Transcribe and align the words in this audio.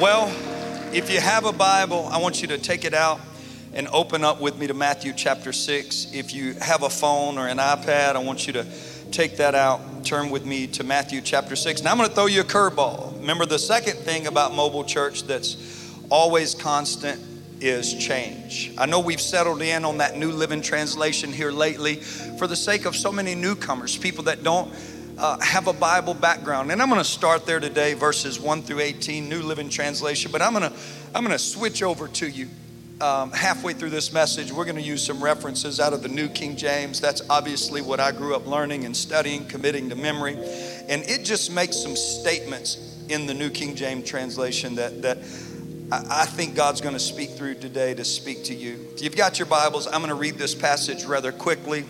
Well, 0.00 0.28
if 0.94 1.10
you 1.10 1.18
have 1.18 1.44
a 1.44 1.52
Bible, 1.52 2.06
I 2.12 2.18
want 2.18 2.40
you 2.40 2.46
to 2.48 2.58
take 2.58 2.84
it 2.84 2.94
out 2.94 3.18
and 3.74 3.88
open 3.88 4.22
up 4.22 4.40
with 4.40 4.56
me 4.56 4.68
to 4.68 4.74
Matthew 4.74 5.12
chapter 5.12 5.52
6. 5.52 6.14
If 6.14 6.32
you 6.32 6.52
have 6.54 6.84
a 6.84 6.88
phone 6.88 7.36
or 7.36 7.48
an 7.48 7.58
iPad, 7.58 8.14
I 8.14 8.20
want 8.20 8.46
you 8.46 8.52
to 8.52 8.66
take 9.10 9.38
that 9.38 9.56
out, 9.56 10.04
turn 10.04 10.30
with 10.30 10.46
me 10.46 10.68
to 10.68 10.84
Matthew 10.84 11.20
chapter 11.20 11.56
6. 11.56 11.82
Now 11.82 11.90
I'm 11.90 11.96
going 11.96 12.08
to 12.08 12.14
throw 12.14 12.26
you 12.26 12.42
a 12.42 12.44
curveball. 12.44 13.18
Remember, 13.18 13.44
the 13.44 13.58
second 13.58 13.96
thing 13.96 14.28
about 14.28 14.54
mobile 14.54 14.84
church 14.84 15.24
that's 15.24 15.92
always 16.10 16.54
constant 16.54 17.20
is 17.60 17.92
change. 17.92 18.72
I 18.78 18.86
know 18.86 19.00
we've 19.00 19.20
settled 19.20 19.62
in 19.62 19.84
on 19.84 19.98
that 19.98 20.16
New 20.16 20.30
Living 20.30 20.62
Translation 20.62 21.32
here 21.32 21.50
lately 21.50 21.96
for 21.96 22.46
the 22.46 22.54
sake 22.54 22.84
of 22.84 22.94
so 22.94 23.10
many 23.10 23.34
newcomers, 23.34 23.96
people 23.96 24.22
that 24.24 24.44
don't 24.44 24.72
uh, 25.18 25.38
have 25.40 25.66
a 25.66 25.72
Bible 25.72 26.14
background. 26.14 26.70
And 26.70 26.80
I'm 26.80 26.88
going 26.88 27.00
to 27.00 27.08
start 27.08 27.44
there 27.44 27.60
today, 27.60 27.94
verses 27.94 28.38
1 28.38 28.62
through 28.62 28.80
18, 28.80 29.28
New 29.28 29.42
Living 29.42 29.68
Translation. 29.68 30.30
But 30.30 30.42
I'm 30.42 30.52
going 30.52 30.70
to 30.70 30.78
I'm 31.14 31.24
going 31.24 31.36
to 31.36 31.42
switch 31.42 31.82
over 31.82 32.08
to 32.08 32.28
you. 32.28 32.48
Um, 33.00 33.30
halfway 33.30 33.74
through 33.74 33.90
this 33.90 34.12
message, 34.12 34.50
we're 34.50 34.64
going 34.64 34.76
to 34.76 34.82
use 34.82 35.06
some 35.06 35.22
references 35.22 35.78
out 35.78 35.92
of 35.92 36.02
the 36.02 36.08
New 36.08 36.28
King 36.28 36.56
James. 36.56 37.00
That's 37.00 37.22
obviously 37.30 37.80
what 37.80 38.00
I 38.00 38.10
grew 38.10 38.34
up 38.34 38.44
learning 38.44 38.86
and 38.86 38.96
studying, 38.96 39.46
committing 39.46 39.88
to 39.90 39.94
memory. 39.94 40.34
And 40.88 41.08
it 41.08 41.24
just 41.24 41.52
makes 41.52 41.76
some 41.76 41.94
statements 41.94 42.76
in 43.08 43.26
the 43.26 43.34
New 43.34 43.50
King 43.50 43.76
James 43.76 44.08
translation 44.08 44.74
that, 44.74 45.00
that 45.02 45.18
I, 45.92 46.22
I 46.22 46.26
think 46.26 46.56
God's 46.56 46.80
going 46.80 46.94
to 46.94 47.00
speak 47.00 47.30
through 47.30 47.54
today 47.54 47.94
to 47.94 48.04
speak 48.04 48.42
to 48.44 48.54
you. 48.54 48.88
If 48.94 49.02
you've 49.02 49.16
got 49.16 49.38
your 49.38 49.46
Bibles, 49.46 49.86
I'm 49.86 50.00
going 50.00 50.08
to 50.08 50.16
read 50.16 50.34
this 50.34 50.56
passage 50.56 51.04
rather 51.04 51.30
quickly. 51.30 51.84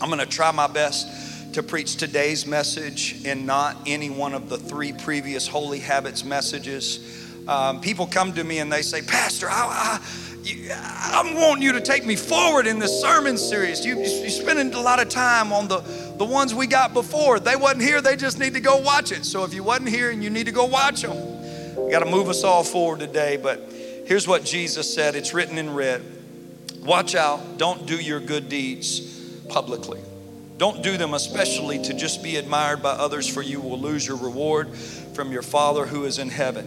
I'm 0.00 0.08
going 0.08 0.18
to 0.18 0.26
try 0.26 0.50
my 0.50 0.66
best 0.66 1.31
to 1.52 1.62
preach 1.62 1.96
today's 1.96 2.46
message 2.46 3.26
and 3.26 3.46
not 3.46 3.76
any 3.86 4.08
one 4.08 4.32
of 4.32 4.48
the 4.48 4.56
three 4.56 4.92
previous 4.92 5.46
Holy 5.46 5.78
Habits 5.78 6.24
messages. 6.24 7.28
Um, 7.46 7.80
people 7.80 8.06
come 8.06 8.32
to 8.34 8.44
me 8.44 8.58
and 8.60 8.72
they 8.72 8.80
say, 8.80 9.02
Pastor, 9.02 9.48
I, 9.50 10.00
I, 10.70 11.20
am 11.20 11.34
wanting 11.34 11.62
you 11.62 11.72
to 11.72 11.80
take 11.80 12.06
me 12.06 12.16
forward 12.16 12.66
in 12.66 12.78
this 12.78 13.02
sermon 13.02 13.36
series. 13.36 13.84
You, 13.84 13.98
you're 13.98 14.30
spending 14.30 14.72
a 14.72 14.80
lot 14.80 15.00
of 15.00 15.10
time 15.10 15.52
on 15.52 15.68
the, 15.68 15.80
the 16.16 16.24
ones 16.24 16.54
we 16.54 16.66
got 16.66 16.94
before. 16.94 17.38
They 17.38 17.56
wasn't 17.56 17.82
here, 17.82 18.00
they 18.00 18.16
just 18.16 18.38
need 18.38 18.54
to 18.54 18.60
go 18.60 18.78
watch 18.78 19.12
it. 19.12 19.26
So 19.26 19.44
if 19.44 19.52
you 19.52 19.62
wasn't 19.62 19.90
here 19.90 20.10
and 20.10 20.24
you 20.24 20.30
need 20.30 20.46
to 20.46 20.52
go 20.52 20.64
watch 20.64 21.02
them, 21.02 21.84
we 21.84 21.90
got 21.90 22.00
to 22.00 22.10
move 22.10 22.28
us 22.28 22.44
all 22.44 22.64
forward 22.64 23.00
today. 23.00 23.36
But 23.36 23.60
here's 24.06 24.26
what 24.26 24.44
Jesus 24.44 24.92
said 24.92 25.16
it's 25.16 25.34
written 25.34 25.58
in 25.58 25.74
red 25.74 26.02
Watch 26.82 27.14
out, 27.14 27.58
don't 27.58 27.86
do 27.86 27.96
your 27.96 28.18
good 28.18 28.48
deeds 28.48 29.00
publicly. 29.48 30.00
Don't 30.56 30.82
do 30.82 30.96
them 30.96 31.14
especially 31.14 31.82
to 31.82 31.94
just 31.94 32.22
be 32.22 32.36
admired 32.36 32.82
by 32.82 32.90
others, 32.90 33.26
for 33.26 33.42
you 33.42 33.60
will 33.60 33.78
lose 33.78 34.06
your 34.06 34.16
reward 34.16 34.74
from 35.14 35.32
your 35.32 35.42
Father 35.42 35.86
who 35.86 36.04
is 36.04 36.18
in 36.18 36.28
heaven. 36.28 36.66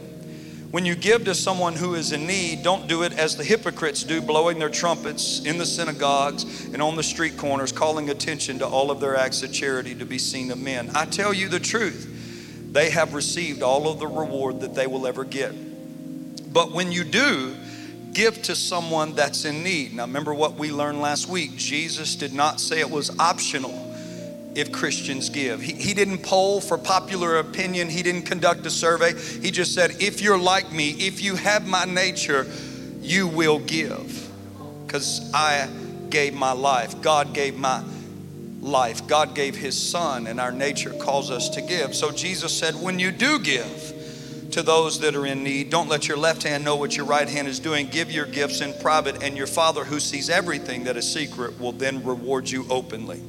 When 0.71 0.85
you 0.85 0.95
give 0.95 1.23
to 1.25 1.35
someone 1.35 1.75
who 1.75 1.95
is 1.95 2.11
in 2.11 2.27
need, 2.27 2.61
don't 2.61 2.87
do 2.87 3.03
it 3.03 3.13
as 3.13 3.37
the 3.37 3.45
hypocrites 3.45 4.03
do, 4.03 4.21
blowing 4.21 4.59
their 4.59 4.69
trumpets 4.69 5.39
in 5.45 5.57
the 5.57 5.65
synagogues 5.65 6.65
and 6.65 6.81
on 6.81 6.97
the 6.97 7.03
street 7.03 7.37
corners, 7.37 7.71
calling 7.71 8.09
attention 8.09 8.59
to 8.59 8.67
all 8.67 8.91
of 8.91 8.99
their 8.99 9.15
acts 9.15 9.41
of 9.41 9.53
charity 9.53 9.95
to 9.95 10.05
be 10.05 10.17
seen 10.17 10.51
of 10.51 10.59
men. 10.59 10.91
I 10.93 11.05
tell 11.05 11.33
you 11.33 11.47
the 11.47 11.61
truth 11.61 12.11
they 12.73 12.89
have 12.89 13.13
received 13.13 13.63
all 13.63 13.87
of 13.87 13.99
the 13.99 14.07
reward 14.07 14.59
that 14.59 14.75
they 14.75 14.85
will 14.85 15.07
ever 15.07 15.23
get. 15.23 15.53
But 16.51 16.73
when 16.73 16.91
you 16.91 17.05
do, 17.05 17.55
give 18.15 18.41
to 18.43 18.55
someone 18.55 19.13
that's 19.13 19.45
in 19.45 19.61
need. 19.61 19.93
Now, 19.93 20.05
remember 20.05 20.33
what 20.33 20.55
we 20.55 20.71
learned 20.71 21.01
last 21.01 21.27
week. 21.27 21.55
Jesus 21.57 22.15
did 22.15 22.33
not 22.33 22.59
say 22.59 22.79
it 22.79 22.89
was 22.89 23.19
optional 23.19 23.81
if 24.55 24.71
Christians 24.71 25.29
give. 25.29 25.61
He, 25.61 25.73
he 25.73 25.93
didn't 25.93 26.19
poll 26.19 26.61
for 26.61 26.77
popular 26.77 27.37
opinion, 27.39 27.89
he 27.89 28.01
didn't 28.01 28.23
conduct 28.23 28.65
a 28.65 28.69
survey. 28.69 29.13
He 29.41 29.51
just 29.51 29.75
said, 29.75 30.01
if 30.01 30.21
you're 30.21 30.39
like 30.39 30.71
me, 30.71 30.91
if 30.91 31.21
you 31.21 31.35
have 31.35 31.67
my 31.67 31.83
nature, 31.83 32.47
you 33.01 33.27
will 33.27 33.59
give. 33.59 34.31
Because 34.87 35.29
I 35.33 35.67
gave 36.09 36.33
my 36.33 36.53
life, 36.53 37.01
God 37.01 37.33
gave 37.33 37.57
my 37.57 37.83
life. 38.61 39.05
God 39.07 39.35
gave 39.35 39.55
His 39.55 39.77
Son, 39.77 40.27
and 40.27 40.39
our 40.39 40.51
nature 40.51 40.91
calls 40.91 41.29
us 41.29 41.49
to 41.49 41.61
give. 41.61 41.93
So 41.93 42.11
Jesus 42.11 42.57
said, 42.57 42.75
when 42.75 42.97
you 42.97 43.11
do 43.11 43.39
give 43.39 43.94
to 44.55 44.63
those 44.63 45.01
that 45.01 45.17
are 45.17 45.25
in 45.25 45.43
need, 45.43 45.69
don't 45.69 45.89
let 45.89 46.07
your 46.07 46.15
left 46.15 46.43
hand 46.43 46.63
know 46.63 46.77
what 46.77 46.95
your 46.95 47.05
right 47.05 47.27
hand 47.27 47.45
is 47.45 47.59
doing. 47.59 47.87
Give 47.87 48.09
your 48.09 48.25
gifts 48.25 48.61
in 48.61 48.73
private, 48.79 49.21
and 49.21 49.35
your 49.35 49.47
Father 49.47 49.83
who 49.83 49.99
sees 49.99 50.29
everything 50.29 50.85
that 50.85 50.95
is 50.95 51.11
secret 51.11 51.59
will 51.59 51.73
then 51.73 52.01
reward 52.05 52.49
you 52.49 52.65
openly. 52.69 53.21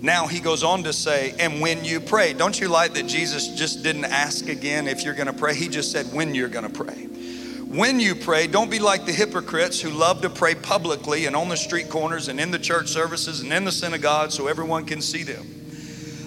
Now 0.00 0.26
he 0.26 0.40
goes 0.40 0.64
on 0.64 0.84
to 0.84 0.94
say, 0.94 1.34
and 1.38 1.60
when 1.60 1.84
you 1.84 2.00
pray, 2.00 2.32
don't 2.32 2.58
you 2.58 2.68
like 2.68 2.94
that 2.94 3.06
Jesus 3.06 3.48
just 3.48 3.82
didn't 3.82 4.06
ask 4.06 4.48
again 4.48 4.88
if 4.88 5.04
you're 5.04 5.14
to 5.26 5.34
pray? 5.34 5.54
He 5.54 5.68
just 5.68 5.92
said, 5.92 6.06
when 6.14 6.34
you're 6.34 6.48
to 6.64 6.70
pray. 6.70 7.04
When 7.68 8.00
you 8.00 8.14
pray, 8.14 8.46
don't 8.46 8.70
be 8.70 8.78
like 8.78 9.04
the 9.04 9.12
hypocrites 9.12 9.82
who 9.82 9.90
love 9.90 10.22
to 10.22 10.30
pray 10.30 10.54
publicly 10.54 11.26
and 11.26 11.36
on 11.36 11.50
the 11.50 11.58
street 11.58 11.90
corners 11.90 12.28
and 12.28 12.40
in 12.40 12.50
the 12.50 12.58
church 12.58 12.88
services 12.88 13.40
and 13.40 13.52
in 13.52 13.64
the 13.64 13.72
synagogue 13.72 14.30
so 14.30 14.46
everyone 14.46 14.86
can 14.86 15.02
see 15.02 15.24
them. 15.24 15.61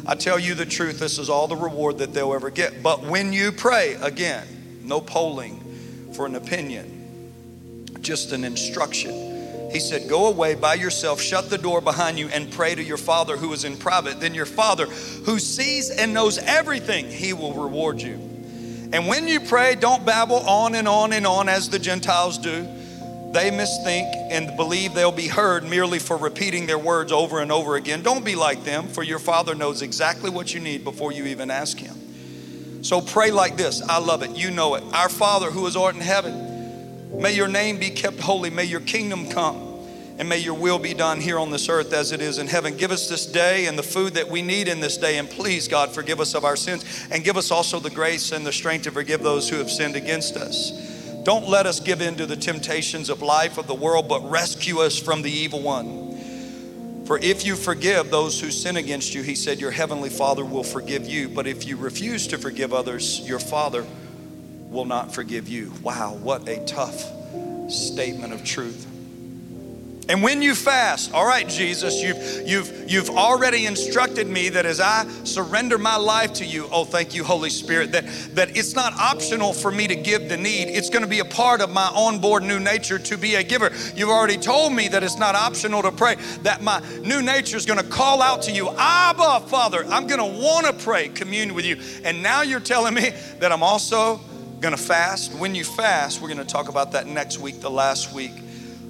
I 0.08 0.16
tell 0.16 0.38
you 0.38 0.54
the 0.54 0.66
truth, 0.66 1.00
this 1.00 1.18
is 1.18 1.30
all 1.30 1.48
the 1.48 1.56
reward 1.56 1.98
that 1.98 2.14
they'll 2.14 2.34
ever 2.34 2.52
get. 2.52 2.84
But 2.84 3.04
when 3.04 3.34
you 3.34 3.52
pray, 3.52 3.96
again, 3.96 4.48
no 4.84 5.02
polling 5.02 6.12
for 6.14 6.26
an 6.26 6.36
opinion, 6.36 7.92
just 8.02 8.32
an 8.32 8.44
instruction. 8.44 9.72
He 9.72 9.80
said, 9.80 10.08
Go 10.08 10.28
away 10.28 10.56
by 10.56 10.76
yourself, 10.76 11.20
shut 11.20 11.50
the 11.50 11.58
door 11.58 11.82
behind 11.82 12.20
you, 12.20 12.30
and 12.30 12.52
pray 12.52 12.76
to 12.76 12.84
your 12.84 12.98
Father 12.98 13.36
who 13.36 13.52
is 13.52 13.64
in 13.66 13.78
private. 13.78 14.20
Then 14.20 14.34
your 14.34 14.46
Father, 14.46 14.86
who 14.86 15.40
sees 15.40 15.90
and 15.90 16.14
knows 16.14 16.38
everything, 16.38 17.10
he 17.10 17.34
will 17.34 17.54
reward 17.54 18.00
you. 18.00 18.14
And 18.94 19.08
when 19.08 19.28
you 19.28 19.40
pray, 19.40 19.76
don't 19.76 20.06
babble 20.06 20.48
on 20.48 20.76
and 20.76 20.88
on 20.88 21.14
and 21.14 21.26
on 21.26 21.50
as 21.50 21.70
the 21.70 21.80
Gentiles 21.80 22.38
do. 22.38 22.68
They 23.36 23.52
misthink 23.52 24.32
and 24.32 24.56
believe 24.56 24.94
they'll 24.94 25.12
be 25.12 25.28
heard 25.28 25.66
merely 25.66 26.00
for 26.00 26.16
repeating 26.16 26.68
their 26.68 26.80
words 26.80 27.12
over 27.12 27.42
and 27.42 27.52
over 27.52 27.76
again. 27.76 28.02
Don't 28.02 28.24
be 28.24 28.34
like 28.34 28.64
them, 28.64 28.88
for 28.88 29.04
your 29.04 29.20
Father 29.20 29.54
knows 29.54 29.82
exactly 29.82 30.30
what 30.30 30.54
you 30.54 30.62
need 30.62 30.86
before 30.86 31.12
you 31.12 31.26
even 31.26 31.52
ask 31.52 31.78
Him. 31.78 32.82
So 32.82 33.02
pray 33.02 33.32
like 33.32 33.58
this. 33.58 33.82
I 33.82 33.98
love 33.98 34.24
it. 34.24 34.38
You 34.38 34.52
know 34.52 34.76
it. 34.76 34.86
Our 34.94 35.10
Father 35.10 35.52
who 35.52 35.68
is 35.68 35.76
art 35.76 35.96
in 35.96 36.02
heaven, 36.02 37.20
may 37.22 37.34
your 37.34 37.50
name 37.50 37.78
be 37.78 37.90
kept 37.90 38.22
holy. 38.22 38.50
May 38.50 38.64
your 38.64 38.80
kingdom 38.80 39.30
come 39.30 39.82
and 40.18 40.30
may 40.30 40.38
your 40.38 40.54
will 40.54 40.80
be 40.80 40.94
done 40.94 41.20
here 41.20 41.38
on 41.38 41.52
this 41.52 41.68
earth 41.68 41.92
as 41.92 42.14
it 42.14 42.22
is 42.22 42.38
in 42.38 42.48
heaven. 42.48 42.78
Give 42.78 42.92
us 42.92 43.10
this 43.10 43.26
day 43.26 43.66
and 43.66 43.78
the 43.78 43.84
food 43.84 44.14
that 44.14 44.30
we 44.30 44.44
need 44.44 44.70
in 44.70 44.80
this 44.80 44.96
day. 44.96 45.18
And 45.18 45.30
please, 45.30 45.68
God, 45.68 45.94
forgive 45.94 46.22
us 46.22 46.36
of 46.36 46.46
our 46.46 46.56
sins 46.56 46.86
and 47.12 47.22
give 47.22 47.36
us 47.36 47.52
also 47.52 47.82
the 47.82 47.90
grace 47.90 48.32
and 48.32 48.48
the 48.48 48.54
strength 48.54 48.84
to 48.84 48.92
forgive 48.92 49.22
those 49.22 49.50
who 49.50 49.58
have 49.58 49.70
sinned 49.70 49.98
against 49.98 50.38
us. 50.38 50.95
Don't 51.26 51.50
let 51.50 51.66
us 51.66 51.80
give 51.80 52.02
in 52.04 52.18
to 52.18 52.28
the 52.28 52.36
temptations 52.36 53.10
of 53.10 53.24
life 53.24 53.58
of 53.58 53.66
the 53.66 53.74
world, 53.74 54.08
but 54.08 54.30
rescue 54.30 54.78
us 54.78 55.00
from 55.00 55.24
the 55.24 55.32
evil 55.32 55.60
one. 55.60 57.04
For 57.08 57.18
if 57.18 57.44
you 57.48 57.56
forgive 57.56 58.12
those 58.12 58.40
who 58.40 58.52
sin 58.52 58.78
against 58.78 59.16
you, 59.16 59.24
he 59.24 59.34
said, 59.34 59.60
your 59.60 59.72
heavenly 59.72 60.10
Father 60.10 60.46
will 60.46 60.64
forgive 60.64 61.08
you. 61.08 61.28
But 61.28 61.48
if 61.48 61.66
you 61.66 61.78
refuse 61.78 62.28
to 62.28 62.38
forgive 62.38 62.76
others, 62.76 63.28
your 63.28 63.40
Father 63.40 63.84
will 64.70 64.86
not 64.86 65.16
forgive 65.16 65.50
you. 65.50 65.74
Wow, 65.82 66.14
what 66.14 66.48
a 66.48 66.64
tough 66.66 67.12
statement 67.72 68.32
of 68.32 68.44
truth. 68.44 68.86
And 70.08 70.22
when 70.22 70.42
you 70.42 70.54
fast, 70.54 71.14
all 71.14 71.26
right, 71.26 71.48
Jesus, 71.48 71.96
you've, 72.02 72.48
you've, 72.48 72.92
you've 72.92 73.10
already 73.10 73.66
instructed 73.66 74.28
me 74.28 74.50
that 74.50 74.66
as 74.66 74.80
I 74.80 75.08
surrender 75.24 75.80
my 75.80 75.96
life 75.96 76.34
to 76.34 76.46
you, 76.46 76.70
oh, 76.72 76.86
thank 76.86 77.16
you, 77.16 77.24
Holy 77.24 77.50
Spirit, 77.50 77.92
that, 77.94 78.06
that 78.36 78.56
it's 78.56 78.76
not 78.76 78.94
optional 78.94 79.52
for 79.52 79.72
me 79.72 79.88
to 79.88 79.96
give 79.96 80.30
the 80.30 80.38
need. 80.38 80.70
It's 80.70 80.92
going 80.92 81.02
to 81.02 81.08
be 81.08 81.20
a 81.20 81.26
part 81.26 81.60
of 81.60 81.72
my 81.72 81.90
onboard 81.96 82.44
new 82.44 82.60
nature 82.60 83.00
to 83.00 83.18
be 83.18 83.36
a 83.36 83.44
giver. 83.44 83.72
You've 83.96 84.10
already 84.10 84.38
told 84.38 84.74
me 84.74 84.88
that 84.90 85.02
it's 85.02 85.18
not 85.18 85.34
optional 85.34 85.82
to 85.82 85.92
pray, 85.92 86.16
that 86.44 86.62
my 86.62 86.84
new 87.02 87.24
nature 87.24 87.58
is 87.58 87.66
going 87.66 87.80
to 87.80 87.86
call 87.86 88.22
out 88.22 88.44
to 88.44 88.52
you, 88.52 88.70
Abba, 88.78 89.48
Father, 89.48 89.86
I'm 89.86 90.06
going 90.06 90.20
to 90.20 90.40
want 90.40 90.68
to 90.68 90.74
pray, 90.74 91.10
commune 91.10 91.56
with 91.56 91.66
you. 91.66 91.82
And 92.04 92.22
now 92.22 92.44
you're 92.44 92.60
telling 92.60 92.94
me 92.94 93.12
that 93.40 93.52
I'm 93.52 93.64
also 93.64 94.22
going 94.60 94.76
to 94.76 94.82
fast. 94.82 95.34
When 95.34 95.56
you 95.56 95.64
fast, 95.64 96.22
we're 96.22 96.28
going 96.28 96.38
to 96.38 96.46
talk 96.46 96.70
about 96.70 96.92
that 96.92 97.08
next 97.08 97.40
week, 97.40 97.60
the 97.60 97.72
last 97.72 98.14
week 98.14 98.34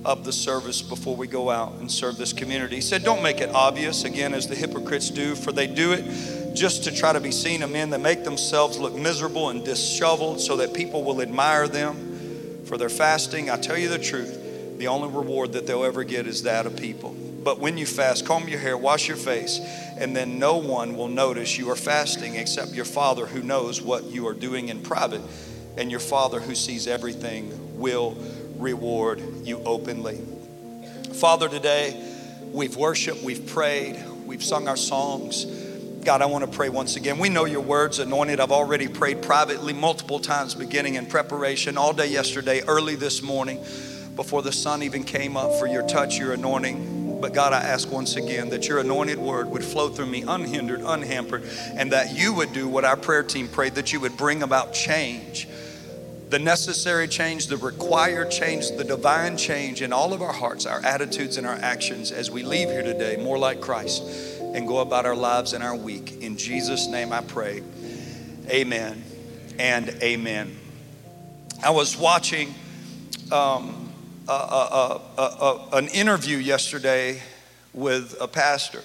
of 0.06 0.24
the 0.24 0.32
service 0.32 0.82
before 0.82 1.16
we 1.16 1.28
go 1.28 1.50
out 1.50 1.74
and 1.80 1.92
serve 1.92 2.18
this 2.18 2.32
community. 2.32 2.76
He 2.76 2.82
said, 2.82 3.04
Don't 3.04 3.24
make 3.24 3.42
it 3.42 3.50
obvious, 3.50 4.04
again, 4.04 4.34
as 4.34 4.48
the 4.48 4.56
hypocrites 4.56 5.10
do, 5.10 5.36
for 5.36 5.52
they 5.52 5.68
do 5.68 5.94
it 5.94 6.56
just 6.56 6.84
to 6.86 6.96
try 6.96 7.12
to 7.12 7.20
be 7.20 7.32
seen 7.32 7.64
of 7.64 7.72
men. 7.72 7.90
They 7.90 7.98
make 7.98 8.24
themselves 8.24 8.78
look 8.78 8.94
miserable 8.94 9.50
and 9.50 9.66
disheveled 9.66 10.40
so 10.40 10.58
that 10.58 10.74
people 10.74 11.04
will 11.04 11.22
admire 11.22 11.68
them 11.68 12.64
for 12.66 12.78
their 12.78 12.90
fasting. 12.90 13.50
I 13.50 13.58
tell 13.58 13.78
you 13.78 13.90
the 13.90 14.00
truth, 14.00 14.78
the 14.78 14.88
only 14.88 15.10
reward 15.10 15.54
that 15.54 15.66
they'll 15.66 15.84
ever 15.84 16.04
get 16.04 16.28
is 16.28 16.44
that 16.44 16.66
of 16.66 16.78
people. 16.78 17.16
But 17.44 17.60
when 17.60 17.78
you 17.78 17.86
fast, 17.86 18.26
comb 18.26 18.48
your 18.48 18.60
hair, 18.60 18.78
wash 18.78 19.08
your 19.08 19.18
face, 19.18 19.60
and 19.98 20.16
then 20.16 20.40
no 20.40 20.58
one 20.58 20.96
will 20.96 21.08
notice 21.08 21.58
you 21.58 21.70
are 21.70 21.76
fasting 21.76 22.36
except 22.36 22.72
your 22.72 22.86
Father 22.86 23.26
who 23.26 23.42
knows 23.42 23.82
what 23.82 24.06
you 24.06 24.28
are 24.28 24.34
doing 24.34 24.70
in 24.70 24.82
private, 24.82 25.22
and 25.78 25.92
your 25.92 26.00
Father 26.00 26.40
who 26.40 26.56
sees 26.56 26.88
everything 26.88 27.80
will 27.80 28.18
reward 28.58 29.22
you 29.44 29.62
openly. 29.66 30.20
Father, 31.14 31.48
today 31.48 32.02
we've 32.52 32.76
worshiped, 32.76 33.24
we've 33.24 33.48
prayed, 33.48 34.02
we've 34.26 34.44
sung 34.44 34.68
our 34.68 34.78
songs. 34.78 35.46
God, 36.04 36.22
I 36.22 36.28
want 36.28 36.46
to 36.46 36.52
pray 36.52 36.70
once 36.70 36.98
again. 36.98 37.18
We 37.18 37.30
know 37.30 37.46
your 37.46 37.62
words 37.62 38.00
anointed. 38.00 38.40
I've 38.40 38.52
already 38.52 38.88
prayed 38.88 39.22
privately 39.24 39.74
multiple 39.74 40.20
times, 40.20 40.54
beginning 40.54 40.96
in 40.96 41.08
preparation 41.08 41.78
all 41.78 41.94
day 41.94 42.08
yesterday, 42.08 42.62
early 42.68 42.96
this 42.96 43.22
morning, 43.24 43.58
before 44.16 44.42
the 44.44 44.52
sun 44.52 44.84
even 44.84 45.04
came 45.04 45.36
up 45.36 45.58
for 45.60 45.68
your 45.68 45.88
touch, 45.88 46.18
your 46.18 46.34
anointing. 46.34 47.20
But 47.22 47.34
God, 47.34 47.54
I 47.54 47.62
ask 47.62 47.92
once 47.92 48.18
again 48.18 48.50
that 48.50 48.68
your 48.68 48.80
anointed 48.80 49.18
word 49.18 49.50
would 49.50 49.64
flow 49.64 49.90
through 49.90 50.06
me 50.06 50.24
unhindered, 50.28 50.82
unhampered, 50.82 51.44
and 51.74 51.92
that 51.92 52.16
you 52.16 52.34
would 52.34 52.54
do 52.54 52.68
what 52.68 52.86
our 52.86 52.98
prayer 52.98 53.24
team 53.24 53.48
prayed, 53.48 53.76
that 53.76 53.92
you 53.92 54.00
would 54.00 54.16
bring 54.16 54.44
about 54.44 54.74
change 54.74 55.48
the 56.36 56.40
necessary 56.40 57.08
change, 57.08 57.48
the 57.48 57.56
required 57.56 58.30
change, 58.30 58.70
the 58.72 58.84
divine 58.84 59.38
change 59.38 59.82
in 59.82 59.94
all 59.94 60.12
of 60.12 60.22
our 60.22 60.34
hearts, 60.34 60.66
our 60.66 60.84
attitudes, 60.84 61.38
and 61.38 61.48
our 61.48 61.56
actions 61.56 62.12
as 62.12 62.30
we 62.30 62.44
leave 62.44 62.68
here 62.68 62.84
today 62.84 63.16
more 63.16 63.38
like 63.38 63.62
Christ 63.62 64.04
and 64.42 64.68
go 64.68 64.80
about 64.80 65.06
our 65.06 65.16
lives 65.16 65.54
and 65.54 65.64
our 65.64 65.78
week. 65.78 66.22
In 66.22 66.36
Jesus' 66.36 66.88
name 66.88 67.14
I 67.14 67.22
pray. 67.22 67.64
Amen 68.50 69.02
and 69.60 69.88
amen. 70.04 70.58
I 71.64 71.70
was 71.70 71.96
watching 71.96 72.54
um, 73.32 73.94
a, 74.28 74.34
a, 74.34 75.02
a, 75.18 75.70
an 75.72 75.88
interview 75.88 76.36
yesterday 76.36 77.22
with 77.74 78.14
a 78.20 78.28
pastor, 78.28 78.82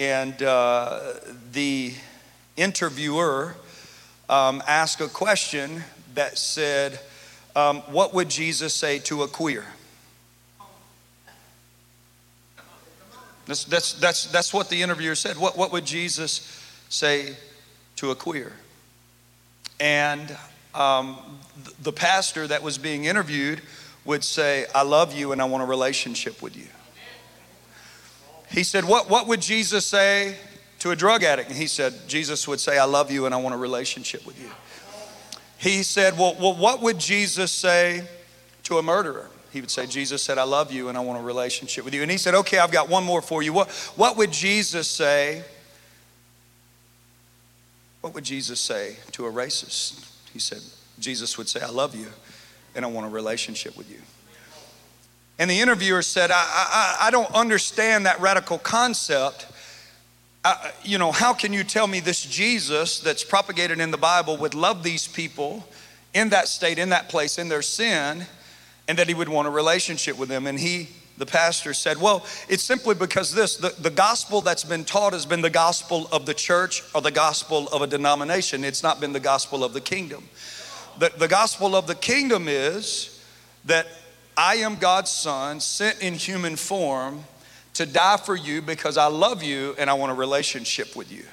and 0.00 0.42
uh, 0.42 1.12
the 1.52 1.94
interviewer 2.56 3.54
um, 4.28 4.60
asked 4.66 5.00
a 5.00 5.06
question 5.06 5.84
that 6.16 6.36
said, 6.36 6.98
um, 7.54 7.78
What 7.82 8.12
would 8.12 8.28
Jesus 8.28 8.74
say 8.74 8.98
to 9.00 9.22
a 9.22 9.28
queer? 9.28 9.64
That's, 13.46 13.64
that's, 13.64 13.92
that's, 13.92 14.24
that's 14.32 14.52
what 14.52 14.68
the 14.68 14.82
interviewer 14.82 15.14
said. 15.14 15.38
What, 15.38 15.56
what 15.56 15.70
would 15.70 15.86
Jesus 15.86 16.68
say 16.88 17.36
to 17.94 18.10
a 18.10 18.16
queer? 18.16 18.52
And 19.78 20.36
um, 20.74 21.38
the 21.80 21.92
pastor 21.92 22.48
that 22.48 22.62
was 22.62 22.76
being 22.76 23.04
interviewed 23.04 23.62
would 24.04 24.24
say, 24.24 24.66
I 24.74 24.82
love 24.82 25.14
you 25.14 25.30
and 25.30 25.40
I 25.40 25.44
want 25.44 25.62
a 25.62 25.66
relationship 25.66 26.42
with 26.42 26.56
you. 26.56 26.66
He 28.50 28.64
said, 28.64 28.84
What, 28.84 29.08
what 29.08 29.28
would 29.28 29.40
Jesus 29.40 29.86
say 29.86 30.36
to 30.80 30.90
a 30.90 30.96
drug 30.96 31.22
addict? 31.22 31.50
And 31.50 31.58
he 31.58 31.66
said, 31.66 31.94
Jesus 32.08 32.48
would 32.48 32.58
say, 32.58 32.78
I 32.78 32.84
love 32.84 33.10
you 33.10 33.26
and 33.26 33.34
I 33.34 33.38
want 33.38 33.54
a 33.54 33.58
relationship 33.58 34.26
with 34.26 34.40
you 34.42 34.50
he 35.58 35.82
said, 35.82 36.18
well, 36.18 36.36
well, 36.38 36.54
what 36.54 36.82
would 36.82 36.98
Jesus 36.98 37.50
say 37.50 38.04
to 38.64 38.78
a 38.78 38.82
murderer? 38.82 39.30
He 39.52 39.60
would 39.60 39.70
say, 39.70 39.86
Jesus 39.86 40.22
said, 40.22 40.36
I 40.36 40.42
love 40.42 40.70
you 40.70 40.88
and 40.88 40.98
I 40.98 41.00
want 41.00 41.18
a 41.18 41.22
relationship 41.22 41.84
with 41.84 41.94
you. 41.94 42.02
And 42.02 42.10
he 42.10 42.18
said, 42.18 42.34
Okay, 42.34 42.58
I've 42.58 42.72
got 42.72 42.90
one 42.90 43.04
more 43.04 43.22
for 43.22 43.42
you. 43.42 43.54
What, 43.54 43.70
what 43.96 44.16
would 44.18 44.30
Jesus 44.30 44.86
say? 44.86 45.42
What 48.02 48.12
would 48.14 48.24
Jesus 48.24 48.60
say 48.60 48.96
to 49.12 49.26
a 49.26 49.32
racist? 49.32 50.12
He 50.30 50.38
said, 50.38 50.60
Jesus 50.98 51.38
would 51.38 51.48
say, 51.48 51.60
I 51.60 51.70
love 51.70 51.94
you 51.94 52.08
and 52.74 52.84
I 52.84 52.88
want 52.88 53.06
a 53.06 53.10
relationship 53.10 53.78
with 53.78 53.90
you. 53.90 54.00
And 55.38 55.50
the 55.50 55.60
interviewer 55.60 56.02
said, 56.02 56.30
I, 56.30 56.36
I, 56.36 56.96
I 57.06 57.10
don't 57.10 57.34
understand 57.34 58.06
that 58.06 58.20
radical 58.20 58.58
concept 58.58 59.46
you 60.82 60.98
know, 60.98 61.12
how 61.12 61.32
can 61.32 61.52
you 61.52 61.64
tell 61.64 61.86
me 61.86 62.00
this 62.00 62.22
Jesus 62.24 63.00
that's 63.00 63.24
propagated 63.24 63.80
in 63.80 63.90
the 63.90 63.96
Bible 63.98 64.36
would 64.36 64.54
love 64.54 64.82
these 64.82 65.06
people 65.06 65.66
in 66.14 66.30
that 66.30 66.48
state, 66.48 66.78
in 66.78 66.90
that 66.90 67.08
place, 67.08 67.38
in 67.38 67.48
their 67.48 67.62
sin, 67.62 68.26
and 68.88 68.98
that 68.98 69.08
he 69.08 69.14
would 69.14 69.28
want 69.28 69.48
a 69.48 69.50
relationship 69.50 70.18
with 70.18 70.28
them? 70.28 70.46
And 70.46 70.58
he, 70.58 70.88
the 71.16 71.26
pastor, 71.26 71.72
said, 71.74 72.00
Well, 72.00 72.24
it's 72.48 72.62
simply 72.62 72.94
because 72.94 73.32
this 73.34 73.56
the, 73.56 73.74
the 73.80 73.90
gospel 73.90 74.40
that's 74.40 74.64
been 74.64 74.84
taught 74.84 75.12
has 75.12 75.26
been 75.26 75.42
the 75.42 75.50
gospel 75.50 76.08
of 76.12 76.26
the 76.26 76.34
church 76.34 76.82
or 76.94 77.00
the 77.00 77.10
gospel 77.10 77.68
of 77.68 77.82
a 77.82 77.86
denomination. 77.86 78.64
It's 78.64 78.82
not 78.82 79.00
been 79.00 79.12
the 79.12 79.20
gospel 79.20 79.64
of 79.64 79.72
the 79.72 79.80
kingdom. 79.80 80.28
The, 80.98 81.12
the 81.16 81.28
gospel 81.28 81.74
of 81.74 81.86
the 81.86 81.94
kingdom 81.94 82.46
is 82.48 83.22
that 83.64 83.86
I 84.36 84.56
am 84.56 84.76
God's 84.76 85.10
son, 85.10 85.60
sent 85.60 86.02
in 86.02 86.14
human 86.14 86.56
form 86.56 87.24
to 87.76 87.86
die 87.86 88.16
for 88.16 88.36
you 88.36 88.62
because 88.62 88.96
I 88.96 89.06
love 89.06 89.42
you 89.42 89.74
and 89.78 89.88
I 89.88 89.94
want 89.94 90.12
a 90.12 90.14
relationship 90.14 90.96
with 90.96 91.12
you. 91.12 91.24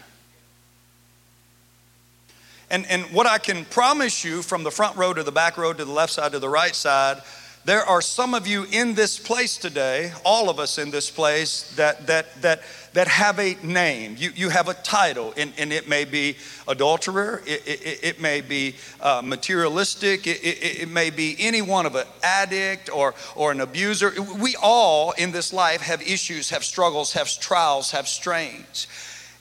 And, 2.69 2.86
and 2.88 3.04
what 3.13 3.28
I 3.28 3.38
can 3.38 3.66
promise 3.66 4.24
you 4.24 4.42
from 4.42 4.63
the 4.63 4.72
front 4.72 4.98
row 4.98 5.13
to 5.13 5.24
the 5.24 5.31
back 5.31 5.57
row 5.57 5.74
to 5.74 5.86
the 5.86 5.92
left 5.92 6.13
side 6.13 6.31
to 6.31 6.40
the 6.40 6.50
right 6.50 6.74
side, 6.74 7.22
there 7.66 7.84
are 7.84 8.01
some 8.01 8.34
of 8.34 8.45
you 8.45 8.66
in 8.72 8.94
this 8.94 9.18
place 9.18 9.57
today, 9.57 10.12
all 10.25 10.50
of 10.50 10.60
us 10.60 10.78
in 10.78 10.92
this 10.92 11.10
place, 11.10 11.74
that, 11.75 12.07
that, 12.07 12.42
that 12.42 12.62
that 12.94 13.07
have 13.07 13.40
a 13.40 13.56
name. 13.63 14.16
You, 14.18 14.31
you 14.36 14.50
have 14.50 14.69
a 14.69 14.74
title, 14.74 15.34
and, 15.36 15.51
and 15.57 15.74
it 15.74 15.90
may 15.90 16.06
be 16.06 16.38
adulterer, 16.68 17.42
it, 17.45 17.68
it, 17.68 18.00
it 18.04 18.22
may 18.22 18.42
be 18.42 18.75
uh, 19.01 19.22
materialistic, 19.24 20.28
it, 20.28 20.44
it, 20.44 20.81
it, 20.84 20.90
may 20.90 21.10
be 21.10 21.36
any 21.40 21.62
one 21.62 21.86
of 21.86 21.95
an 21.95 22.06
addict 22.22 22.90
or, 22.90 23.16
or 23.36 23.51
an 23.51 23.62
abuser. 23.62 24.13
We 24.40 24.56
all 24.62 25.12
in 25.12 25.31
this 25.31 25.51
life 25.51 25.81
have 25.81 26.01
issues, 26.01 26.51
have 26.51 26.63
struggles, 26.63 27.13
have 27.13 27.28
trials, 27.40 27.92
have 27.92 28.07
strains. 28.07 28.88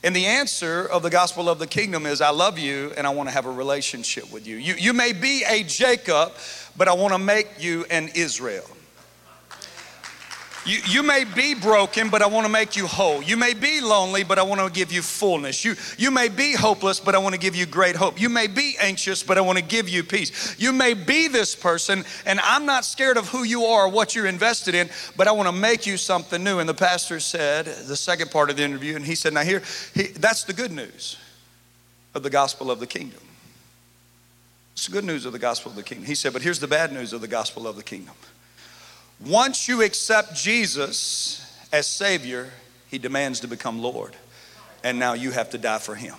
And 0.05 0.17
the 0.17 0.27
answer 0.27 0.85
of 0.85 1.03
the 1.03 1.11
gospel 1.11 1.49
of 1.49 1.61
the 1.61 1.67
kingdom 1.67 2.07
is 2.07 2.21
I 2.21 2.31
love 2.31 2.59
you 2.59 2.93
and 2.97 3.07
I 3.07 3.11
want 3.11 3.29
to 3.29 3.35
have 3.35 3.47
a 3.47 3.53
relationship 3.53 4.33
with 4.33 4.47
you. 4.49 4.57
You, 4.57 4.75
you 4.75 4.93
may 4.93 5.13
be 5.13 5.45
a 5.49 5.63
Jacob, 5.63 6.33
but 6.77 6.89
I 6.89 6.95
want 6.95 7.13
to 7.13 7.19
make 7.19 7.63
you 7.63 7.85
an 7.89 8.09
Israel. 8.15 8.65
You, 10.65 10.79
you 10.87 11.03
may 11.03 11.25
be 11.25 11.55
broken, 11.55 12.09
but 12.09 12.23
I 12.23 12.29
want 12.29 12.47
to 12.47 12.53
make 12.53 12.77
you 12.77 12.87
whole. 12.87 13.21
You 13.21 13.37
may 13.37 13.53
be 13.53 13.81
lonely, 13.81 14.23
but 14.23 14.39
I 14.39 14.43
want 14.43 14.61
to 14.61 14.71
give 14.71 14.93
you 14.93 15.03
fullness. 15.03 15.65
You, 15.65 15.75
you 15.99 16.13
may 16.13 16.29
be 16.29 16.55
hopeless, 16.55 17.01
but 17.01 17.17
I 17.17 17.19
want 17.19 17.35
to 17.35 17.41
give 17.41 17.57
you 17.57 17.67
great 17.67 17.97
hope. 17.97 18.21
You 18.21 18.29
may 18.29 18.47
be 18.47 18.77
anxious, 18.81 19.25
but 19.25 19.39
I 19.39 19.41
want 19.41 19.59
to 19.59 19.65
give 19.65 19.89
you 19.89 20.05
peace. 20.05 20.57
You 20.61 20.73
may 20.73 20.95
be 20.95 21.27
this 21.27 21.57
person, 21.57 22.05
and 22.27 22.39
I'm 22.41 22.65
not 22.65 22.85
scared 22.85 23.17
of 23.17 23.29
who 23.29 23.43
you 23.43 23.65
are 23.65 23.87
or 23.87 23.89
what 23.89 24.15
you're 24.15 24.27
invested 24.27 24.77
in, 24.77 24.89
but 25.17 25.27
I 25.27 25.33
want 25.33 25.49
to 25.49 25.53
make 25.53 25.85
you 25.85 25.97
something 25.97 26.45
new. 26.45 26.61
And 26.61 26.69
the 26.69 26.75
pastor 26.75 27.19
said, 27.19 27.67
the 27.67 27.97
second 27.97 28.31
part 28.31 28.49
of 28.49 28.57
the 28.57 28.63
interview, 28.63 28.95
and 28.95 29.05
he 29.05 29.17
said, 29.17 29.35
Now, 29.35 29.43
here, 29.43 29.63
he, 29.95 30.05
that's 30.05 30.45
the 30.45 30.53
good 30.53 30.71
news 30.71 31.17
of 32.15 32.23
the 32.23 32.31
gospel 32.31 32.71
of 32.71 32.79
the 32.79 32.87
kingdom. 32.87 33.21
It's 34.75 34.87
the 34.87 34.93
good 34.93 35.05
news 35.05 35.27
of 35.27 35.33
the 35.33 35.41
gospel 35.41 35.71
of 35.71 35.77
the 35.77 35.83
kingdom. 35.83 36.07
He 36.07 36.15
said, 36.15 36.33
But 36.33 36.43
here's 36.43 36.61
the 36.61 36.69
bad 36.69 36.93
news 36.93 37.13
of 37.13 37.21
the 37.21 37.29
gospel 37.29 37.67
of 37.67 37.75
the 37.75 37.83
kingdom. 37.83 38.15
Once 39.27 39.69
you 39.69 39.83
accept 39.83 40.35
Jesus 40.35 41.45
as 41.73 41.87
Savior, 41.87 42.51
He 42.89 42.99
demands 42.99 43.41
to 43.41 43.49
become 43.49 43.81
Lord. 43.81 44.17
And 44.83 44.99
now 44.99 45.13
you 45.13 45.31
have 45.31 45.51
to 45.51 45.59
die 45.59 45.79
for 45.79 45.95
Him. 45.95 46.17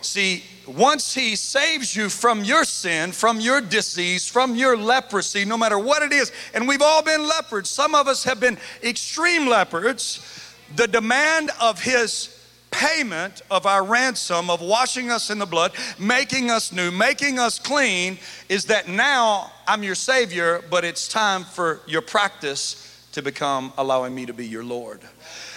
See, 0.00 0.42
once 0.66 1.14
He 1.14 1.36
saves 1.36 1.94
you 1.94 2.08
from 2.08 2.44
your 2.44 2.64
sin, 2.64 3.12
from 3.12 3.40
your 3.40 3.60
disease, 3.60 4.26
from 4.26 4.54
your 4.54 4.76
leprosy, 4.76 5.44
no 5.44 5.58
matter 5.58 5.78
what 5.78 6.02
it 6.02 6.12
is, 6.12 6.32
and 6.54 6.66
we've 6.66 6.80
all 6.80 7.02
been 7.02 7.26
leopards, 7.28 7.68
some 7.68 7.94
of 7.94 8.08
us 8.08 8.24
have 8.24 8.40
been 8.40 8.56
extreme 8.82 9.46
leopards, 9.46 10.54
the 10.76 10.88
demand 10.88 11.50
of 11.60 11.82
His 11.82 12.39
payment 12.70 13.42
of 13.50 13.66
our 13.66 13.84
ransom, 13.84 14.50
of 14.50 14.60
washing 14.60 15.10
us 15.10 15.30
in 15.30 15.38
the 15.38 15.46
blood, 15.46 15.72
making 15.98 16.50
us 16.50 16.72
new, 16.72 16.90
making 16.90 17.38
us 17.38 17.58
clean, 17.58 18.18
is 18.48 18.66
that 18.66 18.88
now 18.88 19.50
I'm 19.66 19.82
your 19.82 19.94
Savior, 19.94 20.62
but 20.70 20.84
it's 20.84 21.08
time 21.08 21.44
for 21.44 21.80
your 21.86 22.02
practice 22.02 22.86
to 23.12 23.22
become 23.22 23.72
allowing 23.76 24.14
me 24.14 24.26
to 24.26 24.32
be 24.32 24.46
your 24.46 24.64
Lord. 24.64 25.00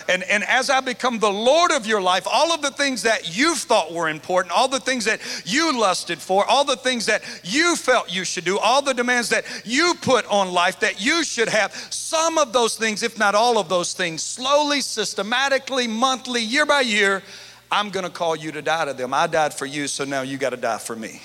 And, 0.10 0.24
and 0.24 0.44
as 0.44 0.70
I 0.70 0.82
become 0.82 1.20
the 1.20 1.32
Lord 1.32 1.72
of 1.72 1.86
your 1.86 2.02
life, 2.02 2.28
all 2.30 2.52
of 2.52 2.62
the 2.62 2.72
things 2.72 3.04
that 3.04 3.38
you 3.38 3.56
thought 3.56 3.94
were 3.94 4.10
important, 4.10 4.54
all 4.54 4.68
the 4.68 4.80
things 4.80 5.06
that 5.06 5.22
you 5.46 5.80
lusted 5.80 6.20
for, 6.20 6.46
all 6.46 6.66
the 6.66 6.76
things 6.76 7.06
that 7.06 7.24
you 7.44 7.76
felt 7.76 8.14
you 8.14 8.26
should 8.26 8.46
do, 8.46 8.60
all 8.60 8.82
the 8.82 8.94
demands 8.94 9.30
that 9.30 9.46
you 9.66 9.94
put 10.02 10.26
on 10.28 10.52
life 10.52 10.80
that 10.82 11.04
you 11.04 11.24
should 11.24 11.50
have, 11.50 11.74
some 11.90 12.38
of 12.38 12.54
those 12.54 12.76
things, 12.76 13.04
if 13.04 13.18
not 13.18 13.36
all 13.36 13.58
of 13.58 13.70
those 13.70 13.94
things, 13.94 14.22
slowly, 14.22 14.82
systematically, 14.82 15.88
monthly, 15.88 16.42
year 16.42 16.66
by 16.66 16.82
year, 16.82 17.24
I'm 17.72 17.90
gonna 17.90 18.10
call 18.10 18.36
you 18.36 18.52
to 18.52 18.62
die 18.62 18.86
to 18.86 18.94
them. 18.94 19.14
I 19.14 19.28
died 19.28 19.54
for 19.54 19.66
you, 19.66 19.88
so 19.88 20.04
now 20.06 20.22
you 20.22 20.38
gotta 20.38 20.58
die 20.58 20.78
for 20.78 20.96
me. 20.96 21.22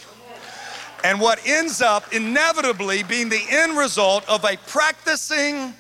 And 1.05 1.21
what 1.21 1.41
ends 1.47 1.81
up 1.81 2.13
inevitably 2.13 3.03
being 3.05 3.29
the 3.29 3.43
end 3.51 3.77
result 3.77 4.29
of 4.29 4.45
a 4.45 4.57
practicing, 4.67 5.75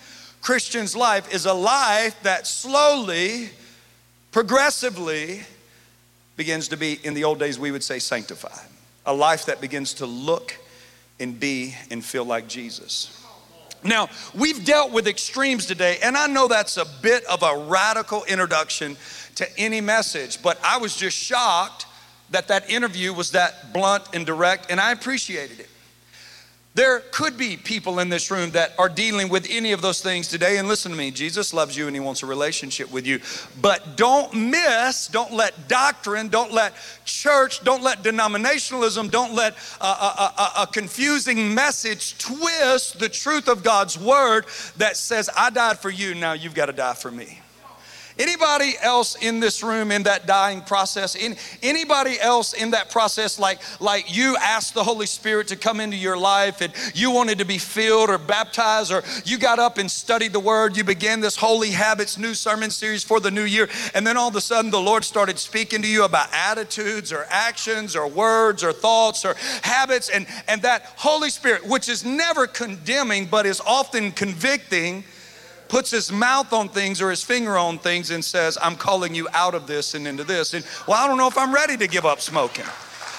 Christian's 0.49 0.97
life 0.97 1.35
is 1.35 1.45
a 1.45 1.53
life 1.53 2.17
that 2.23 2.47
slowly, 2.47 3.51
progressively 4.33 5.43
begins 6.39 6.69
to 6.69 6.77
be, 6.79 6.99
in 7.05 7.13
the 7.13 7.25
old 7.25 7.39
days, 7.39 7.59
we 7.59 7.71
would 7.71 7.85
say 7.85 7.99
sanctified. 7.99 8.67
A 9.05 9.13
life 9.13 9.45
that 9.45 9.61
begins 9.61 9.93
to 9.93 10.07
look 10.07 10.57
and 11.21 11.39
be 11.39 11.75
and 11.91 12.03
feel 12.03 12.25
like 12.25 12.49
Jesus. 12.49 13.23
Now, 13.85 14.09
we've 14.35 14.65
dealt 14.65 14.91
with 14.91 15.07
extremes 15.07 15.67
today, 15.67 15.99
and 16.03 16.17
I 16.17 16.27
know 16.29 16.49
that's 16.49 16.79
a 16.79 16.87
bit 17.03 17.27
of 17.27 17.43
a 17.43 17.67
radical 17.67 18.25
introduction 18.25 18.97
to 19.35 19.47
any 19.59 19.83
message, 19.83 20.43
but 20.43 20.59
I 20.65 20.79
was 20.79 20.97
just 20.97 21.19
shocked 21.19 21.85
that 22.31 22.49
that 22.49 22.71
interview 22.71 23.13
was 23.13 23.33
that 23.33 23.75
blunt 23.75 24.05
and 24.15 24.25
direct, 24.25 24.71
and 24.71 24.81
I 24.81 24.93
appreciated 24.93 25.61
it. 25.61 25.69
There 26.79 27.01
could 27.11 27.37
be 27.37 27.57
people 27.57 27.99
in 27.99 28.09
this 28.09 28.31
room 28.31 28.53
that 28.53 28.73
are 28.79 28.89
dealing 28.89 29.31
with 29.31 29.49
any 29.51 29.73
of 29.73 29.83
those 29.83 30.01
things 30.01 30.29
today. 30.29 30.59
And 30.59 30.69
listen 30.69 30.93
to 30.93 30.97
me, 30.97 31.11
Jesus 31.11 31.53
loves 31.53 31.77
you 31.77 31.89
and 31.89 31.97
he 31.97 31.99
wants 31.99 32.23
a 32.23 32.27
relationship 32.27 32.93
with 32.93 33.05
you. 33.05 33.19
But 33.61 33.97
don't 33.97 34.33
miss, 34.33 35.09
don't 35.09 35.33
let 35.33 35.67
doctrine, 35.67 36.29
don't 36.29 36.53
let 36.53 36.75
church, 37.05 37.65
don't 37.65 37.83
let 37.83 38.05
denominationalism, 38.05 39.11
don't 39.11 39.35
let 39.35 39.57
a, 39.81 39.87
a, 39.87 40.35
a, 40.39 40.53
a 40.63 40.67
confusing 40.69 41.53
message 41.53 42.17
twist 42.17 43.01
the 43.01 43.09
truth 43.09 43.49
of 43.49 43.65
God's 43.65 43.99
word 43.99 44.47
that 44.77 44.97
says, 44.97 45.29
I 45.37 45.51
died 45.51 45.81
for 45.81 45.91
you, 45.91 46.15
now 46.15 46.35
you've 46.35 46.55
got 46.55 46.67
to 46.67 46.73
die 46.73 46.95
for 46.95 47.11
me. 47.11 47.41
Anybody 48.19 48.75
else 48.83 49.15
in 49.17 49.39
this 49.39 49.63
room 49.63 49.93
in 49.93 50.03
that 50.05 50.27
dying 50.27 50.61
process? 50.61 51.15
In, 51.15 51.37
anybody 51.63 52.21
else 52.21 52.53
in 52.53 52.73
that 52.73 52.91
process 52.91 53.39
like, 53.39 53.61
like 53.81 54.15
you 54.15 54.37
asked 54.41 54.75
the 54.75 54.83
Holy 54.83 55.07
Spirit 55.07 55.49
to 55.49 55.57
come 55.57 55.79
into 55.79 55.97
your 55.97 56.19
life 56.19 56.61
and 56.61 56.73
you 56.95 57.13
wanted 57.13 57.39
to 57.39 57.45
be 57.45 57.59
filled 57.59 58.11
or 58.11 58.19
baptized 58.19 58.93
or 58.93 59.05
you 59.25 59.39
got 59.39 59.59
up 59.59 59.79
and 59.79 59.89
studied 59.89 60.33
the 60.33 60.41
word, 60.41 60.77
you 60.77 60.83
began 60.83 61.21
this 61.21 61.37
Holy 61.37 61.71
Habits 61.71 62.19
new 62.19 62.35
sermon 62.35 62.71
series 62.71 63.05
for 63.05 63.21
the 63.21 63.31
new 63.31 63.45
year, 63.45 63.69
and 63.95 64.07
then 64.07 64.17
all 64.17 64.29
of 64.29 64.37
a 64.37 64.41
sudden 64.41 64.71
the 64.71 64.81
Lord 64.81 65.05
started 65.05 65.39
speaking 65.39 65.83
to 65.83 65.89
you 65.89 66.05
about 66.05 66.29
attitudes 66.33 67.13
or 67.13 67.25
actions 67.29 67.95
or 67.95 68.09
words 68.09 68.65
or 68.65 68.73
thoughts 68.73 69.25
or 69.25 69.35
habits, 69.63 70.09
and, 70.09 70.27
and 70.49 70.63
that 70.63 70.93
Holy 70.97 71.31
Spirit, 71.31 71.67
which 71.67 71.89
is 71.89 72.05
never 72.05 72.47
condemning 72.47 73.27
but 73.27 73.47
is 73.47 73.61
often 73.61 74.11
convicting, 74.11 75.05
puts 75.69 75.91
his 75.91 76.11
mouth 76.11 76.53
on 76.53 76.69
things 76.69 77.01
or 77.01 77.11
his 77.11 77.23
finger 77.23 77.57
on 77.57 77.79
things 77.79 78.11
and 78.11 78.25
says, 78.25 78.59
I'm 78.61 78.77
calling 78.77 79.15
you 79.15 79.29
out 79.33 79.55
of 79.55 79.67
this 79.67 79.95
and 79.95 80.07
into 80.07 80.25
this. 80.25 80.55
And 80.55 80.65
well, 80.87 81.03
I 81.03 81.07
don't 81.07 81.19
know 81.19 81.29
if 81.29 81.39
I'm 81.39 81.55
ready 81.55 81.77
to 81.77 81.87
give 81.87 82.07
up 82.07 82.21
smoking. 82.21 82.65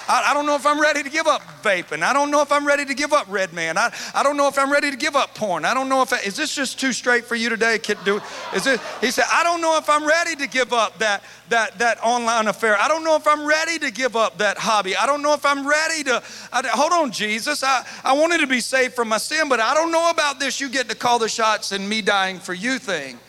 I, 0.10 0.32
I, 0.32 0.34
don't 0.34 0.48
know 0.48 0.56
if 0.56 0.66
I'm 0.66 0.82
ready 0.82 1.04
to 1.04 1.10
give 1.10 1.28
up 1.28 1.44
vaping. 1.62 2.02
I 2.02 2.14
don't 2.14 2.32
know 2.32 2.42
if 2.42 2.52
I'm 2.52 2.66
ready 2.66 2.84
to 2.84 2.96
give 2.96 3.14
up 3.14 3.28
red 3.30 3.54
man. 3.54 3.78
I, 3.78 3.94
I 4.16 4.24
don't 4.24 4.38
know 4.38 4.48
if 4.48 4.58
I'm 4.58 4.72
ready 4.72 4.90
to 4.90 4.98
give 4.98 5.16
up 5.16 5.36
porn. 5.36 5.66
I 5.66 5.76
don't 5.76 5.88
know 5.88 6.02
if, 6.02 6.12
I, 6.12 6.18
is 6.22 6.36
this 6.36 6.56
just 6.56 6.80
too 6.80 6.92
straight 6.94 7.26
for 7.26 7.36
you 7.36 7.48
today? 7.48 7.78
Kid, 7.78 8.00
do, 8.04 8.20
is 8.56 8.66
it, 8.66 8.82
he 9.02 9.12
said, 9.12 9.26
I 9.32 9.44
don't 9.44 9.62
know 9.62 9.78
if 9.78 9.88
I'm 9.88 10.08
ready 10.08 10.36
to 10.38 10.48
give 10.48 10.74
up 10.74 10.98
that, 10.98 11.24
that, 11.50 11.78
that 11.78 12.00
online 12.04 12.48
affair. 12.48 12.76
I 12.76 12.88
don't 12.88 13.04
know 13.04 13.16
if 13.16 13.28
I'm 13.28 13.46
ready 13.46 13.78
to 13.78 13.92
give 13.92 14.16
up 14.16 14.40
that 14.40 14.58
hobby. 14.58 14.96
I 14.96 15.06
don't 15.06 15.22
know 15.22 15.36
if 15.36 15.46
I'm 15.46 15.68
ready 15.68 16.04
to, 16.06 16.24
I, 16.52 16.68
hold 16.70 16.92
on, 16.92 17.12
Jesus. 17.12 17.62
I, 17.62 17.86
I 18.04 18.14
wanted 18.14 18.40
to 18.40 18.48
be 18.48 18.62
saved 18.62 18.96
from 18.96 19.10
my 19.10 19.20
sin, 19.20 19.48
but 19.48 19.60
I 19.60 19.76
don't 19.76 19.92
know 19.92 20.10
about 20.10 20.40
this. 20.40 20.60
You 20.60 20.70
get 20.70 20.90
to 20.90 20.96
call 20.96 21.20
the 21.20 21.30
shots 21.30 21.72
and 21.72 21.88
me 21.88 22.02
dying 22.02 22.40
for 22.40 22.56
you 22.56 22.80
thing. 22.80 23.20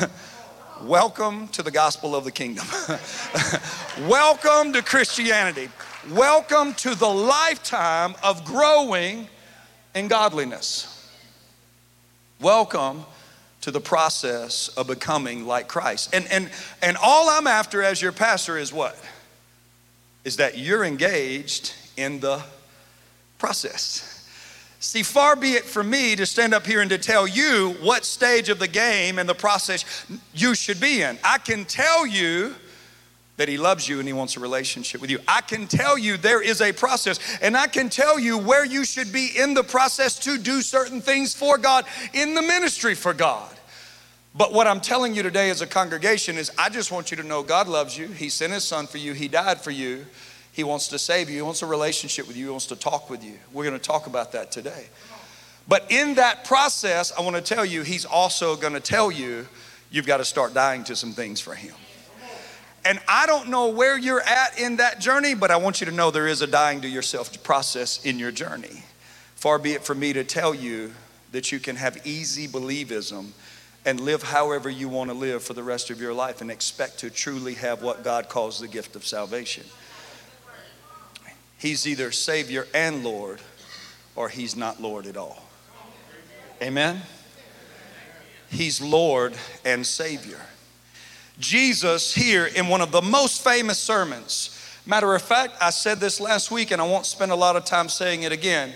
Welcome 0.84 1.48
to 1.48 1.64
the 1.64 1.72
gospel 1.72 2.14
of 2.14 2.22
the 2.22 2.30
kingdom. 2.30 2.66
Welcome 4.08 4.72
to 4.74 4.82
Christianity. 4.82 5.68
Welcome 6.08 6.72
to 6.74 6.94
the 6.94 7.10
lifetime 7.10 8.14
of 8.22 8.46
growing 8.46 9.28
in 9.94 10.08
godliness. 10.08 11.12
Welcome 12.40 13.04
to 13.60 13.70
the 13.70 13.82
process 13.82 14.68
of 14.68 14.86
becoming 14.86 15.46
like 15.46 15.68
Christ. 15.68 16.14
And, 16.14 16.26
and, 16.32 16.50
and 16.80 16.96
all 16.96 17.28
I'm 17.28 17.46
after 17.46 17.82
as 17.82 18.00
your 18.00 18.12
pastor 18.12 18.56
is 18.56 18.72
what? 18.72 18.98
Is 20.24 20.36
that 20.36 20.56
you're 20.56 20.84
engaged 20.84 21.74
in 21.98 22.20
the 22.20 22.42
process. 23.38 24.26
See, 24.80 25.02
far 25.02 25.36
be 25.36 25.52
it 25.52 25.66
from 25.66 25.90
me 25.90 26.16
to 26.16 26.24
stand 26.24 26.54
up 26.54 26.64
here 26.64 26.80
and 26.80 26.88
to 26.88 26.98
tell 26.98 27.26
you 27.26 27.76
what 27.82 28.06
stage 28.06 28.48
of 28.48 28.58
the 28.58 28.68
game 28.68 29.18
and 29.18 29.28
the 29.28 29.34
process 29.34 29.84
you 30.32 30.54
should 30.54 30.80
be 30.80 31.02
in. 31.02 31.18
I 31.22 31.36
can 31.36 31.66
tell 31.66 32.06
you 32.06 32.54
that 33.40 33.48
He 33.48 33.56
loves 33.56 33.88
you 33.88 34.00
and 34.00 34.06
He 34.06 34.12
wants 34.12 34.36
a 34.36 34.40
relationship 34.40 35.00
with 35.00 35.08
you. 35.08 35.18
I 35.26 35.40
can 35.40 35.66
tell 35.66 35.96
you 35.96 36.18
there 36.18 36.42
is 36.42 36.60
a 36.60 36.74
process, 36.74 37.18
and 37.40 37.56
I 37.56 37.68
can 37.68 37.88
tell 37.88 38.18
you 38.18 38.36
where 38.36 38.66
you 38.66 38.84
should 38.84 39.14
be 39.14 39.30
in 39.34 39.54
the 39.54 39.64
process 39.64 40.18
to 40.18 40.36
do 40.36 40.60
certain 40.60 41.00
things 41.00 41.34
for 41.34 41.56
God, 41.56 41.86
in 42.12 42.34
the 42.34 42.42
ministry 42.42 42.94
for 42.94 43.14
God. 43.14 43.50
But 44.34 44.52
what 44.52 44.66
I'm 44.66 44.82
telling 44.82 45.14
you 45.14 45.22
today 45.22 45.48
as 45.48 45.62
a 45.62 45.66
congregation 45.66 46.36
is 46.36 46.52
I 46.58 46.68
just 46.68 46.92
want 46.92 47.10
you 47.10 47.16
to 47.16 47.22
know 47.22 47.42
God 47.42 47.66
loves 47.66 47.96
you. 47.96 48.08
He 48.08 48.28
sent 48.28 48.52
His 48.52 48.64
Son 48.64 48.86
for 48.86 48.98
you, 48.98 49.14
He 49.14 49.26
died 49.26 49.58
for 49.58 49.70
you. 49.70 50.04
He 50.52 50.62
wants 50.62 50.88
to 50.88 50.98
save 50.98 51.30
you, 51.30 51.36
He 51.36 51.42
wants 51.42 51.62
a 51.62 51.66
relationship 51.66 52.28
with 52.28 52.36
you, 52.36 52.44
He 52.44 52.50
wants 52.50 52.66
to 52.66 52.76
talk 52.76 53.08
with 53.08 53.24
you. 53.24 53.38
We're 53.54 53.64
going 53.64 53.72
to 53.72 53.82
talk 53.82 54.06
about 54.06 54.32
that 54.32 54.52
today. 54.52 54.88
But 55.66 55.90
in 55.90 56.16
that 56.16 56.44
process, 56.44 57.10
I 57.18 57.22
want 57.22 57.36
to 57.36 57.42
tell 57.42 57.64
you, 57.64 57.84
He's 57.84 58.04
also 58.04 58.54
going 58.54 58.74
to 58.74 58.80
tell 58.80 59.10
you 59.10 59.48
you've 59.90 60.06
got 60.06 60.18
to 60.18 60.26
start 60.26 60.52
dying 60.52 60.84
to 60.84 60.94
some 60.94 61.12
things 61.12 61.40
for 61.40 61.54
Him. 61.54 61.74
And 62.84 62.98
I 63.06 63.26
don't 63.26 63.48
know 63.48 63.68
where 63.68 63.98
you're 63.98 64.22
at 64.22 64.58
in 64.58 64.76
that 64.76 65.00
journey, 65.00 65.34
but 65.34 65.50
I 65.50 65.56
want 65.56 65.80
you 65.80 65.86
to 65.86 65.92
know 65.92 66.10
there 66.10 66.26
is 66.26 66.40
a 66.40 66.46
dying 66.46 66.80
to 66.80 66.88
yourself 66.88 67.42
process 67.42 68.04
in 68.04 68.18
your 68.18 68.32
journey. 68.32 68.84
Far 69.36 69.58
be 69.58 69.72
it 69.72 69.84
from 69.84 69.98
me 69.98 70.12
to 70.14 70.24
tell 70.24 70.54
you 70.54 70.92
that 71.32 71.52
you 71.52 71.60
can 71.60 71.76
have 71.76 72.06
easy 72.06 72.48
believism 72.48 73.28
and 73.84 74.00
live 74.00 74.22
however 74.22 74.68
you 74.68 74.88
want 74.88 75.10
to 75.10 75.16
live 75.16 75.42
for 75.42 75.54
the 75.54 75.62
rest 75.62 75.90
of 75.90 76.00
your 76.00 76.12
life 76.12 76.40
and 76.40 76.50
expect 76.50 76.98
to 76.98 77.10
truly 77.10 77.54
have 77.54 77.82
what 77.82 78.04
God 78.04 78.28
calls 78.28 78.60
the 78.60 78.68
gift 78.68 78.96
of 78.96 79.06
salvation. 79.06 79.64
He's 81.58 81.86
either 81.86 82.10
Savior 82.10 82.66
and 82.74 83.04
Lord, 83.04 83.40
or 84.16 84.28
He's 84.28 84.56
not 84.56 84.80
Lord 84.80 85.06
at 85.06 85.16
all. 85.16 85.42
Amen? 86.62 87.02
He's 88.50 88.80
Lord 88.80 89.34
and 89.64 89.86
Savior. 89.86 90.40
Jesus 91.38 92.14
here 92.14 92.46
in 92.46 92.68
one 92.68 92.80
of 92.80 92.92
the 92.92 93.02
most 93.02 93.42
famous 93.42 93.78
sermons. 93.78 94.56
Matter 94.86 95.14
of 95.14 95.22
fact, 95.22 95.54
I 95.60 95.70
said 95.70 96.00
this 96.00 96.20
last 96.20 96.50
week 96.50 96.70
and 96.70 96.80
I 96.80 96.86
won't 96.86 97.06
spend 97.06 97.32
a 97.32 97.36
lot 97.36 97.56
of 97.56 97.64
time 97.64 97.88
saying 97.88 98.22
it 98.22 98.32
again. 98.32 98.72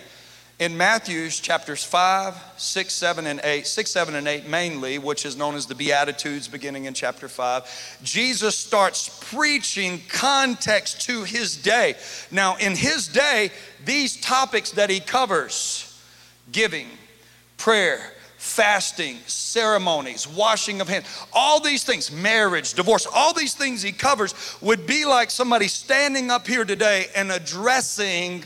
In 0.61 0.77
Matthew's 0.77 1.41
chapters 1.41 1.83
5, 1.83 2.37
6, 2.57 2.95
7, 2.95 3.27
and 3.27 3.41
8, 3.43 3.67
6, 3.67 3.91
7, 3.91 4.15
and 4.15 4.29
8 4.29 4.49
mainly, 4.49 4.99
which 4.99 5.27
is 5.27 5.37
known 5.37 5.57
as 5.57 5.67
the 5.67 5.75
Beatitudes 5.75 6.47
beginning 6.47 6.85
in 6.85 6.95
chapter 6.95 7.27
5, 7.27 7.99
Jesus 8.05 8.57
starts 8.57 9.21
preaching 9.33 10.01
context 10.09 11.01
to 11.03 11.25
his 11.25 11.57
day. 11.57 11.97
Now, 12.31 12.55
in 12.57 12.77
his 12.77 13.09
day, 13.09 13.51
these 13.85 14.21
topics 14.21 14.71
that 14.73 14.91
he 14.91 15.01
covers 15.01 16.01
giving, 16.53 16.87
prayer, 17.57 18.13
fasting, 18.45 19.19
ceremonies, 19.27 20.29
washing 20.29 20.83
of 20.83 20.89
hands, 20.89 21.07
all 21.33 21.61
these 21.61 21.83
things, 21.83 22.13
marriage, 22.13 22.75
divorce, 22.75 23.07
all 23.13 23.33
these 23.33 23.55
things 23.55 23.83
he 23.83 23.91
covers 23.91 24.35
would 24.61 24.87
be 24.87 25.07
like 25.07 25.31
somebody 25.31 25.67
standing 25.67 26.31
up 26.31 26.47
here 26.47 26.65
today 26.65 27.07
and 27.17 27.33
addressing 27.33 28.45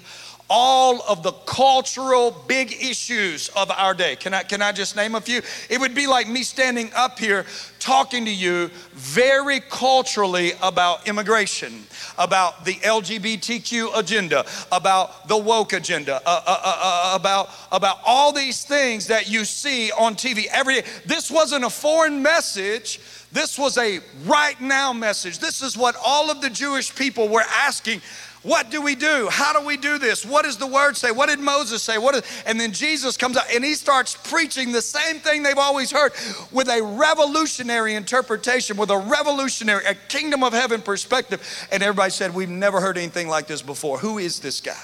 all 0.49 1.02
of 1.02 1.23
the 1.23 1.33
cultural 1.33 2.31
big 2.47 2.73
issues 2.73 3.49
of 3.50 3.71
our 3.73 3.93
day. 3.93 4.17
Can 4.17 4.33
I, 4.33 4.45
can 4.45 4.62
I 4.62 4.73
just 4.73 4.97
name 4.97 5.14
a 5.14 5.21
few? 5.21 5.43
It 5.69 5.78
would 5.78 5.95
be 5.95 6.07
like 6.07 6.28
me 6.28 6.43
standing 6.43 6.90
up 6.95 7.19
here 7.19 7.45
talking 7.88 8.26
to 8.26 8.30
you 8.30 8.68
very 8.92 9.61
culturally 9.61 10.52
about 10.61 11.09
immigration, 11.09 11.87
about 12.18 12.62
the 12.66 12.75
LGBTQ 12.75 13.97
agenda, 13.97 14.45
about 14.71 15.26
the 15.26 15.38
woke 15.38 15.73
agenda, 15.73 16.16
uh, 16.16 16.21
uh, 16.26 16.42
uh, 16.47 16.80
uh, 16.83 17.16
about, 17.18 17.49
about 17.73 17.99
all 18.04 18.30
these 18.30 18.62
things 18.62 19.07
that 19.07 19.30
you 19.30 19.42
see 19.42 19.90
on 19.92 20.14
TV 20.14 20.45
every 20.52 20.75
day. 20.75 20.87
This 21.07 21.30
wasn't 21.30 21.64
a 21.64 21.71
foreign 21.71 22.23
message. 22.23 23.00
This 23.33 23.59
was 23.59 23.78
a 23.78 24.00
right 24.26 24.61
now 24.61 24.92
message. 24.92 25.38
This 25.38 25.62
is 25.62 25.75
what 25.75 25.97
all 26.04 26.30
of 26.30 26.42
the 26.42 26.50
Jewish 26.50 26.95
people 26.95 27.26
were 27.28 27.45
asking 27.57 28.02
what 28.42 28.71
do 28.71 28.80
we 28.80 28.95
do? 28.95 29.28
How 29.30 29.59
do 29.59 29.66
we 29.66 29.76
do 29.76 29.99
this? 29.99 30.25
What 30.25 30.45
does 30.45 30.59
the 30.59 30.66
word 30.66 30.97
say? 30.97 31.11
What 31.11 31.28
did 31.28 31.40
Moses 31.40 31.83
say? 31.83 31.99
What 31.99 32.14
is, 32.14 32.23
and 32.47 32.59
then 32.61 32.73
Jesus 32.73 33.16
comes 33.16 33.37
out 33.37 33.45
and 33.52 33.64
he 33.64 33.75
starts 33.75 34.16
preaching 34.16 34.71
the 34.71 34.83
same 34.83 35.18
thing 35.18 35.42
they've 35.42 35.59
always 35.59 35.90
heard 35.90 36.12
with 36.52 36.68
a 36.68 36.80
revolutionary 36.83 37.95
interpretation, 37.95 38.76
with 38.76 38.90
a 38.90 38.99
revolutionary, 38.99 39.85
a 39.87 39.95
kingdom 39.95 40.45
of 40.45 40.52
heaven 40.52 40.83
perspective. 40.83 41.68
And 41.73 41.83
everybody 41.83 42.11
said, 42.11 42.35
We've 42.35 42.49
never 42.49 42.80
heard 42.80 42.97
anything 42.97 43.28
like 43.28 43.49
this 43.49 43.61
before. 43.61 43.99
Who 43.99 44.18
is 44.18 44.38
this 44.38 44.61
guy? 44.61 44.76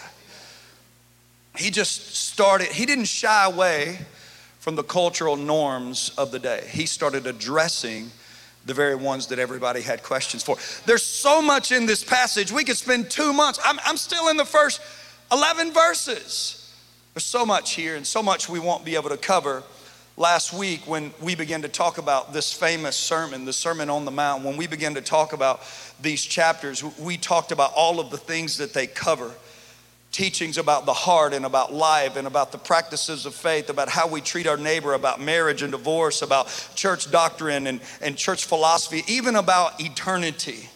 He 1.56 1.70
just 1.70 2.16
started, 2.16 2.68
he 2.68 2.84
didn't 2.86 3.06
shy 3.06 3.44
away 3.44 3.98
from 4.58 4.74
the 4.74 4.82
cultural 4.82 5.36
norms 5.36 6.10
of 6.18 6.32
the 6.32 6.40
day. 6.40 6.66
He 6.70 6.86
started 6.86 7.26
addressing 7.26 8.10
the 8.66 8.74
very 8.74 8.94
ones 8.94 9.26
that 9.28 9.38
everybody 9.38 9.82
had 9.82 10.02
questions 10.02 10.42
for. 10.42 10.56
There's 10.86 11.02
so 11.02 11.42
much 11.42 11.72
in 11.72 11.86
this 11.86 12.02
passage. 12.02 12.50
We 12.50 12.64
could 12.64 12.76
spend 12.76 13.10
two 13.10 13.32
months. 13.32 13.60
I'm, 13.64 13.78
I'm 13.84 13.96
still 13.96 14.28
in 14.28 14.36
the 14.36 14.44
first 14.44 14.80
11 15.30 15.72
verses. 15.72 16.72
There's 17.12 17.24
so 17.24 17.44
much 17.44 17.74
here 17.74 17.96
and 17.96 18.06
so 18.06 18.22
much 18.22 18.48
we 18.48 18.58
won't 18.58 18.84
be 18.84 18.94
able 18.96 19.10
to 19.10 19.16
cover. 19.16 19.62
Last 20.16 20.52
week, 20.52 20.86
when 20.86 21.12
we 21.20 21.34
began 21.34 21.62
to 21.62 21.68
talk 21.68 21.98
about 21.98 22.32
this 22.32 22.52
famous 22.52 22.96
sermon, 22.96 23.44
the 23.44 23.52
Sermon 23.52 23.90
on 23.90 24.04
the 24.04 24.12
Mount, 24.12 24.44
when 24.44 24.56
we 24.56 24.68
began 24.68 24.94
to 24.94 25.00
talk 25.00 25.32
about 25.32 25.60
these 26.00 26.22
chapters, 26.22 26.84
we 26.98 27.16
talked 27.16 27.50
about 27.50 27.72
all 27.74 27.98
of 27.98 28.10
the 28.10 28.16
things 28.16 28.58
that 28.58 28.72
they 28.72 28.86
cover 28.86 29.32
teachings 30.14 30.58
about 30.58 30.86
the 30.86 30.92
heart 30.92 31.34
and 31.34 31.44
about 31.44 31.74
life 31.74 32.16
and 32.16 32.26
about 32.28 32.52
the 32.52 32.58
practices 32.58 33.26
of 33.26 33.34
faith, 33.34 33.68
about 33.68 33.88
how 33.88 34.06
we 34.06 34.20
treat 34.20 34.46
our 34.46 34.56
neighbor, 34.56 34.94
about 34.94 35.20
marriage 35.20 35.60
and 35.62 35.72
divorce, 35.72 36.22
about 36.22 36.46
church 36.76 37.10
doctrine 37.10 37.66
and, 37.66 37.80
and 38.00 38.16
church 38.16 38.44
philosophy, 38.44 39.02
even 39.08 39.34
about 39.34 39.80
eternity. 39.80 40.68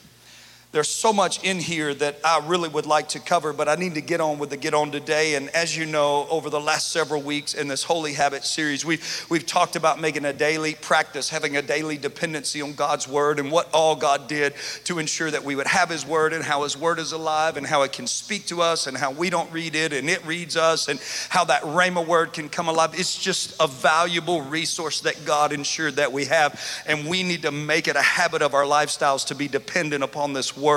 There's 0.79 0.89
so 0.89 1.13
much 1.13 1.43
in 1.43 1.59
here 1.59 1.93
that 1.93 2.21
I 2.25 2.41
really 2.47 2.69
would 2.69 2.87
like 2.87 3.09
to 3.09 3.19
cover, 3.19 3.53
but 3.53 3.69
I 3.69 3.75
need 3.75 3.97
to 3.97 4.01
get 4.01 4.21
on 4.21 4.39
with 4.39 4.51
the 4.51 4.57
get 4.57 4.75
on 4.75 4.93
today. 4.93 5.35
And 5.35 5.49
as 5.49 5.77
you 5.77 5.87
know, 5.87 6.29
over 6.31 6.51
the 6.51 6.61
last 6.61 6.93
several 6.93 7.21
weeks 7.21 7.55
in 7.55 7.67
this 7.67 7.83
Holy 7.83 8.13
Habit 8.13 8.45
series, 8.45 8.85
we've, 8.85 9.27
we've 9.29 9.45
talked 9.45 9.75
about 9.75 10.01
making 10.01 10.25
a 10.25 10.33
daily 10.33 10.77
practice, 10.77 11.31
having 11.31 11.57
a 11.57 11.63
daily 11.63 11.97
dependency 11.97 12.63
on 12.63 12.75
God's 12.75 13.09
Word 13.09 13.41
and 13.41 13.51
what 13.51 13.69
all 13.75 13.97
God 13.97 14.29
did 14.29 14.55
to 14.85 15.01
ensure 15.01 15.29
that 15.33 15.43
we 15.43 15.57
would 15.57 15.67
have 15.67 15.89
His 15.89 16.07
Word 16.07 16.33
and 16.33 16.45
how 16.45 16.63
His 16.63 16.77
Word 16.77 17.01
is 17.01 17.11
alive 17.11 17.57
and 17.57 17.67
how 17.67 17.83
it 17.83 17.93
can 17.93 18.07
speak 18.07 18.47
to 18.47 18.63
us 18.63 18.87
and 18.87 18.97
how 18.97 19.11
we 19.11 19.31
don't 19.31 19.51
read 19.51 19.75
it 19.75 19.93
and 19.93 20.09
it 20.09 20.25
reads 20.25 20.57
us 20.57 20.87
and 20.87 21.01
how 21.29 21.43
that 21.47 21.63
Rhema 21.63 22.07
Word 22.07 22.33
can 22.33 22.49
come 22.49 22.69
alive. 22.69 22.91
It's 22.95 23.19
just 23.19 23.53
a 23.59 23.67
valuable 23.67 24.43
resource 24.43 25.01
that 25.01 25.25
God 25.25 25.53
ensured 25.53 25.97
that 25.97 26.13
we 26.13 26.27
have. 26.27 26.63
And 26.87 27.09
we 27.09 27.25
need 27.25 27.43
to 27.43 27.51
make 27.51 27.89
it 27.89 27.97
a 27.97 28.01
habit 28.01 28.43
of 28.43 28.55
our 28.55 28.63
lifestyles 28.63 29.27
to 29.27 29.35
be 29.35 29.49
dependent 29.49 30.05
upon 30.05 30.35
this 30.35 30.57
word, 30.57 30.68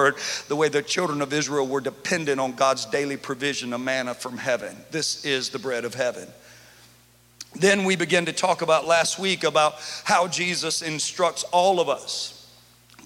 the 0.48 0.56
way 0.56 0.70
the 0.70 0.82
children 0.82 1.22
of 1.22 1.34
Israel 1.34 1.68
were 1.68 1.82
dependent 1.82 2.40
on 2.40 2.54
God's 2.54 2.86
daily 2.86 3.18
provision 3.18 3.74
of 3.74 3.82
manna 3.82 4.14
from 4.14 4.38
heaven. 4.38 4.76
This 4.92 5.26
is 5.26 5.50
the 5.50 5.60
bread 5.60 5.86
of 5.86 5.94
heaven. 5.94 6.28
Then 7.54 7.84
we 7.84 7.96
began 7.96 8.26
to 8.26 8.34
talk 8.34 8.62
about 8.62 8.88
last 8.88 9.20
week 9.20 9.44
about 9.44 9.76
how 10.04 10.28
Jesus 10.28 10.82
instructs 10.82 11.44
all 11.52 11.80
of 11.80 11.90
us 11.90 12.50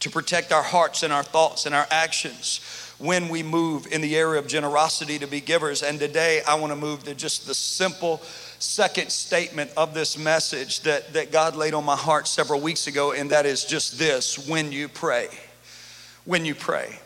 to 0.02 0.10
protect 0.10 0.52
our 0.52 0.62
hearts 0.62 1.04
and 1.04 1.12
our 1.12 1.24
thoughts 1.24 1.66
and 1.66 1.74
our 1.74 1.88
actions 1.90 2.62
when 3.00 3.28
we 3.28 3.44
move 3.44 3.88
in 3.92 4.02
the 4.02 4.16
area 4.16 4.40
of 4.40 4.48
generosity 4.48 5.20
to 5.20 5.28
be 5.28 5.42
givers. 5.42 5.82
And 5.84 6.00
today 6.00 6.42
I 6.48 6.56
want 6.56 6.72
to 6.72 6.76
move 6.76 7.04
to 7.06 7.16
just 7.16 7.48
the 7.48 7.56
simple 7.56 8.22
second 8.60 9.12
statement 9.12 9.72
of 9.76 9.94
this 9.94 10.18
message 10.18 10.82
that, 10.82 11.14
that 11.14 11.32
God 11.32 11.56
laid 11.56 11.74
on 11.74 11.84
my 11.84 11.96
heart 11.96 12.28
several 12.28 12.62
weeks 12.62 12.88
ago, 12.88 13.12
and 13.12 13.32
that 13.32 13.46
is 13.46 13.66
just 13.66 13.98
this 13.98 14.48
when 14.48 14.72
you 14.72 14.88
pray 14.88 15.28
when 16.26 16.46
you 16.46 16.56
pray. 16.56 17.00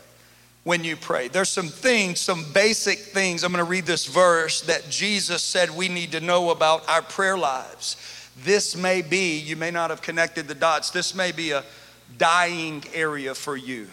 When 0.64 0.84
you 0.84 0.96
pray. 0.96 1.28
There's 1.28 1.48
some 1.48 1.68
things, 1.68 2.20
some 2.20 2.44
basic 2.52 2.98
things. 2.98 3.44
I'm 3.44 3.52
going 3.52 3.64
to 3.64 3.70
read 3.70 3.86
this 3.86 4.06
verse 4.06 4.60
that 4.62 4.90
Jesus 4.90 5.42
said 5.42 5.70
we 5.70 5.88
need 5.88 6.12
to 6.12 6.20
know 6.20 6.50
about 6.50 6.88
our 6.88 7.02
prayer 7.02 7.38
lives. 7.38 7.96
This 8.42 8.76
may 8.76 9.02
be, 9.02 9.38
you 9.38 9.56
may 9.56 9.70
not 9.70 9.90
have 9.90 10.02
connected 10.02 10.48
the 10.48 10.54
dots, 10.54 10.90
this 10.90 11.14
may 11.14 11.32
be 11.32 11.52
a 11.52 11.64
dying 12.18 12.84
area 12.92 13.34
for 13.34 13.56
you. 13.56 13.86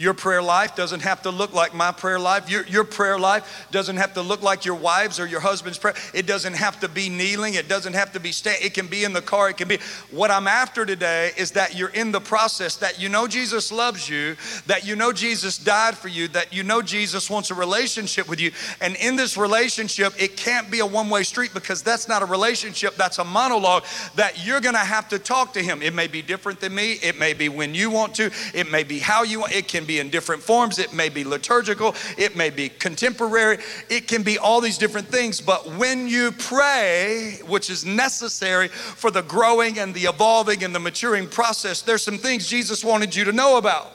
Your 0.00 0.14
prayer 0.14 0.40
life 0.40 0.74
doesn't 0.76 1.02
have 1.02 1.20
to 1.24 1.30
look 1.30 1.52
like 1.52 1.74
my 1.74 1.92
prayer 1.92 2.18
life. 2.18 2.48
Your, 2.48 2.64
your 2.64 2.84
prayer 2.84 3.18
life 3.18 3.66
doesn't 3.70 3.98
have 3.98 4.14
to 4.14 4.22
look 4.22 4.40
like 4.40 4.64
your 4.64 4.76
wife's 4.76 5.20
or 5.20 5.26
your 5.26 5.40
husband's 5.40 5.76
prayer. 5.76 5.92
It 6.14 6.26
doesn't 6.26 6.54
have 6.54 6.80
to 6.80 6.88
be 6.88 7.10
kneeling. 7.10 7.52
It 7.52 7.68
doesn't 7.68 7.92
have 7.92 8.10
to 8.14 8.18
be 8.18 8.32
stand. 8.32 8.64
It 8.64 8.72
can 8.72 8.86
be 8.86 9.04
in 9.04 9.12
the 9.12 9.20
car. 9.20 9.50
It 9.50 9.58
can 9.58 9.68
be. 9.68 9.78
What 10.10 10.30
I'm 10.30 10.48
after 10.48 10.86
today 10.86 11.32
is 11.36 11.50
that 11.50 11.76
you're 11.76 11.90
in 11.90 12.12
the 12.12 12.20
process, 12.20 12.76
that 12.76 12.98
you 12.98 13.10
know 13.10 13.28
Jesus 13.28 13.70
loves 13.70 14.08
you, 14.08 14.36
that 14.68 14.86
you 14.86 14.96
know 14.96 15.12
Jesus 15.12 15.58
died 15.58 15.98
for 15.98 16.08
you, 16.08 16.28
that 16.28 16.50
you 16.50 16.62
know 16.62 16.80
Jesus 16.80 17.28
wants 17.28 17.50
a 17.50 17.54
relationship 17.54 18.26
with 18.26 18.40
you. 18.40 18.52
And 18.80 18.96
in 18.96 19.16
this 19.16 19.36
relationship, 19.36 20.14
it 20.18 20.34
can't 20.34 20.70
be 20.70 20.78
a 20.78 20.86
one 20.86 21.10
way 21.10 21.24
street 21.24 21.52
because 21.52 21.82
that's 21.82 22.08
not 22.08 22.22
a 22.22 22.26
relationship. 22.26 22.96
That's 22.96 23.18
a 23.18 23.24
monologue 23.24 23.84
that 24.14 24.46
you're 24.46 24.62
going 24.62 24.76
to 24.76 24.80
have 24.80 25.10
to 25.10 25.18
talk 25.18 25.52
to 25.52 25.62
him. 25.62 25.82
It 25.82 25.92
may 25.92 26.06
be 26.06 26.22
different 26.22 26.58
than 26.58 26.74
me. 26.74 26.92
It 27.02 27.18
may 27.18 27.34
be 27.34 27.50
when 27.50 27.74
you 27.74 27.90
want 27.90 28.14
to. 28.14 28.30
It 28.54 28.70
may 28.70 28.82
be 28.82 28.98
how 28.98 29.24
you 29.24 29.40
want. 29.40 29.52
It 29.52 29.68
can 29.68 29.84
be 29.84 29.89
in 29.98 30.10
different 30.10 30.42
forms. 30.42 30.78
It 30.78 30.92
may 30.92 31.08
be 31.08 31.24
liturgical, 31.24 31.94
it 32.16 32.36
may 32.36 32.50
be 32.50 32.68
contemporary, 32.68 33.58
it 33.88 34.06
can 34.06 34.22
be 34.22 34.38
all 34.38 34.60
these 34.60 34.78
different 34.78 35.08
things. 35.08 35.40
But 35.40 35.66
when 35.76 36.06
you 36.06 36.32
pray, 36.32 37.40
which 37.46 37.70
is 37.70 37.84
necessary 37.84 38.68
for 38.68 39.10
the 39.10 39.22
growing 39.22 39.78
and 39.78 39.94
the 39.94 40.04
evolving 40.04 40.62
and 40.62 40.74
the 40.74 40.80
maturing 40.80 41.28
process, 41.28 41.82
there's 41.82 42.02
some 42.02 42.18
things 42.18 42.46
Jesus 42.46 42.84
wanted 42.84 43.14
you 43.14 43.24
to 43.24 43.32
know 43.32 43.56
about. 43.58 43.90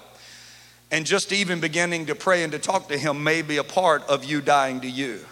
And 0.92 1.06
just 1.06 1.32
even 1.32 1.60
beginning 1.60 2.06
to 2.08 2.16
pray 2.16 2.44
and 2.44 2.52
to 2.52 2.60
talk 2.60 2.90
to 2.90 2.98
Him 2.98 3.24
may 3.24 3.42
be 3.42 3.58
a 3.58 3.64
part 3.64 4.04
of 4.04 4.24
you 4.24 4.42
dying 4.42 4.82
to 4.82 4.90
you. 4.90 5.26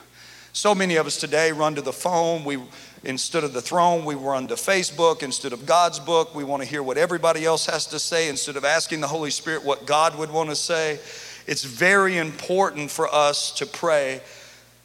So 0.52 0.76
many 0.76 0.96
of 0.98 1.08
us 1.08 1.18
today 1.18 1.52
run 1.52 1.76
to 1.76 1.82
the 1.82 1.94
phone. 1.94 2.44
We 2.44 2.60
Instead 3.04 3.44
of 3.44 3.52
the 3.52 3.62
throne, 3.62 4.06
we 4.06 4.16
run 4.16 4.48
to 4.48 4.56
Facebook. 4.56 5.24
Instead 5.24 5.52
of 5.52 5.66
God's 5.66 6.00
book, 6.00 6.34
we 6.34 6.44
want 6.44 6.64
to 6.64 6.68
hear 6.68 6.82
what 6.82 6.98
everybody 6.98 7.46
else 7.46 7.66
has 7.66 7.86
to 7.88 8.00
say. 8.00 8.30
Instead 8.30 8.56
of 8.56 8.64
asking 8.64 9.02
the 9.02 9.08
Holy 9.08 9.30
Spirit 9.30 9.64
what 9.64 9.86
God 9.86 10.18
would 10.18 10.32
want 10.32 10.50
to 10.50 10.56
say, 10.56 11.00
it's 11.46 11.66
very 11.66 12.18
important 12.18 12.90
for 12.90 13.14
us 13.14 13.52
to 13.54 13.66
pray 13.66 14.22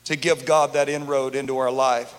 to 0.04 0.16
give 0.16 0.44
God 0.44 0.72
that 0.72 0.88
inroad 0.88 1.36
into 1.36 1.58
our 1.58 1.70
life. 1.70 2.12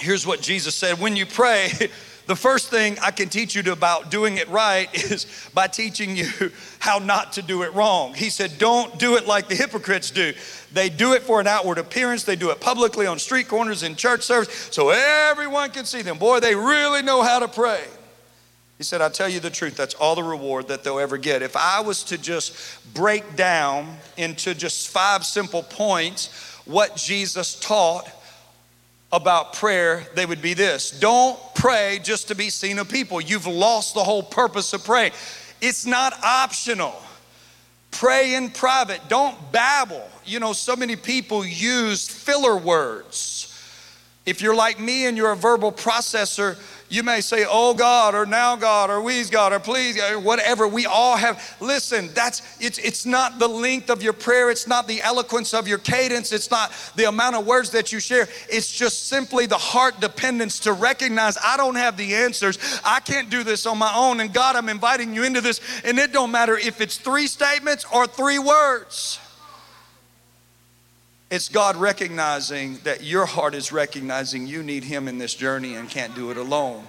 Here's 0.00 0.26
what 0.26 0.40
Jesus 0.40 0.74
said 0.74 0.98
when 0.98 1.14
you 1.14 1.26
pray, 1.26 1.70
the 2.26 2.36
first 2.36 2.68
thing 2.68 2.96
I 3.02 3.10
can 3.10 3.28
teach 3.28 3.54
you 3.54 3.72
about 3.72 4.10
doing 4.10 4.36
it 4.36 4.48
right 4.48 4.88
is 5.10 5.26
by 5.54 5.66
teaching 5.66 6.16
you 6.16 6.28
how 6.78 6.98
not 6.98 7.34
to 7.34 7.42
do 7.42 7.62
it 7.62 7.72
wrong. 7.74 8.14
He 8.14 8.30
said, 8.30 8.58
Don't 8.58 8.98
do 8.98 9.16
it 9.16 9.26
like 9.26 9.48
the 9.48 9.54
hypocrites 9.54 10.10
do. 10.10 10.32
They 10.72 10.88
do 10.88 11.12
it 11.14 11.22
for 11.22 11.40
an 11.40 11.46
outward 11.46 11.78
appearance, 11.78 12.24
they 12.24 12.36
do 12.36 12.50
it 12.50 12.60
publicly 12.60 13.06
on 13.06 13.18
street 13.18 13.48
corners 13.48 13.82
in 13.82 13.96
church 13.96 14.22
service 14.22 14.68
so 14.70 14.90
everyone 14.90 15.70
can 15.70 15.84
see 15.84 16.02
them. 16.02 16.18
Boy, 16.18 16.40
they 16.40 16.54
really 16.54 17.02
know 17.02 17.22
how 17.22 17.38
to 17.38 17.48
pray. 17.48 17.84
He 18.78 18.84
said, 18.84 19.00
I 19.00 19.10
tell 19.10 19.28
you 19.28 19.38
the 19.38 19.50
truth, 19.50 19.76
that's 19.76 19.94
all 19.94 20.16
the 20.16 20.24
reward 20.24 20.66
that 20.68 20.82
they'll 20.82 20.98
ever 20.98 21.16
get. 21.16 21.42
If 21.42 21.56
I 21.56 21.80
was 21.80 22.02
to 22.04 22.18
just 22.18 22.56
break 22.94 23.36
down 23.36 23.96
into 24.16 24.54
just 24.54 24.88
five 24.88 25.24
simple 25.24 25.62
points 25.62 26.58
what 26.64 26.96
Jesus 26.96 27.58
taught, 27.60 28.10
about 29.12 29.52
prayer, 29.52 30.06
they 30.14 30.24
would 30.26 30.42
be 30.42 30.54
this 30.54 30.90
Don't 30.90 31.38
pray 31.54 32.00
just 32.02 32.28
to 32.28 32.34
be 32.34 32.50
seen 32.50 32.78
of 32.78 32.88
people. 32.88 33.20
You've 33.20 33.46
lost 33.46 33.94
the 33.94 34.02
whole 34.02 34.22
purpose 34.22 34.72
of 34.72 34.84
praying. 34.84 35.12
It's 35.60 35.86
not 35.86 36.14
optional. 36.24 36.94
Pray 37.92 38.34
in 38.34 38.50
private. 38.50 39.00
Don't 39.08 39.52
babble. 39.52 40.08
You 40.24 40.40
know, 40.40 40.54
so 40.54 40.74
many 40.74 40.96
people 40.96 41.44
use 41.44 42.08
filler 42.08 42.56
words. 42.56 43.48
If 44.24 44.40
you're 44.40 44.54
like 44.54 44.80
me 44.80 45.06
and 45.06 45.16
you're 45.16 45.32
a 45.32 45.36
verbal 45.36 45.72
processor, 45.72 46.56
you 46.92 47.02
may 47.02 47.22
say, 47.22 47.46
oh 47.48 47.72
God, 47.72 48.14
or 48.14 48.26
now 48.26 48.54
God, 48.54 48.90
or 48.90 49.00
we's 49.00 49.30
God, 49.30 49.54
or 49.54 49.58
please, 49.58 49.98
or 49.98 50.18
whatever. 50.18 50.68
We 50.68 50.84
all 50.84 51.16
have. 51.16 51.56
Listen, 51.58 52.10
that's 52.12 52.42
it's 52.60 52.76
it's 52.76 53.06
not 53.06 53.38
the 53.38 53.48
length 53.48 53.88
of 53.88 54.02
your 54.02 54.12
prayer, 54.12 54.50
it's 54.50 54.66
not 54.66 54.86
the 54.86 55.00
eloquence 55.00 55.54
of 55.54 55.66
your 55.66 55.78
cadence, 55.78 56.32
it's 56.32 56.50
not 56.50 56.70
the 56.94 57.04
amount 57.04 57.36
of 57.36 57.46
words 57.46 57.70
that 57.70 57.92
you 57.92 57.98
share. 57.98 58.28
It's 58.50 58.70
just 58.70 59.08
simply 59.08 59.46
the 59.46 59.56
heart 59.56 60.00
dependence 60.00 60.58
to 60.60 60.74
recognize 60.74 61.38
I 61.42 61.56
don't 61.56 61.76
have 61.76 61.96
the 61.96 62.14
answers. 62.14 62.58
I 62.84 63.00
can't 63.00 63.30
do 63.30 63.42
this 63.42 63.64
on 63.64 63.78
my 63.78 63.94
own. 63.96 64.20
And 64.20 64.30
God, 64.30 64.54
I'm 64.54 64.68
inviting 64.68 65.14
you 65.14 65.24
into 65.24 65.40
this. 65.40 65.62
And 65.84 65.98
it 65.98 66.12
don't 66.12 66.30
matter 66.30 66.58
if 66.58 66.82
it's 66.82 66.98
three 66.98 67.26
statements 67.26 67.86
or 67.90 68.06
three 68.06 68.38
words. 68.38 69.18
It's 71.32 71.48
God 71.48 71.76
recognizing 71.76 72.76
that 72.84 73.02
your 73.02 73.24
heart 73.24 73.54
is 73.54 73.72
recognizing 73.72 74.46
you 74.46 74.62
need 74.62 74.84
Him 74.84 75.08
in 75.08 75.16
this 75.16 75.34
journey 75.34 75.76
and 75.76 75.88
can't 75.88 76.14
do 76.14 76.30
it 76.30 76.36
alone. 76.36 76.84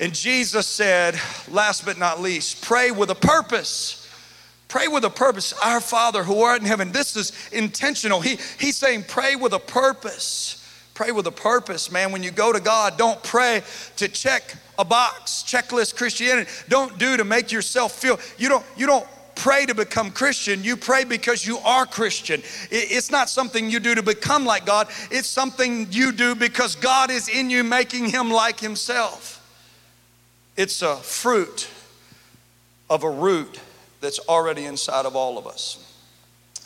And 0.00 0.14
Jesus 0.14 0.64
said, 0.64 1.18
last 1.50 1.84
but 1.84 1.98
not 1.98 2.20
least, 2.20 2.62
pray 2.62 2.92
with 2.92 3.10
a 3.10 3.16
purpose. 3.16 4.08
Pray 4.68 4.86
with 4.86 5.04
a 5.04 5.10
purpose. 5.10 5.52
Our 5.54 5.80
Father 5.80 6.22
who 6.22 6.40
art 6.42 6.60
in 6.60 6.68
heaven. 6.68 6.92
This 6.92 7.16
is 7.16 7.32
intentional. 7.50 8.20
He, 8.20 8.38
he's 8.60 8.76
saying, 8.76 9.06
pray 9.08 9.34
with 9.34 9.54
a 9.54 9.58
purpose. 9.58 10.62
Pray 10.94 11.10
with 11.10 11.26
a 11.26 11.32
purpose, 11.32 11.90
man. 11.90 12.12
When 12.12 12.22
you 12.22 12.30
go 12.30 12.52
to 12.52 12.60
God, 12.60 12.96
don't 12.96 13.20
pray 13.24 13.64
to 13.96 14.06
check 14.06 14.54
a 14.78 14.84
box, 14.84 15.42
checklist 15.44 15.96
Christianity. 15.96 16.48
Don't 16.68 16.96
do 16.96 17.16
to 17.16 17.24
make 17.24 17.50
yourself 17.50 17.90
feel. 17.90 18.20
You 18.38 18.48
don't, 18.48 18.64
you 18.76 18.86
don't 18.86 19.08
pray 19.36 19.66
to 19.66 19.74
become 19.74 20.10
Christian, 20.10 20.64
you 20.64 20.76
pray 20.76 21.04
because 21.04 21.46
you 21.46 21.58
are 21.58 21.86
Christian. 21.86 22.42
It's 22.70 23.10
not 23.10 23.28
something 23.28 23.70
you 23.70 23.78
do 23.78 23.94
to 23.94 24.02
become 24.02 24.44
like 24.44 24.66
God, 24.66 24.88
it's 25.10 25.28
something 25.28 25.86
you 25.90 26.10
do 26.10 26.34
because 26.34 26.74
God 26.74 27.10
is 27.10 27.28
in 27.28 27.50
you, 27.50 27.62
making 27.62 28.08
him 28.08 28.30
like 28.30 28.58
himself. 28.58 29.34
It's 30.56 30.82
a 30.82 30.96
fruit 30.96 31.68
of 32.88 33.04
a 33.04 33.10
root 33.10 33.60
that's 34.00 34.18
already 34.20 34.64
inside 34.64 35.06
of 35.06 35.14
all 35.14 35.38
of 35.38 35.46
us. 35.46 35.85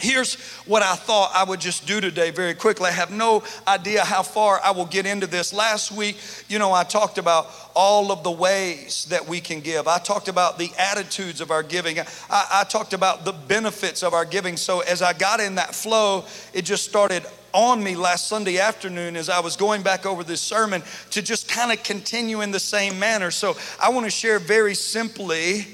Here's 0.01 0.35
what 0.67 0.83
I 0.83 0.95
thought 0.95 1.33
I 1.35 1.45
would 1.45 1.61
just 1.61 1.87
do 1.87 2.01
today 2.01 2.31
very 2.31 2.55
quickly. 2.55 2.89
I 2.89 2.93
have 2.93 3.11
no 3.11 3.43
idea 3.67 4.05
how 4.05 4.23
far 4.23 4.61
I 4.65 4.71
will 4.71 4.87
get 4.87 5.07
into 5.07 5.27
this. 5.27 5.53
Last 5.53 5.93
week, 5.93 6.19
you 6.49 6.59
know, 6.59 6.73
I 6.73 6.85
talked 6.85 7.19
about 7.19 7.51
all 7.75 8.11
of 8.11 8.23
the 8.23 8.31
ways 8.31 9.07
that 9.07 9.27
we 9.27 9.41
can 9.41 9.61
give. 9.61 9.89
I 9.89 9.99
talked 9.99 10.29
about 10.29 10.59
the 10.59 10.71
attitudes 10.79 11.41
of 11.41 11.51
our 11.51 11.63
giving. 11.63 11.99
I, 12.01 12.05
I 12.31 12.65
talked 12.65 12.93
about 12.93 13.25
the 13.25 13.33
benefits 13.33 14.03
of 14.03 14.15
our 14.15 14.25
giving. 14.25 14.57
So 14.57 14.81
as 14.81 15.03
I 15.03 15.13
got 15.13 15.41
in 15.41 15.57
that 15.57 15.75
flow, 15.75 16.25
it 16.53 16.63
just 16.63 16.85
started 16.85 17.25
on 17.53 17.83
me 17.83 17.97
last 17.97 18.29
Sunday 18.29 18.59
afternoon 18.59 19.17
as 19.17 19.29
I 19.29 19.41
was 19.41 19.57
going 19.57 19.83
back 19.83 20.07
over 20.07 20.23
this 20.23 20.41
sermon 20.41 20.83
to 21.11 21.23
just 21.23 21.49
kind 21.49 21.73
of 21.73 21.83
continue 21.83 22.43
in 22.43 22.51
the 22.51 22.61
same 22.61 22.99
manner. 22.99 23.31
So 23.31 23.57
I 23.81 23.91
want 23.91 24.07
to 24.07 24.11
share 24.11 24.39
very 24.39 24.75
simply 24.75 25.67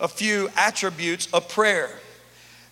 a 0.00 0.08
few 0.08 0.48
attributes 0.56 1.28
of 1.32 1.48
prayer. 1.48 1.98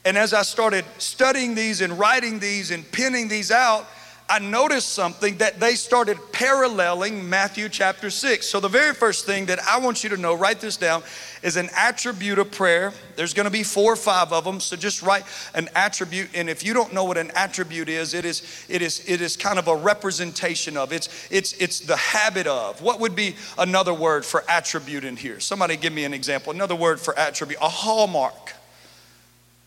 And 0.04 0.18
as 0.18 0.34
I 0.34 0.42
started 0.42 0.84
studying 0.98 1.54
these 1.54 1.80
and 1.80 1.98
writing 1.98 2.38
these 2.38 2.70
and 2.70 2.90
pinning 2.90 3.28
these 3.28 3.50
out, 3.50 3.86
I 4.28 4.38
noticed 4.38 4.88
something 4.90 5.36
that 5.38 5.60
they 5.60 5.74
started 5.74 6.16
paralleling 6.32 7.28
Matthew 7.28 7.68
chapter 7.68 8.08
6. 8.08 8.46
So, 8.46 8.60
the 8.60 8.68
very 8.68 8.94
first 8.94 9.26
thing 9.26 9.46
that 9.46 9.58
I 9.60 9.78
want 9.78 10.02
you 10.02 10.10
to 10.10 10.16
know, 10.16 10.32
write 10.32 10.58
this 10.58 10.78
down, 10.78 11.02
is 11.42 11.56
an 11.56 11.68
attribute 11.76 12.38
of 12.38 12.50
prayer. 12.50 12.94
There's 13.14 13.34
to 13.34 13.50
be 13.50 13.62
four 13.62 13.92
or 13.92 13.96
five 13.96 14.32
of 14.32 14.44
them, 14.44 14.58
so 14.58 14.74
just 14.74 15.02
write 15.02 15.24
an 15.54 15.68
attribute. 15.74 16.30
And 16.34 16.48
if 16.48 16.64
you 16.64 16.72
don't 16.72 16.94
know 16.94 17.04
what 17.04 17.18
an 17.18 17.30
attribute 17.34 17.90
is, 17.90 18.14
it 18.14 18.24
is 18.24 18.64
it 18.70 18.80
is 18.80 19.04
it 19.06 19.20
is 19.20 19.36
kind 19.36 19.58
of 19.58 19.68
a 19.68 19.76
representation 19.76 20.78
of. 20.78 20.92
It's 20.94 21.28
it's 21.30 21.52
it's 21.54 21.80
the 21.80 21.96
habit 21.96 22.46
of. 22.46 22.80
What 22.80 23.00
would 23.00 23.14
be 23.14 23.36
another 23.58 23.92
word 23.92 24.24
for 24.24 24.44
attribute 24.48 25.04
in 25.04 25.16
here? 25.16 25.40
Somebody 25.40 25.76
give 25.76 25.92
me 25.92 26.04
an 26.04 26.14
example. 26.14 26.52
Another 26.54 26.76
word 26.76 27.00
for 27.00 27.18
attribute, 27.18 27.60
a 27.60 27.68
hallmark. 27.68 28.54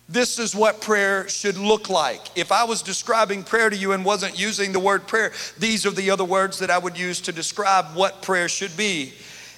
This 0.08 0.38
is 0.38 0.54
what 0.54 0.82
prayer 0.82 1.28
should 1.28 1.58
look 1.58 1.90
like. 1.90 2.22
If 2.36 2.52
I 2.52 2.64
was 2.64 2.84
describing 2.84 3.44
prayer 3.44 3.72
to 3.72 3.76
you 3.76 3.94
and 3.94 4.06
wasn't 4.06 4.40
using 4.40 4.72
the 4.72 4.80
word 4.80 5.08
prayer, 5.08 5.32
these 5.58 5.86
are 5.86 5.92
the 5.92 6.12
other 6.12 6.24
words 6.24 6.60
that 6.60 6.70
I 6.70 6.78
would 6.78 6.98
use 6.98 7.20
to 7.22 7.32
describe 7.32 7.96
what 7.96 8.22
prayer 8.22 8.48
should 8.48 8.78
be. 8.78 9.14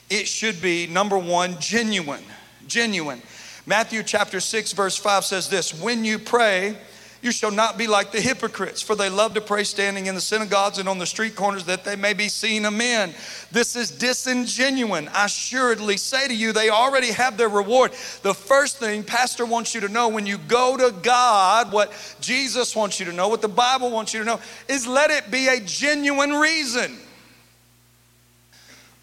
It 0.09 0.25
should 0.25 0.61
be 0.61 0.87
number 0.87 1.17
one, 1.17 1.59
genuine. 1.59 2.23
Genuine. 2.65 3.21
Matthew 3.65 4.03
chapter 4.03 4.39
6, 4.39 4.71
verse 4.71 4.95
5 4.95 5.25
says 5.25 5.49
this 5.49 5.73
When 5.73 6.05
you 6.05 6.17
pray, 6.17 6.77
you 7.21 7.31
shall 7.31 7.51
not 7.51 7.77
be 7.77 7.87
like 7.87 8.11
the 8.11 8.21
hypocrites, 8.21 8.81
for 8.81 8.95
they 8.95 9.09
love 9.09 9.33
to 9.33 9.41
pray 9.41 9.63
standing 9.63 10.05
in 10.05 10.15
the 10.15 10.21
synagogues 10.21 10.77
and 10.77 10.87
on 10.87 10.97
the 10.97 11.05
street 11.05 11.35
corners 11.35 11.65
that 11.65 11.83
they 11.83 11.95
may 11.95 12.13
be 12.13 12.29
seen 12.29 12.65
of 12.65 12.73
men. 12.73 13.13
This 13.51 13.75
is 13.75 13.91
disingenuine. 13.91 15.09
I 15.13 15.25
assuredly 15.25 15.97
say 15.97 16.27
to 16.27 16.35
you, 16.35 16.53
they 16.53 16.69
already 16.69 17.11
have 17.11 17.37
their 17.37 17.49
reward. 17.49 17.91
The 18.21 18.33
first 18.33 18.77
thing 18.77 19.03
Pastor 19.03 19.45
wants 19.45 19.73
you 19.73 19.81
to 19.81 19.89
know 19.89 20.09
when 20.09 20.25
you 20.25 20.37
go 20.37 20.77
to 20.77 20.93
God, 21.01 21.71
what 21.71 21.91
Jesus 22.21 22.75
wants 22.75 22.99
you 22.99 23.05
to 23.07 23.13
know, 23.13 23.27
what 23.27 23.41
the 23.41 23.47
Bible 23.47 23.91
wants 23.91 24.13
you 24.13 24.19
to 24.19 24.25
know, 24.25 24.39
is 24.67 24.85
let 24.85 25.09
it 25.09 25.31
be 25.31 25.47
a 25.47 25.59
genuine 25.59 26.33
reason. 26.33 26.97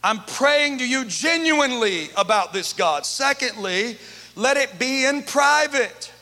I'm 0.04 0.20
praying 0.20 0.78
to 0.78 0.88
you 0.88 1.06
genuinely 1.06 2.10
about 2.16 2.52
this, 2.52 2.74
God. 2.74 3.06
Secondly, 3.06 3.96
let 4.36 4.56
it 4.58 4.78
be 4.78 5.06
in 5.06 5.22
private. 5.22 6.12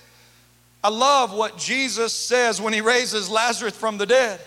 I 0.85 0.89
love 0.89 1.33
what 1.33 1.57
Jesus 1.57 2.13
says 2.13 2.61
when 2.61 2.73
he 2.73 2.81
raises 2.81 3.31
Lazarus 3.31 3.77
from 3.77 3.99
the 3.99 4.07
dead. 4.07 4.41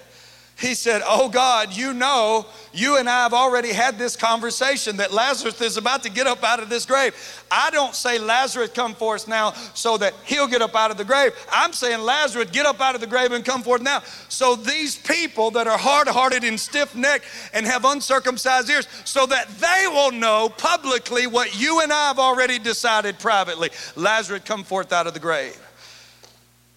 He 0.57 0.73
said, 0.73 1.01
Oh 1.05 1.27
God, 1.27 1.75
you 1.75 1.93
know, 1.93 2.45
you 2.73 2.97
and 2.97 3.09
I 3.09 3.23
have 3.23 3.33
already 3.33 3.73
had 3.73 3.97
this 3.97 4.15
conversation 4.15 4.97
that 4.97 5.11
Lazarus 5.11 5.59
is 5.59 5.75
about 5.75 6.03
to 6.03 6.09
get 6.09 6.27
up 6.27 6.45
out 6.45 6.61
of 6.61 6.69
this 6.69 6.85
grave. 6.85 7.13
I 7.51 7.69
don't 7.71 7.93
say, 7.93 8.19
Lazarus, 8.19 8.69
come 8.69 8.93
forth 8.93 9.27
now 9.27 9.51
so 9.73 9.97
that 9.97 10.13
he'll 10.23 10.47
get 10.47 10.61
up 10.61 10.73
out 10.73 10.91
of 10.91 10.97
the 10.97 11.03
grave. 11.03 11.33
I'm 11.51 11.73
saying, 11.73 11.99
Lazarus, 12.01 12.51
get 12.51 12.65
up 12.65 12.79
out 12.79 12.95
of 12.95 13.01
the 13.01 13.07
grave 13.07 13.33
and 13.33 13.43
come 13.43 13.63
forth 13.63 13.81
now. 13.81 14.01
So 14.29 14.55
these 14.55 14.95
people 14.95 15.51
that 15.51 15.67
are 15.67 15.77
hard 15.77 16.07
hearted 16.07 16.45
and 16.45 16.57
stiff 16.57 16.95
necked 16.95 17.25
and 17.53 17.65
have 17.65 17.83
uncircumcised 17.83 18.69
ears, 18.69 18.87
so 19.03 19.25
that 19.25 19.49
they 19.49 19.87
will 19.89 20.11
know 20.11 20.47
publicly 20.57 21.27
what 21.27 21.59
you 21.59 21.81
and 21.81 21.91
I 21.91 22.07
have 22.07 22.19
already 22.19 22.59
decided 22.59 23.19
privately 23.19 23.71
Lazarus, 23.97 24.43
come 24.45 24.63
forth 24.63 24.93
out 24.93 25.05
of 25.05 25.13
the 25.13 25.19
grave 25.19 25.59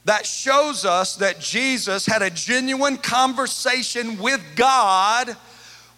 that 0.09 0.25
shows 0.25 0.87
us 0.87 1.17
that 1.17 1.39
Jesus 1.39 2.07
had 2.07 2.23
a 2.23 2.31
genuine 2.31 2.97
conversation 2.97 4.17
with 4.17 4.43
God 4.57 5.37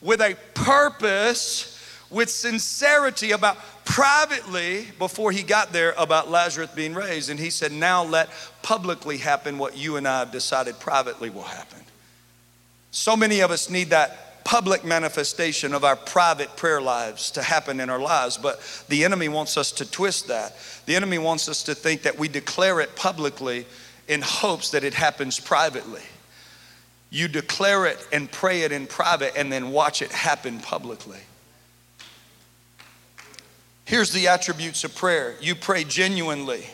with 0.02 0.20
a 0.20 0.36
purpose, 0.54 1.78
with 2.10 2.28
sincerity 2.28 3.30
about 3.30 3.56
privately 3.84 4.88
before 4.98 5.30
he 5.30 5.44
got 5.44 5.72
there 5.72 5.94
about 5.96 6.28
Lazarus 6.28 6.70
being 6.74 6.92
raised. 6.92 7.30
And 7.30 7.38
he 7.38 7.50
said, 7.50 7.70
Now 7.70 8.02
let 8.02 8.28
publicly 8.62 9.18
happen 9.18 9.58
what 9.58 9.76
you 9.76 9.96
and 9.96 10.08
I 10.08 10.18
have 10.18 10.32
decided 10.32 10.80
privately 10.80 11.30
will 11.30 11.42
happen. 11.42 11.78
So 12.90 13.16
many 13.16 13.38
of 13.40 13.52
us 13.52 13.70
need 13.70 13.90
that 13.90 14.42
public 14.42 14.84
manifestation 14.84 15.72
of 15.72 15.84
our 15.84 15.94
private 15.94 16.56
prayer 16.56 16.80
lives 16.80 17.30
to 17.30 17.42
happen 17.42 17.78
in 17.78 17.88
our 17.88 18.00
lives, 18.00 18.36
but 18.36 18.60
the 18.88 19.04
enemy 19.04 19.28
wants 19.28 19.56
us 19.56 19.70
to 19.70 19.88
twist 19.88 20.26
that. 20.26 20.56
The 20.86 20.96
enemy 20.96 21.18
wants 21.18 21.48
us 21.48 21.62
to 21.64 21.76
think 21.76 22.02
that 22.02 22.18
we 22.18 22.26
declare 22.26 22.80
it 22.80 22.96
publicly 22.96 23.66
in 24.10 24.22
hopes 24.22 24.72
that 24.72 24.82
it 24.82 24.92
happens 24.92 25.38
privately. 25.38 26.02
You 27.10 27.28
declare 27.28 27.86
it 27.86 28.04
and 28.12 28.30
pray 28.30 28.62
it 28.62 28.72
in 28.72 28.88
private 28.88 29.36
and 29.36 29.52
then 29.52 29.70
watch 29.70 30.02
it 30.02 30.10
happen 30.10 30.58
publicly. 30.58 31.20
Here's 33.84 34.10
the 34.10 34.26
attributes 34.26 34.82
of 34.82 34.94
prayer 34.96 35.36
you 35.40 35.54
pray 35.54 35.84
genuinely. 35.84 36.66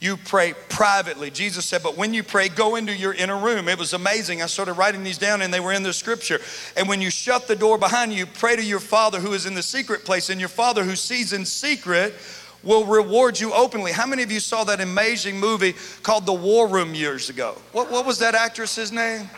You 0.00 0.16
pray 0.16 0.54
privately. 0.68 1.30
Jesus 1.30 1.64
said, 1.64 1.82
but 1.82 1.96
when 1.96 2.12
you 2.12 2.24
pray, 2.24 2.48
go 2.48 2.74
into 2.74 2.92
your 2.92 3.14
inner 3.14 3.38
room. 3.38 3.68
It 3.68 3.78
was 3.78 3.92
amazing. 3.92 4.42
I 4.42 4.46
started 4.46 4.72
writing 4.72 5.04
these 5.04 5.18
down 5.18 5.42
and 5.42 5.54
they 5.54 5.60
were 5.60 5.72
in 5.72 5.84
the 5.84 5.92
scripture. 5.92 6.40
And 6.76 6.88
when 6.88 7.00
you 7.00 7.08
shut 7.08 7.46
the 7.46 7.54
door 7.54 7.78
behind 7.78 8.12
you, 8.12 8.26
pray 8.26 8.56
to 8.56 8.64
your 8.64 8.80
Father 8.80 9.20
who 9.20 9.32
is 9.32 9.46
in 9.46 9.54
the 9.54 9.62
secret 9.62 10.04
place, 10.04 10.28
and 10.28 10.40
your 10.40 10.48
Father 10.48 10.82
who 10.82 10.96
sees 10.96 11.32
in 11.32 11.44
secret 11.44 12.14
will 12.62 12.84
reward 12.84 13.38
you 13.38 13.52
openly. 13.52 13.92
How 13.92 14.06
many 14.06 14.22
of 14.22 14.30
you 14.30 14.40
saw 14.40 14.64
that 14.64 14.80
amazing 14.80 15.38
movie 15.38 15.74
called 16.02 16.26
The 16.26 16.32
War 16.32 16.68
Room 16.68 16.94
years 16.94 17.30
ago? 17.30 17.56
What, 17.72 17.90
what 17.90 18.06
was 18.06 18.18
that 18.18 18.34
actress's 18.34 18.92
name? 18.92 19.28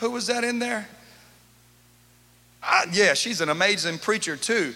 Who 0.00 0.10
was 0.10 0.26
that 0.28 0.44
in 0.44 0.58
there? 0.58 0.88
Uh, 2.62 2.82
yeah, 2.92 3.14
she's 3.14 3.40
an 3.40 3.48
amazing 3.48 3.98
preacher 3.98 4.36
too. 4.36 4.74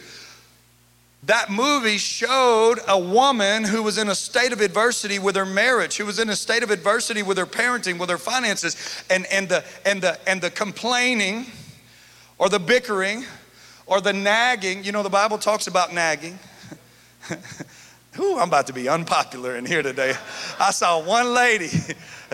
That 1.25 1.51
movie 1.51 1.97
showed 1.97 2.81
a 2.87 2.99
woman 2.99 3.64
who 3.64 3.83
was 3.83 3.97
in 3.97 4.11
a 4.11 4.14
state 4.14 4.53
of 4.53 4.61
adversity 4.61 5.19
with 5.19 5.37
her 5.37 5.47
marriage, 5.47 5.97
who 5.97 6.05
was 6.05 6.19
in 6.19 6.29
a 6.29 6.37
state 6.37 6.62
of 6.62 6.71
adversity 6.71 7.23
with 7.23 7.38
her 7.38 7.47
parenting, 7.47 7.99
with 7.99 8.11
her 8.11 8.19
finances, 8.19 8.77
and, 9.09 9.25
and, 9.33 9.49
the, 9.49 9.64
and, 9.87 10.03
the, 10.03 10.19
and 10.29 10.43
the 10.43 10.51
complaining 10.51 11.47
or 12.37 12.51
the 12.51 12.59
bickering 12.59 13.25
or 13.87 14.03
the 14.03 14.12
nagging. 14.12 14.85
You 14.85 14.93
know, 14.93 15.03
the 15.03 15.09
Bible 15.09 15.38
talks 15.38 15.67
about 15.67 15.95
nagging. 15.95 16.38
I'm 18.16 18.48
about 18.48 18.66
to 18.68 18.72
be 18.72 18.88
unpopular 18.88 19.57
in 19.57 19.66
here 19.66 19.83
today. 19.83 20.14
I 20.59 20.70
saw 20.70 21.03
one 21.03 21.35
lady. 21.35 21.70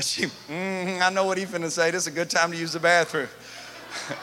She, 0.01 0.23
mm, 0.23 1.03
I 1.03 1.11
know 1.11 1.27
what 1.27 1.37
he's 1.37 1.49
finna 1.49 1.71
say. 1.71 1.91
This 1.91 2.03
is 2.03 2.07
a 2.07 2.11
good 2.11 2.31
time 2.31 2.53
to 2.53 2.57
use 2.57 2.73
the 2.73 2.81
bathroom. 2.81 3.29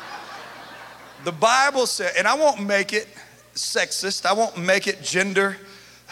the 1.24 1.32
Bible 1.32 1.86
said, 1.86 2.13
and 2.17 2.28
I 2.28 2.34
won't 2.34 2.65
make 2.65 2.93
it 2.93 3.08
sexist. 3.54 4.26
I 4.26 4.34
won't 4.34 4.58
make 4.58 4.88
it 4.88 5.04
gender, 5.04 5.58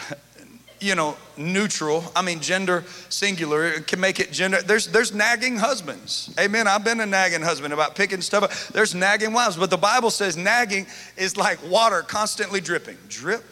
you 0.80 0.94
know, 0.94 1.16
neutral. 1.36 2.04
I 2.14 2.22
mean, 2.22 2.38
gender 2.38 2.84
singular. 3.08 3.66
It 3.66 3.88
can 3.88 3.98
make 3.98 4.20
it 4.20 4.30
gender. 4.30 4.62
There's 4.62 4.86
there's 4.86 5.12
nagging 5.12 5.56
husbands. 5.56 6.32
Amen. 6.38 6.68
I've 6.68 6.84
been 6.84 7.00
a 7.00 7.06
nagging 7.06 7.42
husband 7.42 7.72
about 7.72 7.96
picking 7.96 8.20
stuff 8.20 8.44
up. 8.44 8.52
There's 8.72 8.94
nagging 8.94 9.32
wives, 9.32 9.56
but 9.56 9.70
the 9.70 9.78
Bible 9.78 10.10
says 10.10 10.36
nagging 10.36 10.86
is 11.16 11.36
like 11.36 11.58
water 11.68 12.02
constantly 12.02 12.60
dripping. 12.60 12.98
Drip, 13.08 13.42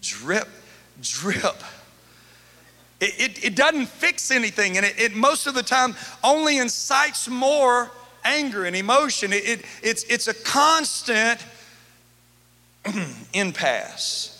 drip, 0.00 0.48
drip. 1.00 1.62
It, 3.00 3.14
it, 3.18 3.44
it, 3.44 3.56
doesn't 3.56 3.86
fix 3.86 4.30
anything, 4.30 4.76
and 4.76 4.84
it, 4.84 4.98
it, 4.98 5.14
most 5.14 5.46
of 5.46 5.54
the 5.54 5.62
time 5.62 5.96
only 6.22 6.58
incites 6.58 7.28
more 7.28 7.90
anger 8.24 8.66
and 8.66 8.76
emotion. 8.76 9.32
It, 9.32 9.64
it's, 9.82 10.04
it's 10.04 10.28
a 10.28 10.34
constant 10.34 11.44
impasse. 13.32 14.36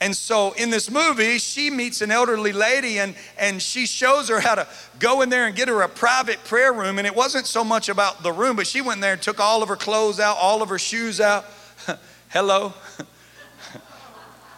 And 0.00 0.16
so 0.16 0.52
in 0.52 0.70
this 0.70 0.90
movie, 0.90 1.38
she 1.38 1.70
meets 1.70 2.02
an 2.02 2.10
elderly 2.10 2.52
lady 2.52 2.98
and, 2.98 3.14
and 3.38 3.62
she 3.62 3.86
shows 3.86 4.28
her 4.30 4.40
how 4.40 4.56
to 4.56 4.66
go 4.98 5.22
in 5.22 5.28
there 5.28 5.46
and 5.46 5.54
get 5.54 5.68
her 5.68 5.82
a 5.82 5.88
private 5.88 6.42
prayer 6.42 6.72
room. 6.72 6.98
And 6.98 7.06
it 7.06 7.14
wasn't 7.14 7.46
so 7.46 7.62
much 7.62 7.88
about 7.88 8.24
the 8.24 8.32
room, 8.32 8.56
but 8.56 8.66
she 8.66 8.80
went 8.80 9.00
there 9.00 9.12
and 9.12 9.22
took 9.22 9.38
all 9.38 9.62
of 9.62 9.68
her 9.68 9.76
clothes 9.76 10.18
out, 10.18 10.36
all 10.40 10.60
of 10.60 10.68
her 10.70 10.78
shoes 10.78 11.20
out. 11.20 11.44
Hello 12.30 12.74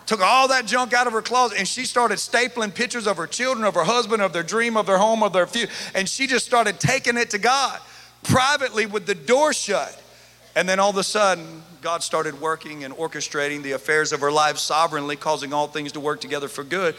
took 0.06 0.20
all 0.20 0.48
that 0.48 0.66
junk 0.66 0.92
out 0.92 1.06
of 1.06 1.12
her 1.12 1.22
closet 1.22 1.58
and 1.58 1.66
she 1.66 1.84
started 1.84 2.18
stapling 2.18 2.74
pictures 2.74 3.06
of 3.06 3.16
her 3.16 3.26
children, 3.26 3.64
of 3.64 3.74
her 3.74 3.84
husband, 3.84 4.22
of 4.22 4.32
their 4.32 4.42
dream, 4.42 4.76
of 4.76 4.86
their 4.86 4.98
home, 4.98 5.22
of 5.22 5.32
their 5.32 5.46
future. 5.46 5.72
And 5.94 6.08
she 6.08 6.26
just 6.26 6.44
started 6.44 6.78
taking 6.78 7.16
it 7.16 7.30
to 7.30 7.38
God 7.38 7.80
privately 8.22 8.86
with 8.86 9.06
the 9.06 9.14
door 9.14 9.52
shut. 9.52 10.00
And 10.56 10.68
then 10.68 10.78
all 10.78 10.90
of 10.90 10.96
a 10.96 11.04
sudden, 11.04 11.62
God 11.80 12.02
started 12.02 12.40
working 12.40 12.84
and 12.84 12.94
orchestrating 12.94 13.62
the 13.62 13.72
affairs 13.72 14.12
of 14.12 14.20
her 14.20 14.32
life 14.32 14.58
sovereignly, 14.58 15.16
causing 15.16 15.52
all 15.52 15.66
things 15.66 15.92
to 15.92 16.00
work 16.00 16.20
together 16.20 16.48
for 16.48 16.64
good. 16.64 16.94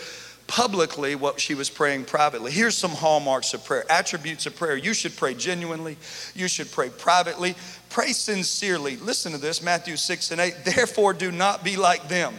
Publicly, 0.48 1.16
what 1.16 1.40
she 1.40 1.56
was 1.56 1.72
praying 1.72 2.06
privately. 2.06 2.52
Here's 2.52 2.78
some 2.78 2.92
hallmarks 2.92 3.56
of 3.56 3.66
prayer, 3.66 3.84
attributes 3.90 4.46
of 4.46 4.56
prayer. 4.56 4.78
You 4.78 4.94
should 4.94 5.16
pray 5.16 5.34
genuinely, 5.34 5.98
you 6.36 6.48
should 6.48 6.72
pray 6.72 6.90
privately, 6.90 7.56
pray 7.90 8.10
sincerely. 8.10 8.98
Listen 8.98 9.32
to 9.32 9.40
this 9.40 9.64
Matthew 9.64 9.96
6 9.96 10.30
and 10.30 10.40
8. 10.40 10.54
Therefore, 10.64 11.14
do 11.14 11.32
not 11.32 11.64
be 11.64 11.78
like 11.78 12.08
them 12.10 12.36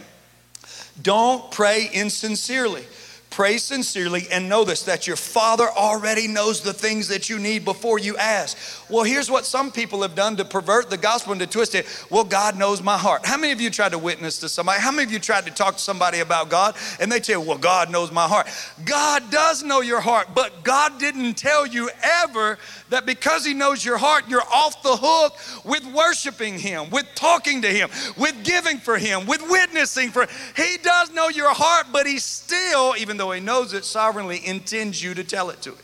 don't 1.01 1.49
pray 1.51 1.89
insincerely. 1.93 2.83
Pray 3.29 3.57
sincerely 3.57 4.25
and 4.31 4.49
know 4.49 4.63
this 4.63 4.83
that 4.83 5.05
your 5.05 5.15
Father 5.15 5.67
already 5.69 6.27
knows 6.27 6.61
the 6.61 6.73
things 6.73 7.09
that 7.09 7.29
you 7.29 7.37
need 7.37 7.65
before 7.65 7.99
you 7.99 8.17
ask. 8.17 8.57
Well, 8.89 9.03
here's 9.03 9.29
what 9.29 9.45
some 9.45 9.71
people 9.71 10.01
have 10.01 10.15
done 10.15 10.37
to 10.37 10.45
pervert 10.45 10.89
the 10.89 10.97
gospel 10.97 11.33
and 11.33 11.41
to 11.41 11.47
twist 11.47 11.75
it. 11.75 11.85
Well, 12.09 12.23
God 12.23 12.57
knows 12.57 12.81
my 12.81 12.97
heart. 12.97 13.25
How 13.25 13.37
many 13.37 13.51
of 13.51 13.59
you 13.59 13.69
tried 13.69 13.91
to 13.91 13.97
witness 13.97 14.39
to 14.39 14.49
somebody? 14.49 14.81
How 14.81 14.91
many 14.91 15.03
of 15.03 15.11
you 15.11 15.19
tried 15.19 15.45
to 15.45 15.51
talk 15.51 15.75
to 15.75 15.81
somebody 15.81 16.19
about 16.19 16.49
God 16.49 16.75
and 16.99 17.11
they 17.11 17.19
tell 17.19 17.41
you, 17.41 17.47
well, 17.47 17.57
God 17.57 17.91
knows 17.91 18.11
my 18.11 18.27
heart? 18.27 18.47
God 18.85 19.29
does 19.29 19.61
know 19.61 19.81
your 19.81 19.99
heart, 19.99 20.29
but 20.33 20.63
God 20.63 20.97
didn't 20.97 21.35
tell 21.35 21.67
you 21.67 21.89
ever 22.01 22.57
that 22.89 23.05
because 23.05 23.45
He 23.45 23.53
knows 23.53 23.83
your 23.83 23.97
heart, 23.97 24.23
you're 24.29 24.41
off 24.41 24.81
the 24.81 24.95
hook 24.95 25.37
with 25.65 25.85
worshiping 25.93 26.57
Him, 26.57 26.89
with 26.89 27.05
talking 27.13 27.61
to 27.63 27.67
Him, 27.67 27.89
with 28.17 28.35
giving 28.43 28.77
for 28.77 28.97
Him, 28.97 29.25
with 29.27 29.41
witnessing 29.49 30.11
for. 30.11 30.27
He 30.55 30.77
does 30.81 31.11
know 31.13 31.27
your 31.27 31.53
heart, 31.53 31.87
but 31.91 32.07
He 32.07 32.19
still, 32.19 32.95
even 32.97 33.16
though 33.17 33.31
he 33.31 33.41
knows 33.41 33.73
it 33.73 33.85
sovereignly, 33.85 34.45
intends 34.45 35.01
you 35.01 35.13
to 35.13 35.23
tell 35.23 35.49
it 35.49 35.61
to 35.63 35.71
him. 35.71 35.79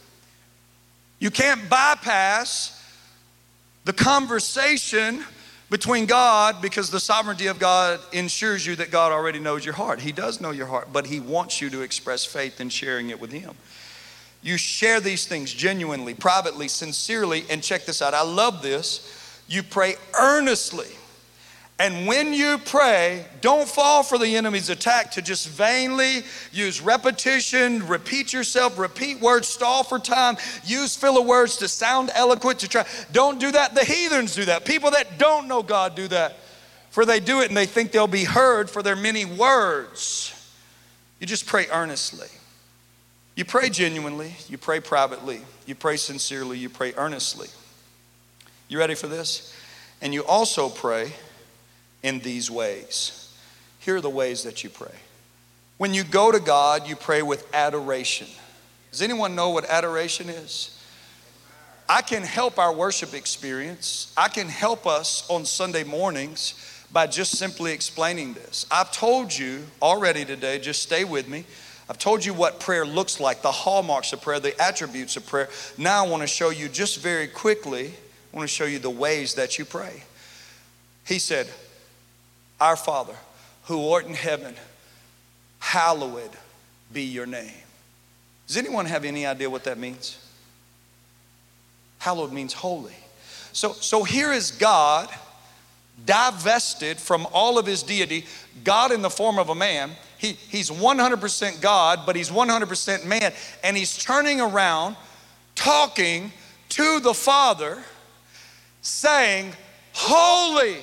You 1.20 1.32
can't 1.32 1.70
bypass 1.70 2.82
the 3.86 3.94
conversation 3.94 5.24
between 5.70 6.06
God 6.06 6.62
because 6.62 6.90
the 6.90 7.00
sovereignty 7.00 7.48
of 7.48 7.60
God 7.60 8.00
ensures 8.12 8.66
you 8.66 8.76
that 8.76 8.92
God 8.92 9.12
already 9.12 9.40
knows 9.40 9.66
your 9.66 9.74
heart. 9.74 10.00
He 10.00 10.12
does 10.12 10.40
know 10.40 10.52
your 10.52 10.68
heart, 10.68 10.90
but 10.94 11.08
He 11.08 11.20
wants 11.20 11.62
you 11.62 11.70
to 11.72 11.82
express 11.82 12.24
faith 12.24 12.62
in 12.62 12.70
sharing 12.70 13.10
it 13.10 13.20
with 13.20 13.32
Him. 13.32 13.56
You 14.42 14.58
share 14.58 15.00
these 15.00 15.26
things 15.26 15.54
genuinely, 15.54 16.14
privately, 16.14 16.68
sincerely, 16.68 17.46
and 17.50 17.64
check 17.64 17.86
this 17.86 18.02
out. 18.02 18.14
I 18.14 18.24
love 18.24 18.62
this. 18.62 19.42
You 19.48 19.64
pray 19.64 19.96
earnestly 20.20 20.90
and 21.80 22.08
when 22.08 22.34
you 22.34 22.60
pray, 22.60 23.26
don't 23.42 23.68
fall 23.68 24.04
for 24.04 24.18
the 24.18 24.36
enemy's 24.36 24.70
attack 24.70 25.12
to 25.12 25.22
just 25.22 25.50
vainly 25.50 26.24
use 26.52 26.82
repetition, 26.82 27.86
repeat 27.88 28.32
yourself, 28.32 28.78
repeat 28.78 29.20
words, 29.20 29.48
stall 29.48 29.84
for 29.84 29.98
time, 29.98 30.38
use 30.64 30.96
filler 30.96 31.22
words 31.22 31.58
to 31.58 31.68
sound 31.68 32.12
eloquent 32.14 32.60
to 32.60 32.68
try. 32.68 32.86
Don't 33.12 33.40
do 33.40 33.52
that. 33.52 33.74
The 33.74 33.84
heathens 33.84 34.36
do 34.36 34.46
that. 34.46 34.66
People 34.66 34.92
that 34.92 35.18
don't 35.18 35.48
know 35.48 35.64
God 35.64 35.96
do 35.96 36.08
that. 36.10 36.38
For 36.92 37.06
they 37.06 37.20
do 37.20 37.42
it 37.42 37.48
and 37.48 37.58
they 37.58 37.66
think 37.66 37.92
they'll 37.92 38.06
be 38.06 38.24
heard 38.24 38.70
for 38.70 38.84
their 38.84 38.96
many 38.96 39.26
words. 39.26 40.30
You 41.20 41.26
just 41.26 41.48
pray 41.48 41.66
earnestly. 41.72 42.28
You 43.36 43.46
pray 43.46 43.72
genuinely, 43.72 44.36
you 44.48 44.60
pray 44.60 44.80
privately, 44.80 45.42
you 45.66 45.74
pray 45.74 45.98
sincerely, 45.98 46.60
you 46.60 46.70
pray 46.70 46.94
earnestly. 46.96 47.48
You 48.68 48.78
ready 48.78 48.94
for 48.94 49.08
this? 49.08 49.56
And 50.04 50.14
you 50.14 50.24
also 50.24 50.70
pray 50.70 51.14
in 52.04 52.20
these 52.20 52.52
ways. 52.52 53.36
Here 53.80 53.96
are 53.96 54.02
the 54.02 54.10
ways 54.10 54.44
that 54.44 54.64
you 54.64 54.70
pray. 54.70 54.96
When 55.78 55.94
you 55.94 56.04
go 56.04 56.32
to 56.32 56.40
God, 56.40 56.88
you 56.88 56.96
pray 56.96 57.22
with 57.22 57.48
adoration. 57.54 58.28
Does 58.92 59.02
anyone 59.02 59.36
know 59.36 59.50
what 59.50 59.66
adoration 59.66 60.30
is? 60.30 60.80
I 61.90 62.02
can 62.02 62.24
help 62.24 62.60
our 62.60 62.74
worship 62.74 63.14
experience. 63.14 64.14
I 64.16 64.28
can 64.28 64.48
help 64.48 64.86
us 64.86 65.28
on 65.30 65.46
Sunday 65.46 65.84
mornings 65.84 66.54
by 66.92 67.08
just 67.08 67.38
simply 67.38 67.74
explaining 67.74 68.34
this. 68.34 68.66
I've 68.72 68.92
told 68.92 69.36
you 69.36 69.64
already 69.82 70.26
today, 70.26 70.60
just 70.60 70.84
stay 70.84 71.04
with 71.04 71.28
me. 71.28 71.44
I've 71.90 71.98
told 71.98 72.24
you 72.24 72.34
what 72.34 72.60
prayer 72.60 72.86
looks 72.86 73.20
like, 73.20 73.42
the 73.42 73.52
hallmarks 73.52 74.14
of 74.14 74.22
prayer, 74.22 74.40
the 74.40 74.60
attributes 74.62 75.18
of 75.18 75.26
prayer. 75.26 75.50
Now 75.78 76.06
I 76.06 76.08
want 76.08 76.22
to 76.22 76.28
show 76.28 76.50
you 76.50 76.70
just 76.70 77.00
very 77.00 77.28
quickly, 77.28 77.88
I 77.88 78.38
want 78.38 78.48
to 78.48 78.54
show 78.54 78.66
you 78.66 78.80
the 78.80 78.90
ways 78.90 79.34
that 79.36 79.60
you 79.60 79.66
pray. 79.66 80.04
He 81.06 81.20
said, 81.20 81.48
our 82.64 82.78
Father, 82.78 83.16
who 83.64 83.90
art 83.90 84.06
in 84.06 84.14
heaven, 84.14 84.56
hallowed 85.60 86.32
be 86.94 87.04
your 87.04 87.26
name. 87.26 87.52
Does 88.48 88.56
anyone 88.56 88.86
have 88.86 89.04
any 89.04 89.26
idea 89.26 89.50
what 89.50 89.66
that 89.66 89.78
means? 89.78 90.18
Hallowed 92.00 92.32
means 92.32 92.54
holy. 92.54 92.96
So, 93.52 93.74
so 93.74 94.04
here 94.04 94.32
is 94.32 94.52
God 94.52 95.10
divested 96.06 96.98
from 96.98 97.28
all 97.34 97.60
of 97.60 97.66
his 97.66 97.84
deity, 97.84 98.26
God 98.64 98.94
in 98.94 99.02
the 99.02 99.10
form 99.10 99.40
of 99.40 99.50
a 99.50 99.56
man. 99.56 99.92
He, 100.18 100.32
he's 100.32 100.70
100% 100.70 101.62
God, 101.62 102.02
but 102.06 102.16
he's 102.16 102.30
100% 102.30 103.06
man. 103.06 103.34
And 103.62 103.76
he's 103.76 103.98
turning 103.98 104.40
around, 104.40 104.96
talking 105.56 106.32
to 106.70 107.02
the 107.02 107.14
Father, 107.14 107.84
saying, 108.82 109.52
Holy, 109.92 110.78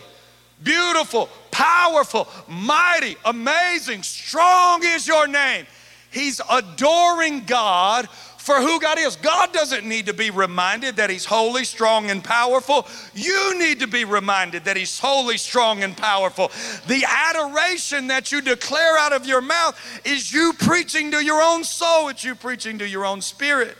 beautiful, 0.62 1.28
powerful, 1.60 2.26
mighty, 2.48 3.16
amazing, 3.26 4.02
strong 4.02 4.80
is 4.82 5.06
your 5.06 5.26
name. 5.26 5.66
He's 6.10 6.40
adoring 6.50 7.44
God 7.44 8.08
for 8.08 8.56
who 8.56 8.80
God 8.80 8.98
is. 8.98 9.16
God 9.16 9.52
doesn't 9.52 9.86
need 9.86 10.06
to 10.06 10.14
be 10.14 10.30
reminded 10.30 10.96
that 10.96 11.10
He's 11.10 11.26
holy, 11.26 11.64
strong, 11.64 12.10
and 12.10 12.24
powerful. 12.24 12.88
You 13.14 13.58
need 13.58 13.80
to 13.80 13.86
be 13.86 14.04
reminded 14.04 14.64
that 14.64 14.78
He's 14.78 14.98
holy, 14.98 15.36
strong, 15.36 15.82
and 15.82 15.94
powerful. 15.94 16.50
The 16.88 17.04
adoration 17.06 18.06
that 18.06 18.32
you 18.32 18.40
declare 18.40 18.96
out 18.96 19.12
of 19.12 19.26
your 19.26 19.42
mouth 19.42 19.78
is 20.06 20.32
you 20.32 20.54
preaching 20.58 21.10
to 21.10 21.22
your 21.22 21.42
own 21.42 21.62
soul, 21.62 22.08
it's 22.08 22.24
you 22.24 22.34
preaching 22.34 22.78
to 22.78 22.88
your 22.88 23.04
own 23.04 23.20
spirit. 23.20 23.76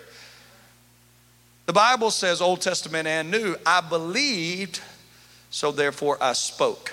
The 1.65 1.73
Bible 1.73 2.11
says, 2.11 2.43
Old 2.43 2.61
Testament 2.61 3.09
and 3.09 3.31
New, 3.31 3.57
I 3.65 3.81
believed, 3.81 4.83
so 5.49 5.73
therefore 5.73 6.19
I 6.21 6.35
spoke. 6.35 6.93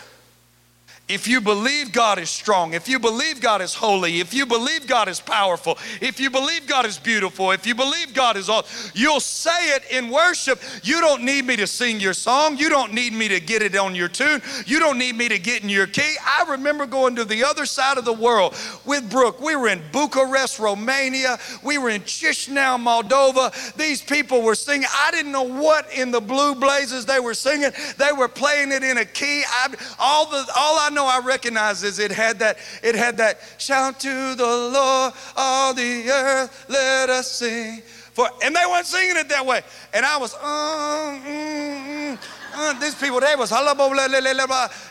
If 1.07 1.25
you 1.25 1.39
believe 1.39 1.93
God 1.93 2.19
is 2.19 2.29
strong, 2.29 2.73
if 2.73 2.89
you 2.89 2.99
believe 2.99 3.39
God 3.39 3.61
is 3.61 3.73
holy, 3.73 4.19
if 4.19 4.33
you 4.33 4.45
believe 4.45 4.87
God 4.87 5.07
is 5.07 5.21
powerful, 5.21 5.77
if 6.01 6.19
you 6.19 6.29
believe 6.29 6.67
God 6.67 6.85
is 6.85 6.99
beautiful, 6.99 7.51
if 7.51 7.65
you 7.65 7.75
believe 7.75 8.13
God 8.13 8.35
is 8.35 8.49
all, 8.49 8.65
you'll 8.93 9.21
say 9.21 9.75
it 9.75 9.83
in 9.89 10.09
worship. 10.09 10.61
You 10.83 10.99
don't 10.99 11.23
need 11.23 11.45
me 11.45 11.55
to 11.55 11.67
sing 11.67 12.01
your 12.01 12.13
song. 12.13 12.57
You 12.57 12.67
don't 12.67 12.91
need 12.91 13.13
me 13.13 13.29
to 13.29 13.39
get 13.39 13.61
it 13.61 13.73
on 13.77 13.95
your 13.95 14.09
tune. 14.09 14.41
You 14.65 14.79
don't 14.79 14.97
need 14.97 15.15
me 15.15 15.29
to 15.29 15.39
get 15.39 15.63
in 15.63 15.69
your 15.69 15.87
key. 15.87 16.15
I 16.25 16.43
remember 16.49 16.85
going 16.85 17.15
to 17.15 17.23
the 17.23 17.45
other 17.45 17.65
side 17.65 17.97
of 17.97 18.03
the 18.03 18.11
world 18.11 18.53
with 18.85 19.09
Brooke. 19.09 19.39
We 19.39 19.55
were 19.55 19.69
in 19.69 19.81
Bucharest, 19.93 20.59
Romania. 20.59 21.39
We 21.63 21.77
were 21.77 21.89
in 21.89 22.01
Chisinau, 22.01 22.83
Moldova. 22.83 23.73
These 23.75 24.01
people 24.01 24.41
were 24.41 24.55
singing. 24.55 24.89
I 24.93 25.11
didn't 25.11 25.31
know 25.31 25.43
what 25.43 25.89
in 25.93 26.11
the 26.11 26.19
blue 26.19 26.53
blazes 26.53 27.05
they 27.05 27.21
were 27.21 27.33
singing. 27.33 27.71
They 27.97 28.11
were 28.11 28.27
playing 28.27 28.73
it 28.73 28.83
in 28.83 28.97
a 28.97 29.05
key. 29.05 29.43
I, 29.47 29.73
all 29.99 30.29
the 30.29 30.45
all 30.57 30.79
I 30.79 30.89
know 30.97 31.05
I 31.05 31.19
recognize 31.19 31.83
is 31.83 31.99
it 31.99 32.11
had 32.11 32.39
that, 32.39 32.57
it 32.81 32.95
had 32.95 33.17
that 33.17 33.39
shout 33.57 33.99
to 33.99 34.35
the 34.35 34.45
Lord, 34.45 35.13
all 35.35 35.73
the 35.73 36.09
earth, 36.09 36.65
let 36.67 37.09
us 37.09 37.31
sing. 37.31 37.81
For, 38.13 38.27
and 38.43 38.55
they 38.55 38.65
weren't 38.67 38.87
singing 38.87 39.15
it 39.15 39.29
that 39.29 39.45
way. 39.45 39.61
And 39.93 40.03
I 40.03 40.17
was, 40.17 40.33
uh, 40.33 41.19
mm, 41.23 42.17
mm, 42.17 42.19
uh, 42.55 42.79
these 42.79 42.95
people, 42.95 43.19
they 43.19 43.35
was, 43.35 43.51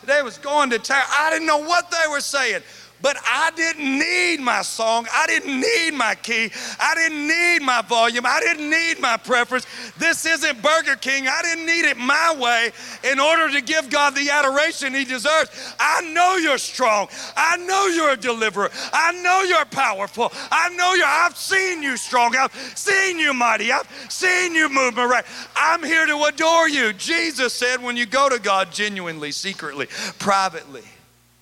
they 0.04 0.22
was 0.22 0.38
going 0.38 0.70
to 0.70 0.78
town. 0.78 1.02
I 1.10 1.30
didn't 1.30 1.48
know 1.48 1.58
what 1.58 1.90
they 1.90 2.08
were 2.08 2.20
saying. 2.20 2.62
But 3.02 3.18
I 3.26 3.50
didn't 3.54 3.98
need 3.98 4.40
my 4.40 4.62
song. 4.62 5.06
I 5.12 5.26
didn't 5.26 5.61
need 5.61 5.92
my 5.92 6.14
key. 6.14 6.50
I 6.80 6.94
didn't 6.94 7.26
need 7.28 7.61
my 7.61 7.82
volume. 7.82 8.24
I 8.26 8.40
didn't 8.40 8.70
need 8.70 9.00
my 9.00 9.16
preference. 9.16 9.66
This 9.98 10.24
isn't 10.24 10.62
Burger 10.62 10.96
King. 10.96 11.28
I 11.28 11.42
didn't 11.42 11.66
need 11.66 11.85
it 11.85 11.96
my 11.98 12.35
way 12.38 12.72
in 13.04 13.20
order 13.20 13.50
to 13.50 13.61
give 13.61 13.90
God 13.90 14.14
the 14.14 14.30
adoration 14.30 14.94
He 14.94 15.04
deserves. 15.04 15.74
I 15.78 16.00
know 16.12 16.37
you're 16.37 16.59
strong. 16.59 17.09
I 17.37 17.59
know 17.59 17.87
you're 17.87 18.12
a 18.12 18.16
deliverer. 18.16 18.70
I 18.92 19.12
know 19.22 19.42
you're 19.42 19.66
powerful. 19.66 20.32
I 20.50 20.70
know 20.70 20.94
you're, 20.94 21.06
I've 21.06 21.37
seen 21.37 21.82
you 21.82 21.96
strong. 21.96 22.35
I've 22.35 22.54
seen 22.74 23.18
you 23.18 23.35
mighty. 23.35 23.72
I've 23.72 23.88
seen 24.09 24.54
you 24.54 24.68
move 24.68 24.96
right. 24.96 25.24
I'm 25.54 25.82
here 25.82 26.06
to 26.06 26.24
adore 26.24 26.68
you. 26.68 26.92
Jesus 26.94 27.52
said, 27.52 27.82
when 27.82 27.96
you 27.96 28.06
go 28.06 28.28
to 28.28 28.38
God 28.38 28.72
genuinely, 28.72 29.32
secretly, 29.32 29.87
privately, 30.18 30.82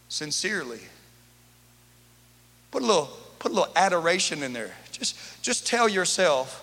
sincerely, 0.09 0.81
Put 2.75 2.83
a 2.83 2.87
little, 2.87 3.09
put 3.39 3.53
a 3.53 3.55
little 3.55 3.73
adoration 3.77 4.43
in 4.43 4.53
there. 4.53 4.73
Just, 4.91 5.17
just 5.43 5.65
tell 5.65 5.89
yourself 5.89 6.61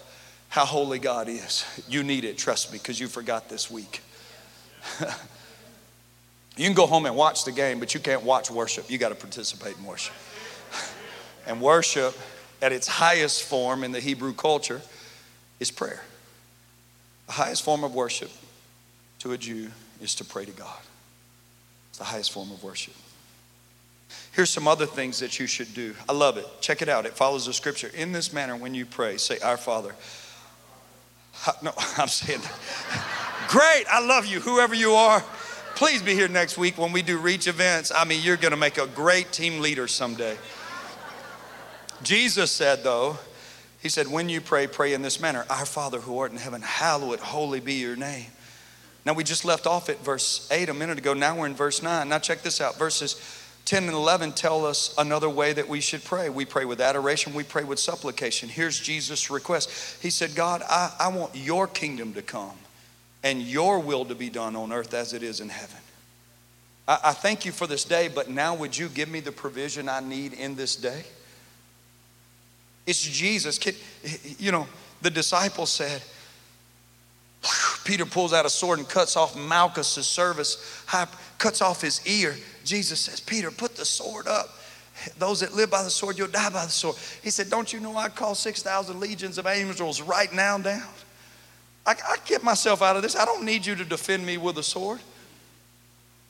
how 0.49 0.65
holy 0.65 0.99
God 0.99 1.29
is. 1.29 1.63
You 1.87 2.03
need 2.03 2.25
it, 2.25 2.37
trust 2.37 2.69
me, 2.73 2.79
because 2.79 2.99
you 2.99 3.07
forgot 3.07 3.47
this 3.47 3.71
week. 3.71 4.01
you 4.99 6.65
can 6.65 6.73
go 6.73 6.85
home 6.85 7.05
and 7.05 7.15
watch 7.15 7.45
the 7.45 7.53
game, 7.53 7.79
but 7.79 7.93
you 7.93 8.01
can't 8.01 8.23
watch 8.23 8.51
worship. 8.51 8.91
You 8.91 8.97
got 8.97 9.07
to 9.07 9.15
participate 9.15 9.77
in 9.77 9.85
worship. 9.85 10.13
and 11.47 11.61
worship, 11.61 12.13
at 12.61 12.73
its 12.73 12.89
highest 12.89 13.43
form 13.43 13.81
in 13.81 13.93
the 13.93 14.01
Hebrew 14.01 14.33
culture, 14.33 14.81
is 15.61 15.71
prayer. 15.71 16.03
The 17.27 17.31
highest 17.31 17.63
form 17.63 17.85
of 17.85 17.95
worship 17.95 18.31
to 19.19 19.31
a 19.31 19.37
Jew 19.37 19.69
is 20.01 20.13
to 20.15 20.25
pray 20.25 20.43
to 20.43 20.51
God. 20.51 20.81
It's 21.87 21.99
the 21.99 22.03
highest 22.03 22.33
form 22.33 22.51
of 22.51 22.61
worship. 22.61 22.95
Here's 24.31 24.49
some 24.49 24.67
other 24.67 24.85
things 24.85 25.19
that 25.19 25.39
you 25.39 25.47
should 25.47 25.73
do. 25.73 25.93
I 26.07 26.13
love 26.13 26.37
it. 26.37 26.47
Check 26.61 26.81
it 26.81 26.87
out. 26.87 27.05
It 27.05 27.13
follows 27.13 27.45
the 27.45 27.53
scripture. 27.53 27.91
In 27.93 28.13
this 28.13 28.31
manner, 28.31 28.55
when 28.55 28.73
you 28.73 28.85
pray, 28.85 29.17
say, 29.17 29.39
Our 29.39 29.57
Father. 29.57 29.93
No, 31.61 31.73
I'm 31.97 32.07
saying, 32.07 32.41
great. 33.49 33.85
I 33.89 34.05
love 34.05 34.25
you, 34.25 34.39
whoever 34.39 34.75
you 34.75 34.93
are. 34.93 35.23
Please 35.75 36.01
be 36.01 36.13
here 36.13 36.27
next 36.27 36.57
week 36.57 36.77
when 36.77 36.91
we 36.91 37.01
do 37.01 37.17
reach 37.17 37.47
events. 37.47 37.91
I 37.93 38.05
mean, 38.05 38.21
you're 38.23 38.37
going 38.37 38.51
to 38.51 38.57
make 38.57 38.77
a 38.77 38.87
great 38.87 39.31
team 39.31 39.61
leader 39.61 39.87
someday. 39.87 40.37
Jesus 42.03 42.51
said, 42.51 42.83
though, 42.83 43.17
He 43.81 43.89
said, 43.89 44.07
When 44.07 44.29
you 44.29 44.39
pray, 44.39 44.67
pray 44.67 44.93
in 44.93 45.01
this 45.01 45.19
manner 45.19 45.45
Our 45.49 45.65
Father 45.65 45.99
who 45.99 46.19
art 46.19 46.31
in 46.31 46.37
heaven, 46.37 46.61
hallowed, 46.61 47.19
holy 47.19 47.59
be 47.59 47.73
your 47.73 47.95
name. 47.95 48.27
Now, 49.03 49.13
we 49.13 49.23
just 49.23 49.43
left 49.43 49.65
off 49.65 49.89
at 49.89 50.03
verse 50.05 50.47
8 50.51 50.69
a 50.69 50.73
minute 50.75 50.99
ago. 50.99 51.15
Now 51.15 51.39
we're 51.39 51.47
in 51.47 51.55
verse 51.55 51.81
9. 51.81 52.07
Now, 52.07 52.19
check 52.19 52.43
this 52.43 52.61
out. 52.61 52.77
Verses 52.77 53.15
10 53.65 53.83
and 53.83 53.93
11 53.93 54.33
tell 54.33 54.65
us 54.65 54.93
another 54.97 55.29
way 55.29 55.53
that 55.53 55.67
we 55.67 55.81
should 55.81 56.03
pray. 56.03 56.29
We 56.29 56.45
pray 56.45 56.65
with 56.65 56.81
adoration, 56.81 57.33
we 57.33 57.43
pray 57.43 57.63
with 57.63 57.79
supplication. 57.79 58.49
Here's 58.49 58.79
Jesus' 58.79 59.29
request 59.29 59.97
He 60.01 60.09
said, 60.09 60.35
God, 60.35 60.61
I, 60.67 60.93
I 60.99 61.07
want 61.09 61.35
your 61.35 61.67
kingdom 61.67 62.13
to 62.13 62.21
come 62.21 62.57
and 63.23 63.41
your 63.41 63.79
will 63.79 64.05
to 64.05 64.15
be 64.15 64.29
done 64.29 64.55
on 64.55 64.71
earth 64.71 64.93
as 64.93 65.13
it 65.13 65.23
is 65.23 65.39
in 65.39 65.49
heaven. 65.49 65.77
I, 66.87 66.99
I 67.05 67.11
thank 67.13 67.45
you 67.45 67.51
for 67.51 67.67
this 67.67 67.83
day, 67.83 68.07
but 68.07 68.29
now 68.29 68.55
would 68.55 68.77
you 68.77 68.89
give 68.89 69.09
me 69.09 69.19
the 69.19 69.31
provision 69.31 69.87
I 69.87 69.99
need 69.99 70.33
in 70.33 70.55
this 70.55 70.75
day? 70.75 71.03
It's 72.87 73.01
Jesus. 73.01 73.59
You 74.39 74.51
know, 74.51 74.67
the 75.01 75.11
disciples 75.11 75.71
said, 75.71 76.01
Peter 77.83 78.05
pulls 78.05 78.33
out 78.33 78.45
a 78.45 78.49
sword 78.49 78.79
and 78.79 78.87
cuts 78.87 79.15
off 79.15 79.35
Malchus's 79.35 80.07
service, 80.07 80.83
cuts 81.37 81.61
off 81.61 81.81
his 81.81 82.05
ear. 82.05 82.35
Jesus 82.63 82.99
says, 82.99 83.19
Peter, 83.19 83.51
put 83.51 83.75
the 83.75 83.85
sword 83.85 84.27
up. 84.27 84.57
Those 85.17 85.39
that 85.39 85.53
live 85.53 85.71
by 85.71 85.83
the 85.83 85.89
sword, 85.89 86.17
you'll 86.17 86.27
die 86.27 86.49
by 86.49 86.65
the 86.65 86.71
sword. 86.71 86.95
He 87.23 87.29
said, 87.29 87.49
Don't 87.49 87.71
you 87.71 87.79
know 87.79 87.95
I 87.95 88.09
call 88.09 88.35
6,000 88.35 88.99
legions 88.99 89.37
of 89.37 89.47
angels 89.47 90.01
right 90.01 90.31
now 90.31 90.57
down? 90.57 90.83
I, 91.85 91.91
I 91.91 92.17
get 92.25 92.43
myself 92.43 92.81
out 92.81 92.95
of 92.95 93.01
this. 93.01 93.15
I 93.15 93.25
don't 93.25 93.43
need 93.43 93.65
you 93.65 93.75
to 93.75 93.85
defend 93.85 94.25
me 94.25 94.37
with 94.37 94.57
a 94.57 94.63
sword. 94.63 94.99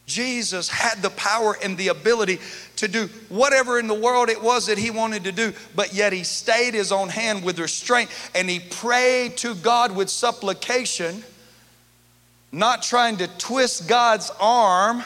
Jesus 0.05 0.67
had 0.67 1.01
the 1.01 1.09
power 1.11 1.57
and 1.63 1.77
the 1.77 1.89
ability 1.89 2.39
to 2.77 2.87
do 2.87 3.07
whatever 3.29 3.79
in 3.79 3.87
the 3.87 3.93
world 3.93 4.29
it 4.29 4.41
was 4.41 4.67
that 4.67 4.77
he 4.77 4.91
wanted 4.91 5.23
to 5.23 5.31
do, 5.31 5.53
but 5.75 5.93
yet 5.93 6.11
he 6.11 6.23
stayed 6.23 6.73
his 6.73 6.91
own 6.91 7.07
hand 7.07 7.43
with 7.43 7.59
restraint 7.59 8.09
and 8.35 8.49
he 8.49 8.59
prayed 8.59 9.37
to 9.37 9.55
God 9.55 9.95
with 9.95 10.09
supplication, 10.09 11.23
not 12.51 12.83
trying 12.83 13.17
to 13.17 13.27
twist 13.37 13.87
God's 13.87 14.31
arm 14.39 15.03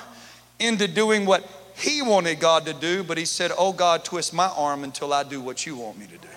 into 0.60 0.88
doing 0.88 1.26
what 1.26 1.48
he 1.76 2.02
wanted 2.02 2.40
God 2.40 2.66
to 2.66 2.74
do, 2.74 3.04
but 3.04 3.18
he 3.18 3.26
said, 3.26 3.52
Oh 3.58 3.74
God, 3.74 4.06
twist 4.06 4.34
my 4.34 4.48
arm 4.48 4.84
until 4.84 5.14
I 5.14 5.24
do 5.24 5.42
what 5.42 5.66
you 5.66 5.76
want 5.76 6.00
me 6.00 6.06
to 6.08 6.18
do. 6.18 6.28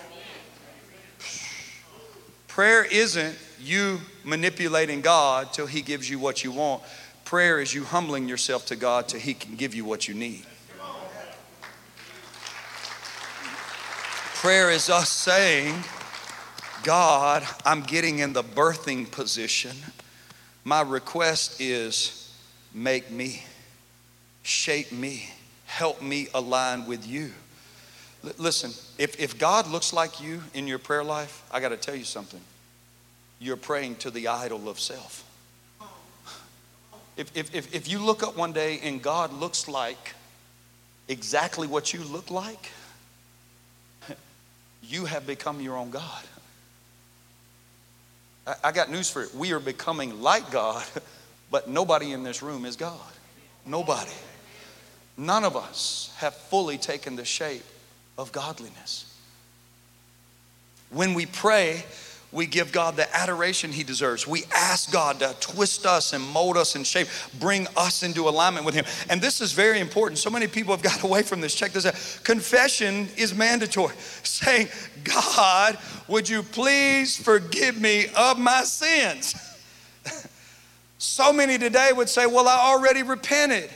Prayer 2.47 2.83
isn't 2.83 3.37
you 3.61 3.99
manipulating 4.23 5.01
God 5.01 5.53
till 5.53 5.65
he 5.65 5.81
gives 5.81 6.09
you 6.09 6.19
what 6.19 6.43
you 6.43 6.51
want. 6.51 6.83
Prayer 7.29 7.59
is 7.59 7.75
you 7.75 7.83
humbling 7.83 8.27
yourself 8.27 8.65
to 8.65 8.75
God 8.75 9.07
till 9.07 9.19
He 9.19 9.35
can 9.35 9.55
give 9.55 9.75
you 9.75 9.85
what 9.85 10.07
you 10.07 10.15
need. 10.15 10.47
Prayer 14.33 14.71
is 14.71 14.89
us 14.89 15.09
saying, 15.09 15.75
God, 16.81 17.47
I'm 17.63 17.83
getting 17.83 18.17
in 18.17 18.33
the 18.33 18.41
birthing 18.41 19.11
position. 19.11 19.75
My 20.63 20.81
request 20.81 21.61
is 21.61 22.33
make 22.73 23.11
me, 23.11 23.43
shape 24.49 24.91
me, 24.91 25.29
help 25.65 26.01
me 26.01 26.27
align 26.33 26.87
with 26.87 27.07
you. 27.07 27.31
L- 28.25 28.31
listen, 28.37 28.71
if, 28.97 29.19
if 29.19 29.37
God 29.37 29.67
looks 29.67 29.93
like 29.93 30.21
you 30.21 30.41
in 30.53 30.67
your 30.67 30.79
prayer 30.79 31.03
life, 31.03 31.43
I 31.51 31.59
got 31.59 31.69
to 31.69 31.77
tell 31.77 31.95
you 31.95 32.03
something. 32.03 32.41
You're 33.39 33.57
praying 33.57 33.97
to 33.97 34.11
the 34.11 34.27
idol 34.27 34.67
of 34.67 34.79
self. 34.79 35.25
If, 37.15 37.35
if, 37.35 37.75
if, 37.75 37.89
you 37.89 37.99
look 37.99 38.23
up 38.23 38.37
one 38.37 38.53
day 38.53 38.79
and 38.81 39.01
God 39.01 39.33
looks 39.33 39.67
like 39.67 40.15
exactly 41.09 41.67
what 41.67 41.93
you 41.93 42.01
look 42.01 42.31
like, 42.31 42.71
you 44.83 45.05
have 45.05 45.27
become 45.27 45.59
your 45.59 45.75
own 45.75 45.89
God. 45.89 46.23
I, 48.47 48.55
I 48.65 48.71
got 48.71 48.89
news 48.89 49.09
for 49.09 49.23
you. 49.23 49.29
We 49.35 49.51
are 49.51 49.59
becoming 49.59 50.21
like 50.21 50.49
God, 50.49 50.85
but 51.51 51.69
nobody 51.69 52.13
in 52.13 52.23
this 52.23 52.41
room 52.41 52.65
is 52.65 52.77
God. 52.77 52.99
Nobody. 53.65 54.11
None 55.19 55.43
of 55.43 55.57
us 55.57 56.13
have 56.19 56.33
fully 56.33 56.77
taken 56.77 57.17
the 57.17 57.25
shape 57.25 57.65
of 58.17 58.31
godliness. 58.31 59.13
When 60.91 61.13
we 61.13 61.25
pray, 61.25 61.83
we 62.31 62.45
give 62.45 62.71
God 62.71 62.95
the 62.95 63.13
adoration 63.13 63.73
He 63.73 63.83
deserves. 63.83 64.25
We 64.25 64.45
ask 64.55 64.93
God 64.93 65.19
to 65.19 65.35
twist 65.41 65.85
us 65.85 66.13
and 66.13 66.23
mold 66.23 66.55
us 66.55 66.75
and 66.75 66.87
shape, 66.87 67.09
bring 67.37 67.67
us 67.75 68.01
into 68.01 68.29
alignment 68.29 68.65
with 68.65 68.73
Him. 68.75 68.85
And 69.09 69.21
this 69.21 69.41
is 69.41 69.51
very 69.51 69.81
important. 69.81 70.19
So 70.19 70.29
many 70.29 70.47
people 70.47 70.73
have 70.73 70.81
got 70.81 71.03
away 71.03 71.23
from 71.23 71.41
this. 71.41 71.53
Check 71.53 71.73
this 71.73 71.85
out. 71.85 72.21
Confession 72.23 73.09
is 73.17 73.35
mandatory. 73.35 73.95
Saying, 74.23 74.69
God, 75.03 75.77
would 76.07 76.29
you 76.29 76.43
please 76.43 77.17
forgive 77.17 77.79
me 77.79 78.05
of 78.15 78.39
my 78.39 78.63
sins? 78.63 79.35
so 80.97 81.33
many 81.33 81.57
today 81.57 81.91
would 81.93 82.07
say, 82.07 82.25
Well, 82.25 82.47
I 82.47 82.71
already 82.71 83.03
repented. 83.03 83.69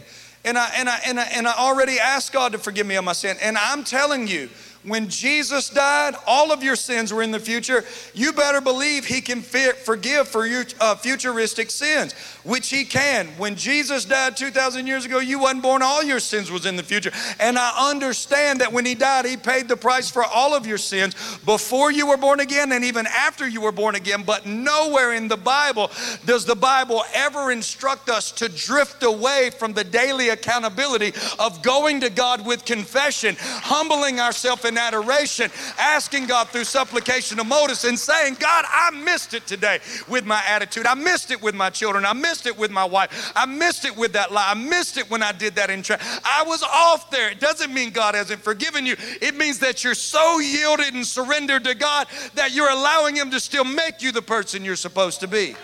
And 0.45 0.58
I, 0.58 0.69
and, 0.75 0.89
I, 0.89 0.99
and, 1.06 1.19
I, 1.19 1.23
and 1.23 1.47
I 1.47 1.53
already 1.53 1.99
asked 1.99 2.34
God 2.34 2.51
to 2.51 2.58
forgive 2.58 2.86
me 2.86 2.95
of 2.95 3.06
my 3.06 3.13
sin. 3.13 3.38
And 3.41 3.58
I'm 3.58 3.84
telling 3.84 4.27
you, 4.27 4.49
when 4.86 5.08
Jesus 5.08 5.69
died, 5.69 6.15
all 6.28 6.52
of 6.52 6.62
your 6.62 6.76
sins 6.76 7.13
were 7.13 7.22
in 7.22 7.32
the 7.32 7.39
future. 7.39 7.86
You 8.13 8.34
better 8.34 8.60
believe 8.60 9.06
He 9.06 9.22
can 9.22 9.41
forgive 9.41 10.28
for 10.28 10.46
your 10.46 10.65
uh, 10.82 10.96
futuristic 10.96 11.72
sins, 11.72 12.13
which 12.43 12.69
He 12.69 12.84
can. 12.84 13.28
When 13.38 13.56
Jesus 13.56 14.04
died 14.04 14.36
2,000 14.36 14.86
years 14.86 15.06
ago, 15.06 15.19
you 15.19 15.39
wasn't 15.39 15.63
born, 15.63 15.82
all 15.82 16.04
your 16.04 16.19
sins 16.19 16.52
was 16.52 16.65
in 16.65 16.76
the 16.76 16.84
future. 16.84 17.12
And 17.39 17.58
I 17.58 17.89
understand 17.89 18.60
that 18.60 18.74
when 18.74 18.86
He 18.86 18.93
died, 18.93 19.26
He 19.26 19.38
paid 19.38 19.69
the 19.69 19.78
price 19.78 20.10
for 20.10 20.24
all 20.26 20.54
of 20.54 20.67
your 20.67 20.78
sins 20.78 21.15
before 21.46 21.91
you 21.91 22.08
were 22.08 22.17
born 22.17 22.41
again 22.41 22.74
and 22.74 22.84
even 22.84 23.08
after 23.08 23.48
you 23.48 23.62
were 23.62 23.72
born 23.72 23.96
again. 23.96 24.24
But 24.24 24.46
nowhere 24.46 25.13
in 25.13 25.30
the 25.30 25.38
Bible 25.38 25.91
does 26.26 26.43
the 26.43 26.56
Bible 26.56 27.04
ever 27.13 27.52
instruct 27.54 28.10
us 28.10 28.32
to 28.34 28.50
drift 28.50 29.04
away 29.04 29.50
from 29.58 29.72
the 29.72 29.84
daily 29.86 30.30
accountability 30.30 31.13
of 31.39 31.62
going 31.63 32.02
to 32.02 32.10
God 32.10 32.46
with 32.46 32.65
confession, 32.65 33.38
humbling 33.39 34.19
ourselves 34.19 34.72
adoration, 34.77 35.51
asking 35.77 36.27
God 36.27 36.49
through 36.49 36.63
supplication 36.63 37.39
of 37.39 37.47
motives 37.47 37.86
and 37.86 37.97
saying, 37.97 38.38
God, 38.39 38.65
I 38.67 38.91
missed 38.91 39.33
it 39.33 39.47
today 39.47 39.79
with 40.07 40.25
my 40.25 40.41
attitude. 40.47 40.86
I 40.86 40.93
missed 40.93 41.31
it 41.31 41.41
with 41.41 41.55
my 41.55 41.69
children. 41.69 42.05
I 42.05 42.13
missed 42.13 42.45
it 42.45 42.57
with 42.57 42.71
my 42.71 42.86
wife. 42.86 43.31
I 43.36 43.45
missed 43.45 43.86
it 43.86 43.95
with 43.95 44.13
that 44.13 44.31
lie. 44.31 44.51
I 44.51 44.53
missed 44.53 44.97
it 44.97 45.09
when 45.09 45.23
I 45.23 45.31
did 45.31 45.55
that 45.55 45.69
in 45.69 45.83
church. 45.83 46.01
I 46.23 46.43
was 46.45 46.63
off 46.63 47.09
there. 47.12 47.29
It 47.29 47.39
doesn't 47.39 47.73
mean 47.73 47.91
God 47.91 48.15
hasn't 48.15 48.41
forgiven 48.41 48.86
you. 48.86 48.95
It 49.21 49.36
means 49.36 49.59
that 49.59 49.83
you're 49.83 49.95
so 49.95 50.39
yielded 50.39 50.93
and 50.93 51.05
surrendered 51.05 51.63
to 51.65 51.75
God 51.75 52.07
that 52.36 52.53
you're 52.53 52.69
allowing 52.69 53.15
Him 53.15 53.31
to 53.31 53.39
still 53.39 53.65
make 53.65 54.01
you 54.01 54.12
the 54.12 54.21
person 54.21 54.63
you're 54.65 54.75
supposed 54.75 55.19
to 55.21 55.27
be. 55.27 55.55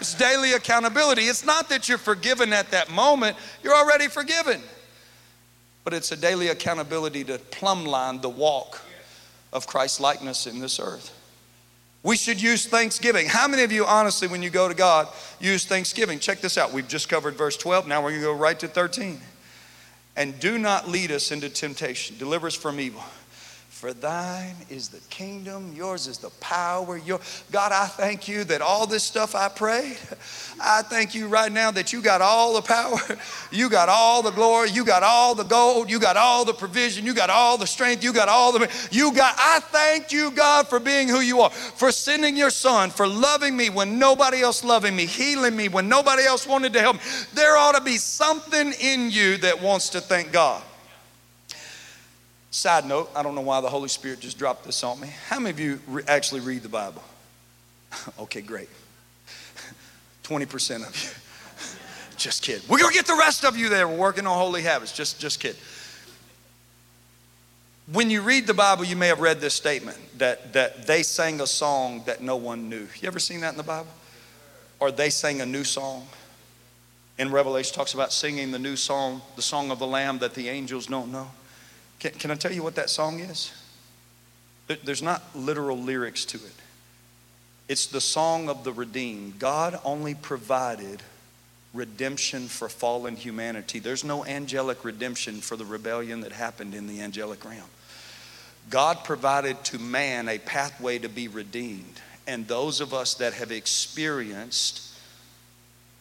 It's 0.00 0.14
daily 0.14 0.52
accountability. 0.52 1.22
It's 1.22 1.44
not 1.44 1.68
that 1.70 1.88
you're 1.88 1.98
forgiven 1.98 2.52
at 2.52 2.70
that 2.70 2.90
moment, 2.90 3.36
you're 3.62 3.74
already 3.74 4.06
forgiven 4.06 4.62
but 5.88 5.96
it's 5.96 6.12
a 6.12 6.16
daily 6.16 6.48
accountability 6.48 7.24
to 7.24 7.38
plumb 7.38 7.86
line 7.86 8.20
the 8.20 8.28
walk 8.28 8.82
of 9.54 9.66
Christ 9.66 10.00
likeness 10.00 10.46
in 10.46 10.58
this 10.58 10.78
earth. 10.78 11.18
We 12.02 12.14
should 12.14 12.42
use 12.42 12.66
thanksgiving. 12.66 13.26
How 13.26 13.48
many 13.48 13.62
of 13.62 13.72
you, 13.72 13.86
honestly, 13.86 14.28
when 14.28 14.42
you 14.42 14.50
go 14.50 14.68
to 14.68 14.74
God, 14.74 15.08
use 15.40 15.64
thanksgiving? 15.64 16.18
Check 16.18 16.42
this 16.42 16.58
out. 16.58 16.74
We've 16.74 16.86
just 16.86 17.08
covered 17.08 17.36
verse 17.36 17.56
12. 17.56 17.88
Now 17.88 18.02
we're 18.02 18.10
going 18.10 18.20
to 18.20 18.26
go 18.26 18.34
right 18.34 18.60
to 18.60 18.68
13. 18.68 19.18
And 20.14 20.38
do 20.38 20.58
not 20.58 20.90
lead 20.90 21.10
us 21.10 21.32
into 21.32 21.48
temptation, 21.48 22.18
deliver 22.18 22.48
us 22.48 22.54
from 22.54 22.80
evil. 22.80 23.02
For 23.78 23.92
thine 23.92 24.56
is 24.68 24.88
the 24.88 24.98
kingdom, 25.08 25.72
yours 25.72 26.08
is 26.08 26.18
the 26.18 26.30
power. 26.40 26.96
Your, 26.96 27.20
God, 27.52 27.70
I 27.70 27.86
thank 27.86 28.26
you 28.26 28.42
that 28.42 28.60
all 28.60 28.88
this 28.88 29.04
stuff 29.04 29.36
I 29.36 29.48
prayed, 29.48 29.96
I 30.60 30.82
thank 30.82 31.14
you 31.14 31.28
right 31.28 31.52
now 31.52 31.70
that 31.70 31.92
you 31.92 32.02
got 32.02 32.20
all 32.20 32.54
the 32.54 32.60
power, 32.60 32.98
you 33.52 33.70
got 33.70 33.88
all 33.88 34.20
the 34.20 34.32
glory, 34.32 34.70
you 34.70 34.84
got 34.84 35.04
all 35.04 35.36
the 35.36 35.44
gold, 35.44 35.88
you 35.88 36.00
got 36.00 36.16
all 36.16 36.44
the 36.44 36.54
provision, 36.54 37.06
you 37.06 37.14
got 37.14 37.30
all 37.30 37.56
the 37.56 37.68
strength, 37.68 38.02
you 38.02 38.12
got 38.12 38.28
all 38.28 38.50
the, 38.50 38.68
you 38.90 39.14
got, 39.14 39.36
I 39.38 39.60
thank 39.60 40.10
you, 40.10 40.32
God, 40.32 40.66
for 40.66 40.80
being 40.80 41.06
who 41.06 41.20
you 41.20 41.42
are, 41.42 41.50
for 41.50 41.92
sending 41.92 42.36
your 42.36 42.50
son, 42.50 42.90
for 42.90 43.06
loving 43.06 43.56
me 43.56 43.70
when 43.70 43.96
nobody 43.96 44.42
else 44.42 44.64
loving 44.64 44.96
me, 44.96 45.06
healing 45.06 45.54
me 45.54 45.68
when 45.68 45.88
nobody 45.88 46.24
else 46.24 46.48
wanted 46.48 46.72
to 46.72 46.80
help 46.80 46.96
me. 46.96 47.02
There 47.32 47.56
ought 47.56 47.76
to 47.76 47.80
be 47.80 47.96
something 47.96 48.72
in 48.80 49.12
you 49.12 49.36
that 49.36 49.62
wants 49.62 49.90
to 49.90 50.00
thank 50.00 50.32
God. 50.32 50.64
Side 52.50 52.86
note, 52.86 53.10
I 53.14 53.22
don't 53.22 53.34
know 53.34 53.42
why 53.42 53.60
the 53.60 53.68
Holy 53.68 53.88
Spirit 53.88 54.20
just 54.20 54.38
dropped 54.38 54.64
this 54.64 54.82
on 54.82 54.98
me. 55.00 55.08
How 55.28 55.38
many 55.38 55.50
of 55.50 55.60
you 55.60 55.80
re- 55.86 56.02
actually 56.08 56.40
read 56.40 56.62
the 56.62 56.68
Bible? 56.68 57.02
okay, 58.20 58.40
great. 58.40 58.68
20% 60.24 60.86
of 60.86 61.02
you. 61.02 61.10
just 62.16 62.42
kidding. 62.42 62.66
We're 62.68 62.78
going 62.78 62.92
to 62.92 62.96
get 62.96 63.06
the 63.06 63.16
rest 63.18 63.44
of 63.44 63.56
you 63.56 63.68
there. 63.68 63.86
We're 63.86 63.98
working 63.98 64.26
on 64.26 64.38
holy 64.38 64.62
habits. 64.62 64.92
Just, 64.92 65.20
just 65.20 65.40
kidding. 65.40 65.60
When 67.92 68.10
you 68.10 68.22
read 68.22 68.46
the 68.46 68.54
Bible, 68.54 68.84
you 68.84 68.96
may 68.96 69.08
have 69.08 69.20
read 69.20 69.40
this 69.40 69.54
statement 69.54 69.96
that, 70.18 70.52
that 70.52 70.86
they 70.86 71.02
sang 71.02 71.40
a 71.40 71.46
song 71.46 72.02
that 72.06 72.22
no 72.22 72.36
one 72.36 72.68
knew. 72.68 72.86
You 73.00 73.08
ever 73.08 73.18
seen 73.18 73.40
that 73.40 73.52
in 73.52 73.56
the 73.56 73.62
Bible? 73.62 73.88
Or 74.80 74.90
they 74.90 75.10
sang 75.10 75.40
a 75.40 75.46
new 75.46 75.64
song. 75.64 76.06
In 77.18 77.30
Revelation 77.30 77.74
talks 77.74 77.94
about 77.94 78.12
singing 78.12 78.52
the 78.52 78.58
new 78.58 78.76
song, 78.76 79.22
the 79.36 79.42
song 79.42 79.70
of 79.70 79.78
the 79.78 79.86
Lamb 79.86 80.18
that 80.18 80.34
the 80.34 80.48
angels 80.48 80.86
don't 80.86 81.10
know. 81.10 81.30
Can, 81.98 82.12
can 82.12 82.30
I 82.30 82.34
tell 82.34 82.52
you 82.52 82.62
what 82.62 82.74
that 82.76 82.90
song 82.90 83.20
is? 83.20 83.52
There's 84.84 85.02
not 85.02 85.22
literal 85.34 85.78
lyrics 85.78 86.24
to 86.26 86.36
it. 86.36 86.54
It's 87.68 87.86
the 87.86 88.00
song 88.00 88.48
of 88.48 88.64
the 88.64 88.72
redeemed. 88.72 89.38
God 89.38 89.78
only 89.84 90.14
provided 90.14 91.02
redemption 91.74 92.48
for 92.48 92.68
fallen 92.68 93.16
humanity. 93.16 93.78
There's 93.78 94.04
no 94.04 94.24
angelic 94.24 94.84
redemption 94.84 95.40
for 95.40 95.56
the 95.56 95.64
rebellion 95.64 96.20
that 96.22 96.32
happened 96.32 96.74
in 96.74 96.86
the 96.86 97.00
angelic 97.00 97.44
realm. 97.44 97.68
God 98.70 99.04
provided 99.04 99.62
to 99.64 99.78
man 99.78 100.28
a 100.28 100.38
pathway 100.38 100.98
to 100.98 101.08
be 101.08 101.28
redeemed. 101.28 102.00
And 102.26 102.46
those 102.46 102.80
of 102.80 102.92
us 102.92 103.14
that 103.14 103.34
have 103.34 103.52
experienced 103.52 104.94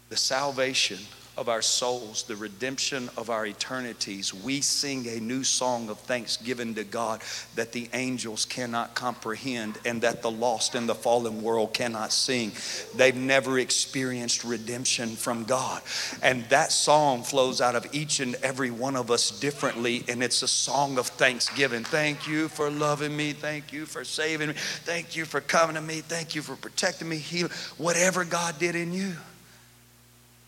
the 0.09 0.17
salvation 0.17 0.99
of 1.37 1.49
our 1.49 1.61
souls, 1.61 2.23
the 2.23 2.35
redemption 2.35 3.09
of 3.15 3.29
our 3.29 3.45
eternities, 3.45 4.33
we 4.33 4.59
sing 4.59 5.07
a 5.07 5.19
new 5.19 5.43
song 5.43 5.89
of 5.89 5.99
thanksgiving 5.99 6.73
to 6.75 6.83
God 6.83 7.21
that 7.55 7.71
the 7.71 7.87
angels 7.93 8.45
cannot 8.45 8.95
comprehend 8.95 9.77
and 9.85 10.01
that 10.01 10.21
the 10.21 10.31
lost 10.31 10.73
and 10.73 10.89
the 10.89 10.95
fallen 10.95 11.41
world 11.43 11.73
cannot 11.73 12.11
sing. 12.11 12.51
They've 12.95 13.15
never 13.15 13.59
experienced 13.59 14.43
redemption 14.43 15.09
from 15.15 15.43
God. 15.43 15.83
And 16.23 16.43
that 16.45 16.71
song 16.71 17.21
flows 17.21 17.61
out 17.61 17.75
of 17.75 17.87
each 17.93 18.19
and 18.19 18.35
every 18.35 18.71
one 18.71 18.95
of 18.95 19.11
us 19.11 19.39
differently, 19.39 20.03
and 20.07 20.23
it's 20.23 20.41
a 20.41 20.47
song 20.47 20.97
of 20.97 21.07
thanksgiving. 21.07 21.83
Thank 21.83 22.27
you 22.27 22.47
for 22.47 22.71
loving 22.71 23.15
me. 23.15 23.33
Thank 23.33 23.71
you 23.71 23.85
for 23.85 24.03
saving 24.03 24.49
me. 24.49 24.53
Thank 24.57 25.15
you 25.15 25.25
for 25.25 25.39
coming 25.39 25.75
to 25.75 25.81
me. 25.81 26.01
Thank 26.01 26.33
you 26.33 26.41
for 26.41 26.55
protecting 26.55 27.07
me, 27.07 27.17
healing, 27.17 27.51
whatever 27.77 28.25
God 28.25 28.57
did 28.57 28.75
in 28.75 28.91
you 28.91 29.13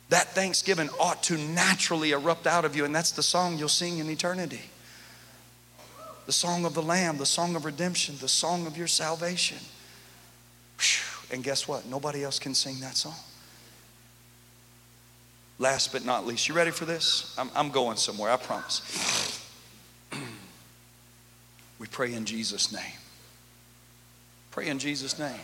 that 0.09 0.29
thanksgiving 0.29 0.89
ought 0.99 1.21
to 1.23 1.37
naturally 1.37 2.11
erupt 2.11 2.47
out 2.47 2.65
of 2.65 2.75
you, 2.75 2.83
and 2.83 2.93
that's 2.93 3.11
the 3.11 3.23
song 3.23 3.57
you'll 3.57 3.69
sing 3.69 3.99
in 3.99 4.09
eternity. 4.09 4.61
The 6.25 6.31
song 6.31 6.65
of 6.65 6.73
the 6.73 6.81
Lamb, 6.81 7.17
the 7.17 7.25
song 7.25 7.55
of 7.55 7.65
redemption, 7.65 8.15
the 8.19 8.27
song 8.27 8.67
of 8.67 8.75
your 8.77 8.87
salvation. 8.87 9.57
And 11.31 11.43
guess 11.43 11.67
what? 11.67 11.85
Nobody 11.85 12.23
else 12.23 12.39
can 12.39 12.55
sing 12.55 12.79
that 12.79 12.95
song. 12.95 13.15
Last 15.59 15.91
but 15.91 16.05
not 16.05 16.25
least, 16.25 16.47
you 16.47 16.55
ready 16.55 16.71
for 16.71 16.85
this? 16.85 17.35
I'm, 17.37 17.49
I'm 17.55 17.69
going 17.69 17.97
somewhere, 17.97 18.31
I 18.31 18.37
promise. 18.37 19.45
we 21.79 21.85
pray 21.87 22.13
in 22.13 22.25
Jesus' 22.25 22.71
name. 22.71 22.81
Pray 24.51 24.69
in 24.69 24.79
Jesus' 24.79 25.19
name. 25.19 25.39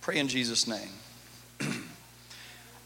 Pray 0.00 0.18
in 0.18 0.26
Jesus' 0.26 0.66
name. 0.66 0.88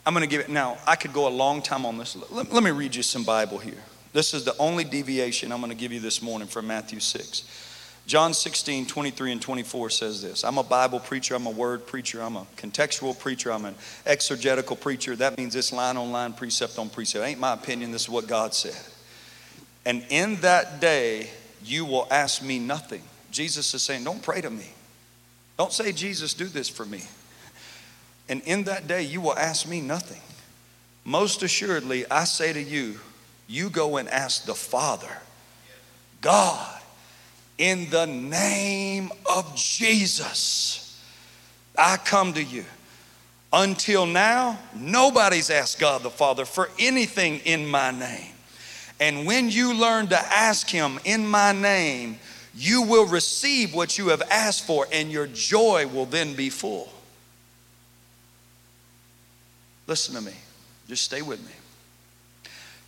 I'm 0.09 0.15
going 0.15 0.27
to 0.27 0.31
give 0.31 0.41
it 0.41 0.49
now. 0.49 0.79
I 0.87 0.97
could 0.97 1.13
go 1.13 1.29
a 1.29 1.29
long 1.29 1.61
time 1.61 1.85
on 1.85 1.99
this. 1.99 2.17
Let, 2.31 2.51
let, 2.51 2.63
me 2.63 2.71
read 2.71 2.95
you 2.95 3.03
some 3.03 3.25
Bible 3.25 3.59
here. 3.59 3.85
This 4.15 4.33
is 4.33 4.43
the 4.43 4.57
only 4.57 4.83
deviation 4.83 5.53
I'm 5.53 5.61
going 5.61 5.71
to 5.71 5.77
give 5.77 5.93
you 5.93 6.01
this 6.01 6.23
morning 6.23 6.49
from 6.49 6.67
Matthew 6.67 6.99
6. 6.99 7.45
John 8.07 8.33
16, 8.33 8.87
23 8.87 9.33
and 9.33 9.43
24 9.43 9.91
says 9.91 10.23
this 10.23 10.45
I'm 10.45 10.57
a 10.57 10.63
Bible 10.63 10.99
preacher, 10.99 11.35
I'm 11.35 11.45
a 11.45 11.51
word 11.51 11.87
preacher, 11.87 12.23
I'm 12.23 12.37
a 12.37 12.47
contextual 12.57 13.19
preacher, 13.19 13.53
I'm 13.53 13.67
an 13.67 13.75
exegetical 14.07 14.77
preacher. 14.77 15.15
That 15.15 15.37
means 15.37 15.55
it's 15.55 15.75
line 15.75 15.99
on 15.99 16.11
line, 16.11 16.33
precept 16.33 16.79
on 16.79 16.89
precept. 16.89 17.23
It 17.23 17.29
ain't 17.29 17.41
my 17.41 17.53
opinion, 17.53 17.91
this 17.91 18.05
is 18.05 18.09
what 18.09 18.27
God 18.27 18.55
said. 18.55 18.81
And 19.85 20.03
in 20.09 20.37
that 20.37 20.81
day, 20.81 21.29
you 21.63 21.85
will 21.85 22.09
ask 22.11 22.43
me 22.43 22.59
nothing. 22.59 23.03
Jesus 23.31 23.75
is 23.75 23.83
saying, 23.83 24.05
Don't 24.05 24.23
pray 24.23 24.41
to 24.41 24.49
me. 24.49 24.71
Don't 25.59 25.71
say, 25.71 25.93
Jesus, 25.93 26.33
do 26.33 26.47
this 26.47 26.71
for 26.71 26.87
me. 26.87 27.03
And 28.29 28.43
in 28.43 28.65
that 28.65 28.87
day, 28.87 29.03
you 29.03 29.21
will 29.21 29.37
ask 29.37 29.67
me 29.67 29.81
nothing. 29.81 30.21
Most 31.05 31.43
assuredly, 31.43 32.09
I 32.11 32.25
say 32.25 32.53
to 32.53 32.63
you, 32.63 33.01
you 33.47 33.71
go 33.71 33.97
and 33.97 34.09
ask 34.09 34.45
the 34.45 34.55
Father, 34.55 35.09
God, 36.21 36.81
in 37.57 37.89
the 37.91 38.07
name 38.07 39.11
of 39.25 39.57
Jesus, 39.57 41.03
I 41.77 41.97
come 41.97 42.35
to 42.35 42.43
you. 42.43 42.65
Until 43.53 44.05
now, 44.05 44.59
nobody's 44.77 45.49
asked 45.49 45.79
God 45.79 46.03
the 46.03 46.11
Father 46.11 46.45
for 46.45 46.69
anything 46.79 47.41
in 47.47 47.67
my 47.67 47.91
name. 47.91 48.35
And 49.01 49.27
when 49.27 49.49
you 49.49 49.75
learn 49.75 50.09
to 50.09 50.19
ask 50.19 50.69
Him 50.69 50.99
in 51.05 51.27
my 51.27 51.53
name, 51.53 52.19
you 52.55 52.83
will 52.83 53.07
receive 53.07 53.75
what 53.75 53.97
you 53.97 54.09
have 54.09 54.23
asked 54.31 54.67
for, 54.67 54.87
and 54.93 55.11
your 55.11 55.29
joy 55.29 55.87
will 55.87 56.05
then 56.05 56.35
be 56.35 56.51
full. 56.51 56.93
Listen 59.89 60.15
to 60.17 60.21
me. 60.21 60.35
Just 60.87 61.03
stay 61.03 61.23
with 61.23 61.45
me. 61.45 61.53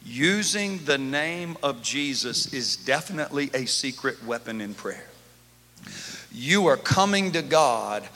Using 0.05 0.85
the 0.85 0.99
name 0.99 1.57
of 1.63 1.83
Jesus 1.83 2.53
is 2.53 2.77
definitely 2.77 3.51
a 3.55 3.65
secret 3.65 4.23
weapon 4.25 4.61
in 4.61 4.75
prayer. 4.75 5.07
You 6.31 6.67
are 6.67 6.77
coming 6.77 7.33
to 7.33 7.43
God 7.43 8.07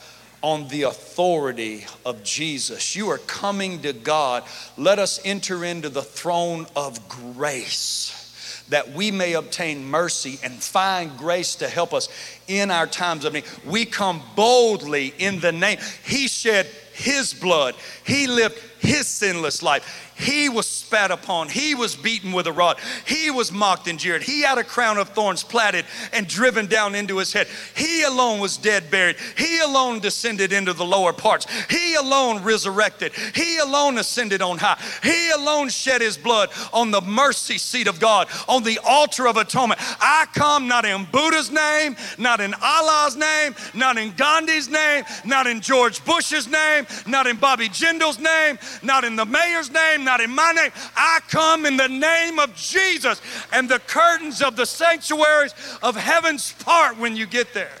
on 0.43 0.67
the 0.67 0.83
authority 0.83 1.85
of 2.05 2.23
Jesus. 2.23 2.95
You 2.95 3.09
are 3.09 3.17
coming 3.17 3.81
to 3.81 3.91
God. 3.91 4.43
Let 4.77 4.99
us 4.99 5.19
enter 5.25 5.65
into 5.65 5.89
the 5.89 6.03
throne 6.03 6.67
of 6.75 7.09
grace 7.09 8.21
that 8.69 8.91
we 8.93 9.11
may 9.11 9.33
obtain 9.33 9.85
mercy 9.85 10.39
and 10.43 10.53
find 10.53 11.15
grace 11.17 11.55
to 11.55 11.67
help 11.67 11.93
us 11.93 12.09
in 12.47 12.71
our 12.71 12.87
times 12.87 13.25
of 13.25 13.33
need. 13.33 13.43
We 13.65 13.85
come 13.85 14.21
boldly 14.35 15.13
in 15.19 15.39
the 15.39 15.51
name. 15.51 15.77
He 16.03 16.27
shed 16.27 16.67
his 16.93 17.33
blood, 17.33 17.75
he 18.05 18.25
lived 18.25 18.57
his 18.85 19.07
sinless 19.07 19.61
life. 19.61 20.04
He 20.17 20.47
was 20.47 20.65
spat 20.65 21.11
upon. 21.11 21.49
He 21.49 21.75
was 21.75 21.95
beaten 21.95 22.31
with 22.31 22.47
a 22.47 22.51
rod. 22.51 22.77
He 23.05 23.29
was 23.31 23.51
mocked 23.51 23.87
and 23.87 23.99
jeered. 23.99 24.23
He 24.23 24.41
had 24.41 24.57
a 24.57 24.63
crown 24.63 24.97
of 24.97 25.09
thorns 25.09 25.43
platted 25.43 25.85
and 26.13 26.25
driven 26.25 26.67
down 26.67 26.95
into 26.95 27.17
his 27.17 27.33
head. 27.33 27.47
He 27.75 28.03
alone 28.03 28.39
was 28.39 28.55
dead, 28.55 28.89
buried. 28.89 29.17
He 29.37 29.59
alone 29.59 29.99
descended 29.99 30.53
into 30.53 30.71
the 30.71 30.85
lower 30.85 31.11
parts. 31.11 31.47
He 31.69 31.95
alone 31.95 32.43
resurrected. 32.43 33.11
He 33.35 33.57
alone 33.57 33.97
ascended 33.97 34.41
on 34.41 34.57
high. 34.57 34.81
He 35.03 35.31
alone 35.31 35.67
shed 35.67 35.99
his 35.99 36.17
blood 36.17 36.49
on 36.71 36.91
the 36.91 37.01
mercy 37.01 37.57
seat 37.57 37.87
of 37.87 37.99
God, 37.99 38.29
on 38.47 38.63
the 38.63 38.79
altar 38.85 39.27
of 39.27 39.35
atonement. 39.35 39.81
I 39.99 40.27
come 40.33 40.69
not 40.69 40.85
in 40.85 41.05
Buddha's 41.11 41.51
name, 41.51 41.97
not 42.17 42.39
in 42.39 42.53
Allah's 42.61 43.17
name, 43.17 43.53
not 43.73 43.97
in 43.97 44.13
Gandhi's 44.13 44.69
name, 44.69 45.03
not 45.25 45.45
in 45.45 45.59
George 45.59 46.03
Bush's 46.05 46.47
name, 46.47 46.87
not 47.05 47.27
in 47.27 47.35
Bobby 47.35 47.67
Jindal's 47.67 48.19
name, 48.19 48.57
not 48.81 49.03
in 49.03 49.17
the 49.17 49.25
mayor's 49.25 49.69
name, 49.69 50.04
not 50.05 50.21
in 50.21 50.31
my 50.31 50.51
name. 50.53 50.71
I 50.95 51.19
come 51.27 51.65
in 51.65 51.75
the 51.75 51.89
name 51.89 52.39
of 52.39 52.55
Jesus, 52.55 53.21
and 53.51 53.67
the 53.67 53.79
curtains 53.79 54.41
of 54.41 54.55
the 54.55 54.65
sanctuaries 54.65 55.53
of 55.83 55.95
heaven's 55.95 56.53
part 56.53 56.97
when 56.97 57.15
you 57.15 57.25
get 57.25 57.53
there. 57.53 57.71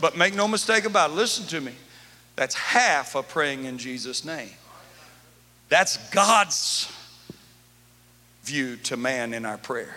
But 0.00 0.16
make 0.16 0.34
no 0.34 0.48
mistake 0.48 0.84
about 0.84 1.10
it, 1.10 1.14
listen 1.14 1.46
to 1.46 1.60
me. 1.60 1.72
That's 2.34 2.54
half 2.54 3.14
of 3.14 3.28
praying 3.28 3.66
in 3.66 3.78
Jesus' 3.78 4.24
name. 4.24 4.50
That's 5.68 5.96
God's 6.10 6.90
view 8.42 8.76
to 8.76 8.96
man 8.96 9.32
in 9.32 9.44
our 9.44 9.58
prayer. 9.58 9.96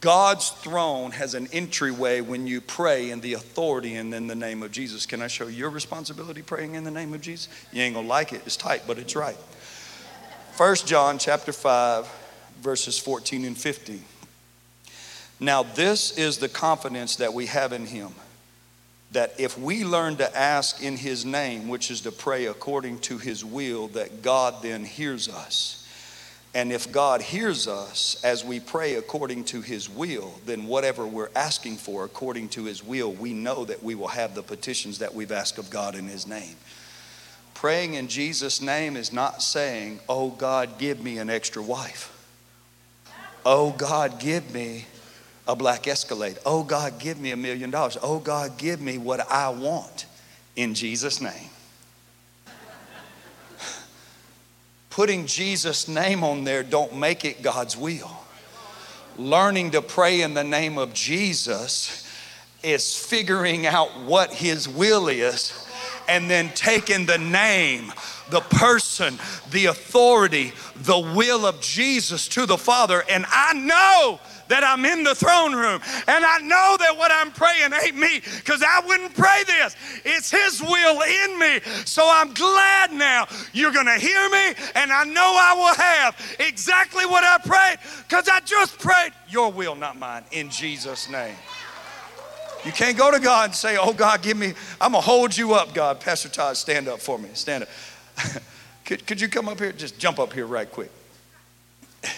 God's 0.00 0.50
throne 0.50 1.10
has 1.10 1.34
an 1.34 1.48
entryway 1.52 2.20
when 2.20 2.46
you 2.46 2.60
pray 2.60 3.10
in 3.10 3.20
the 3.20 3.34
authority 3.34 3.96
and 3.96 4.14
in 4.14 4.28
the 4.28 4.34
name 4.36 4.62
of 4.62 4.70
Jesus. 4.70 5.06
Can 5.06 5.20
I 5.20 5.26
show 5.26 5.48
your 5.48 5.70
responsibility 5.70 6.40
praying 6.40 6.76
in 6.76 6.84
the 6.84 6.90
name 6.90 7.12
of 7.14 7.20
Jesus? 7.20 7.48
You 7.72 7.82
ain't 7.82 7.96
gonna 7.96 8.06
like 8.06 8.32
it, 8.32 8.42
it's 8.46 8.56
tight, 8.56 8.82
but 8.86 8.98
it's 8.98 9.16
right. 9.16 9.36
First 10.58 10.88
John 10.88 11.20
chapter 11.20 11.52
5, 11.52 12.08
verses 12.62 12.98
14 12.98 13.44
and 13.44 13.56
15. 13.56 14.02
Now, 15.38 15.62
this 15.62 16.18
is 16.18 16.38
the 16.38 16.48
confidence 16.48 17.14
that 17.14 17.32
we 17.32 17.46
have 17.46 17.72
in 17.72 17.86
him 17.86 18.08
that 19.12 19.38
if 19.38 19.56
we 19.56 19.84
learn 19.84 20.16
to 20.16 20.36
ask 20.36 20.82
in 20.82 20.96
his 20.96 21.24
name, 21.24 21.68
which 21.68 21.92
is 21.92 22.00
to 22.00 22.10
pray 22.10 22.46
according 22.46 22.98
to 23.02 23.18
his 23.18 23.44
will, 23.44 23.86
that 23.86 24.20
God 24.22 24.60
then 24.60 24.84
hears 24.84 25.28
us. 25.28 25.78
And 26.54 26.72
if 26.72 26.90
God 26.90 27.20
hears 27.20 27.68
us 27.68 28.20
as 28.24 28.44
we 28.44 28.58
pray 28.58 28.94
according 28.94 29.44
to 29.44 29.60
His 29.60 29.88
will, 29.88 30.40
then 30.46 30.66
whatever 30.66 31.06
we're 31.06 31.28
asking 31.36 31.76
for 31.76 32.04
according 32.04 32.48
to 32.50 32.64
His 32.64 32.82
will, 32.82 33.12
we 33.12 33.34
know 33.34 33.66
that 33.66 33.82
we 33.82 33.94
will 33.94 34.08
have 34.08 34.34
the 34.34 34.42
petitions 34.42 34.98
that 34.98 35.14
we've 35.14 35.30
asked 35.30 35.58
of 35.58 35.68
God 35.68 35.94
in 35.94 36.06
His 36.06 36.26
name. 36.26 36.56
Praying 37.58 37.94
in 37.94 38.06
Jesus' 38.06 38.62
name 38.62 38.96
is 38.96 39.12
not 39.12 39.42
saying, 39.42 39.98
Oh 40.08 40.30
God, 40.30 40.78
give 40.78 41.02
me 41.02 41.18
an 41.18 41.28
extra 41.28 41.60
wife. 41.60 42.14
Oh 43.44 43.72
God, 43.72 44.20
give 44.20 44.54
me 44.54 44.84
a 45.44 45.56
black 45.56 45.88
escalade. 45.88 46.38
Oh 46.46 46.62
God, 46.62 47.00
give 47.00 47.18
me 47.18 47.32
a 47.32 47.36
million 47.36 47.72
dollars. 47.72 47.98
Oh 48.00 48.20
God, 48.20 48.58
give 48.58 48.80
me 48.80 48.96
what 48.96 49.28
I 49.28 49.48
want 49.48 50.06
in 50.54 50.72
Jesus' 50.72 51.20
name. 51.20 51.50
putting 54.90 55.26
Jesus' 55.26 55.88
name 55.88 56.22
on 56.22 56.44
there 56.44 56.62
don't 56.62 56.96
make 56.96 57.24
it 57.24 57.42
God's 57.42 57.76
will. 57.76 58.20
Learning 59.16 59.72
to 59.72 59.82
pray 59.82 60.20
in 60.20 60.34
the 60.34 60.44
name 60.44 60.78
of 60.78 60.94
Jesus 60.94 62.08
is 62.62 62.96
figuring 62.96 63.66
out 63.66 63.88
what 64.02 64.32
his 64.32 64.68
will 64.68 65.08
is 65.08 65.67
and 66.08 66.30
then 66.30 66.50
taking 66.54 67.06
the 67.06 67.18
name, 67.18 67.92
the 68.30 68.40
person, 68.40 69.18
the 69.50 69.66
authority, 69.66 70.52
the 70.76 70.98
will 70.98 71.46
of 71.46 71.60
Jesus 71.60 72.28
to 72.28 72.46
the 72.46 72.58
Father. 72.58 73.04
And 73.08 73.24
I 73.28 73.52
know 73.52 74.20
that 74.48 74.64
I'm 74.64 74.84
in 74.84 75.04
the 75.04 75.14
throne 75.14 75.54
room. 75.54 75.80
And 76.08 76.24
I 76.24 76.38
know 76.38 76.76
that 76.80 76.96
what 76.96 77.12
I'm 77.12 77.30
praying 77.30 77.72
ain't 77.84 77.96
me 77.96 78.20
because 78.38 78.62
I 78.66 78.80
wouldn't 78.86 79.14
pray 79.14 79.44
this. 79.46 79.76
It's 80.04 80.30
His 80.30 80.60
will 80.60 81.02
in 81.02 81.38
me. 81.38 81.60
So 81.84 82.02
I'm 82.04 82.32
glad 82.34 82.92
now 82.92 83.26
you're 83.52 83.72
going 83.72 83.86
to 83.86 83.98
hear 83.98 84.28
me, 84.30 84.54
and 84.74 84.92
I 84.92 85.04
know 85.04 85.36
I 85.38 85.54
will 85.54 85.74
have 85.74 86.36
exactly 86.40 87.06
what 87.06 87.24
I 87.24 87.38
prayed 87.38 87.78
because 88.08 88.28
I 88.28 88.40
just 88.40 88.78
prayed 88.78 89.12
your 89.28 89.52
will, 89.52 89.74
not 89.74 89.98
mine, 89.98 90.24
in 90.32 90.50
Jesus' 90.50 91.08
name. 91.08 91.36
You 92.64 92.72
can't 92.72 92.96
go 92.96 93.10
to 93.10 93.20
God 93.20 93.46
and 93.46 93.54
say, 93.54 93.76
Oh, 93.80 93.92
God, 93.92 94.22
give 94.22 94.36
me, 94.36 94.54
I'm 94.80 94.92
going 94.92 95.02
to 95.02 95.06
hold 95.06 95.36
you 95.36 95.54
up, 95.54 95.74
God. 95.74 96.00
Pastor 96.00 96.28
Todd, 96.28 96.56
stand 96.56 96.88
up 96.88 97.00
for 97.00 97.18
me. 97.18 97.28
Stand 97.34 97.64
up. 97.64 97.68
could, 98.84 99.06
could 99.06 99.20
you 99.20 99.28
come 99.28 99.48
up 99.48 99.58
here? 99.58 99.72
Just 99.72 99.98
jump 99.98 100.18
up 100.18 100.32
here 100.32 100.46
right 100.46 100.70
quick. 100.70 100.90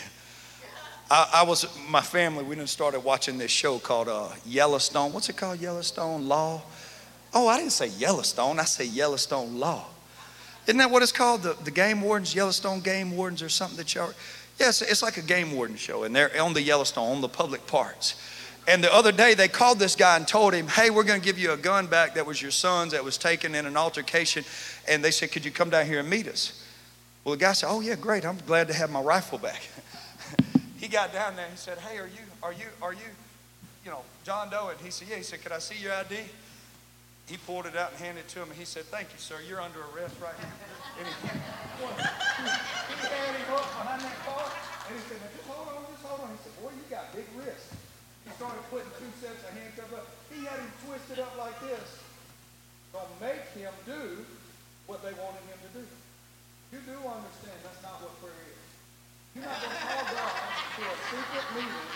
I, 1.11 1.30
I, 1.34 1.43
was, 1.43 1.66
my 1.88 2.01
family, 2.01 2.45
we 2.45 2.55
didn't 2.57 2.70
started 2.70 3.01
watching 3.01 3.38
this 3.38 3.51
show 3.51 3.78
called 3.78 4.09
uh, 4.09 4.28
Yellowstone. 4.47 5.12
What's 5.12 5.28
it 5.28 5.36
called? 5.36 5.61
Yellowstone 5.61 6.26
Law? 6.26 6.62
Oh, 7.32 7.47
I 7.47 7.59
didn't 7.59 7.72
say 7.72 7.88
Yellowstone. 7.88 8.59
I 8.59 8.64
say 8.64 8.86
Yellowstone 8.86 9.59
Law. 9.59 9.84
Isn't 10.66 10.78
that 10.78 10.91
what 10.91 11.03
it's 11.03 11.12
called? 11.12 11.43
The, 11.43 11.57
the 11.64 11.70
game 11.70 12.01
wardens, 12.01 12.34
Yellowstone 12.34 12.80
game 12.80 13.16
wardens 13.16 13.43
or 13.43 13.49
something 13.49 13.76
that 13.76 13.95
y'all, 13.95 14.12
yes, 14.59 14.82
yeah, 14.82 14.91
it's 14.91 15.03
like 15.03 15.16
a 15.16 15.22
game 15.22 15.53
warden 15.53 15.76
show. 15.76 16.05
And 16.05 16.14
they're 16.14 16.30
on 16.41 16.55
the 16.55 16.62
Yellowstone, 16.62 17.16
on 17.16 17.20
the 17.20 17.28
public 17.28 17.66
parks. 17.66 18.14
And 18.68 18.84
the 18.84 18.92
other 18.92 19.12
day, 19.12 19.34
they 19.34 19.48
called 19.48 19.78
this 19.78 19.96
guy 19.96 20.16
and 20.16 20.28
told 20.28 20.54
him, 20.54 20.68
Hey, 20.68 20.90
we're 20.90 21.04
going 21.04 21.20
to 21.20 21.24
give 21.24 21.38
you 21.38 21.52
a 21.52 21.56
gun 21.56 21.86
back 21.86 22.14
that 22.14 22.26
was 22.26 22.40
your 22.40 22.50
son's 22.50 22.92
that 22.92 23.04
was 23.04 23.18
taken 23.18 23.54
in 23.54 23.66
an 23.66 23.76
altercation. 23.76 24.44
And 24.86 25.04
they 25.04 25.11
said, 25.11 25.32
Could 25.32 25.44
you 25.44 25.50
come 25.50 25.70
down 25.70 25.86
here 25.86 26.00
and 26.00 26.08
meet 26.08 26.28
us? 26.28 26.64
Well, 27.24 27.34
the 27.34 27.40
guy 27.40 27.52
said, 27.52 27.68
Oh, 27.70 27.80
yeah, 27.80 27.96
great. 27.96 28.24
I'm 28.24 28.38
glad 28.46 28.68
to 28.68 28.74
have 28.74 28.90
my 28.90 29.00
rifle 29.00 29.38
back. 29.38 29.62
he 30.78 30.88
got 30.88 31.12
down 31.12 31.36
there 31.36 31.46
and 31.46 31.54
he 31.54 31.58
said, 31.58 31.78
Hey, 31.78 31.98
are 31.98 32.06
you, 32.06 32.22
are 32.42 32.52
you, 32.52 32.66
are 32.82 32.92
you, 32.92 33.11
you 33.84 33.90
know, 33.90 34.02
John 34.24 34.50
Doe? 34.50 34.68
And 34.70 34.80
he 34.80 34.90
said, 34.90 35.08
Yeah. 35.08 35.16
He 35.16 35.22
said, 35.22 35.42
Could 35.42 35.52
I 35.52 35.58
see 35.58 35.82
your 35.82 35.94
ID? 35.94 36.16
He 37.26 37.36
pulled 37.38 37.66
it 37.66 37.76
out 37.76 37.92
and 37.92 38.00
handed 38.00 38.26
it 38.26 38.28
to 38.34 38.42
him. 38.42 38.50
And 38.50 38.58
he 38.58 38.64
said, 38.64 38.84
Thank 38.86 39.08
you, 39.14 39.18
sir. 39.18 39.36
You're 39.46 39.61
under 39.61 39.78
arrest 39.94 40.16
right 40.20 40.34
here. 40.34 40.50
And 40.98 41.06
he, 41.06 41.14
he 41.30 41.38
that 44.02 44.18
car. 44.26 44.50
And 44.90 44.98
he 44.98 45.02
said, 45.06 45.22
Just 45.22 45.46
hold 45.46 45.68
on, 45.70 45.86
just 45.94 46.02
hold 46.02 46.20
on. 46.26 46.34
He 46.34 46.42
said, 46.42 46.54
Boy, 46.58 46.70
you 46.74 46.82
got 46.89 46.89
big 46.89 46.89
wrists 46.89 46.89
started 48.41 48.64
putting 48.72 48.88
two 48.97 49.12
sets 49.20 49.45
of 49.45 49.53
handcuffs 49.53 49.93
up. 49.93 50.09
He 50.32 50.49
had 50.49 50.57
him 50.57 50.72
twisted 50.88 51.20
up 51.20 51.36
like 51.36 51.53
this. 51.61 52.01
Gonna 52.88 53.05
make 53.20 53.45
him 53.53 53.68
do 53.84 54.24
what 54.88 55.05
they 55.05 55.12
wanted 55.12 55.45
him 55.45 55.61
to 55.61 55.70
do. 55.76 55.84
You 56.72 56.80
do 56.88 56.97
understand 57.05 57.61
that's 57.61 57.84
not 57.84 58.01
what 58.01 58.16
prayer 58.24 58.32
is. 58.49 58.64
You're 59.36 59.45
not 59.45 59.61
gonna 59.61 59.76
call 59.84 60.05
God 60.09 60.32
to 60.32 60.82
a 60.88 60.97
secret 61.12 61.47
meeting 61.53 61.88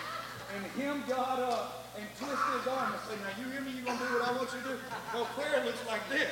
and 0.53 0.61
him 0.77 1.01
God 1.09 1.41
up 1.49 1.89
and 1.97 2.05
twist 2.13 2.37
his 2.37 2.65
arm 2.69 2.93
and 2.93 3.01
say, 3.09 3.17
now 3.25 3.33
you 3.41 3.49
hear 3.49 3.65
me, 3.65 3.81
you're 3.81 3.89
gonna 3.89 4.05
do 4.05 4.13
what 4.13 4.29
I 4.29 4.31
want 4.37 4.45
you 4.53 4.61
to 4.61 4.69
do. 4.69 4.77
No, 5.17 5.25
prayer 5.33 5.65
looks 5.65 5.81
like 5.89 6.05
this. 6.13 6.29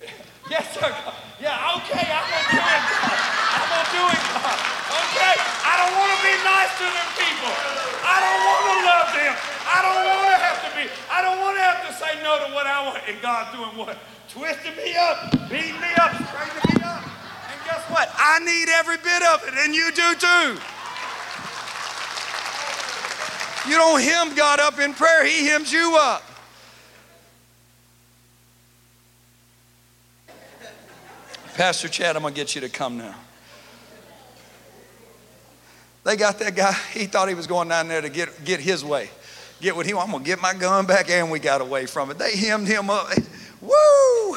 yes, 0.48 0.64
sir. 0.72 0.88
Yeah, 1.36 1.76
okay, 1.84 2.08
I'm 2.08 2.24
gonna 2.32 2.48
do 2.48 2.64
it, 2.64 2.80
God. 2.96 3.12
I'm 3.60 3.68
gonna 3.68 3.92
do 3.92 4.02
it, 4.08 4.24
God. 4.40 4.79
Okay? 5.10 5.34
I 5.66 5.74
don't 5.82 5.94
want 5.98 6.10
to 6.14 6.20
be 6.22 6.34
nice 6.46 6.72
to 6.78 6.86
them 6.86 7.10
people. 7.18 7.52
I 8.06 8.16
don't 8.22 8.40
want 8.46 8.62
to 8.62 8.76
love 8.86 9.08
them. 9.10 9.34
I 9.66 9.78
don't 9.82 10.02
want 10.06 10.26
to 10.30 10.38
have 10.38 10.58
to 10.62 10.70
be, 10.78 10.84
I 11.10 11.18
don't 11.22 11.38
want 11.42 11.54
to 11.58 11.62
have 11.62 11.80
to 11.86 11.92
say 11.94 12.22
no 12.22 12.38
to 12.46 12.54
what 12.54 12.66
I 12.66 12.86
want. 12.86 13.02
And 13.08 13.20
God's 13.22 13.50
doing 13.56 13.74
what? 13.74 13.98
Twisting 14.30 14.76
me 14.76 14.94
up, 14.94 15.34
beating 15.50 15.80
me 15.82 15.90
up, 15.98 16.14
straightening 16.14 16.78
me 16.78 16.82
up. 16.86 17.02
And 17.02 17.58
guess 17.66 17.82
what? 17.90 18.06
I 18.14 18.38
need 18.40 18.68
every 18.70 18.98
bit 18.98 19.22
of 19.22 19.42
it, 19.46 19.54
and 19.58 19.74
you 19.74 19.90
do 19.90 20.14
too. 20.14 20.58
You 23.68 23.76
don't 23.76 24.00
hem 24.00 24.34
God 24.34 24.60
up 24.60 24.78
in 24.78 24.94
prayer, 24.94 25.24
He 25.24 25.46
hems 25.46 25.72
you 25.72 25.96
up. 25.98 26.22
Pastor 31.54 31.88
Chad, 31.88 32.16
I'm 32.16 32.22
going 32.22 32.32
to 32.32 32.40
get 32.40 32.54
you 32.54 32.60
to 32.62 32.68
come 32.68 32.96
now. 32.96 33.14
They 36.04 36.16
got 36.16 36.38
that 36.38 36.56
guy, 36.56 36.72
he 36.92 37.06
thought 37.06 37.28
he 37.28 37.34
was 37.34 37.46
going 37.46 37.68
down 37.68 37.88
there 37.88 38.00
to 38.00 38.08
get, 38.08 38.44
get 38.44 38.60
his 38.60 38.84
way, 38.84 39.10
get 39.60 39.76
what 39.76 39.84
he 39.86 39.92
wanted. 39.92 40.06
I'm 40.06 40.12
going 40.12 40.24
to 40.24 40.30
get 40.30 40.40
my 40.40 40.54
gun 40.54 40.86
back, 40.86 41.10
and 41.10 41.30
we 41.30 41.38
got 41.38 41.60
away 41.60 41.86
from 41.86 42.10
it. 42.10 42.18
They 42.18 42.36
hemmed 42.36 42.66
him 42.66 42.88
up. 42.88 43.08
Woo! 43.60 44.36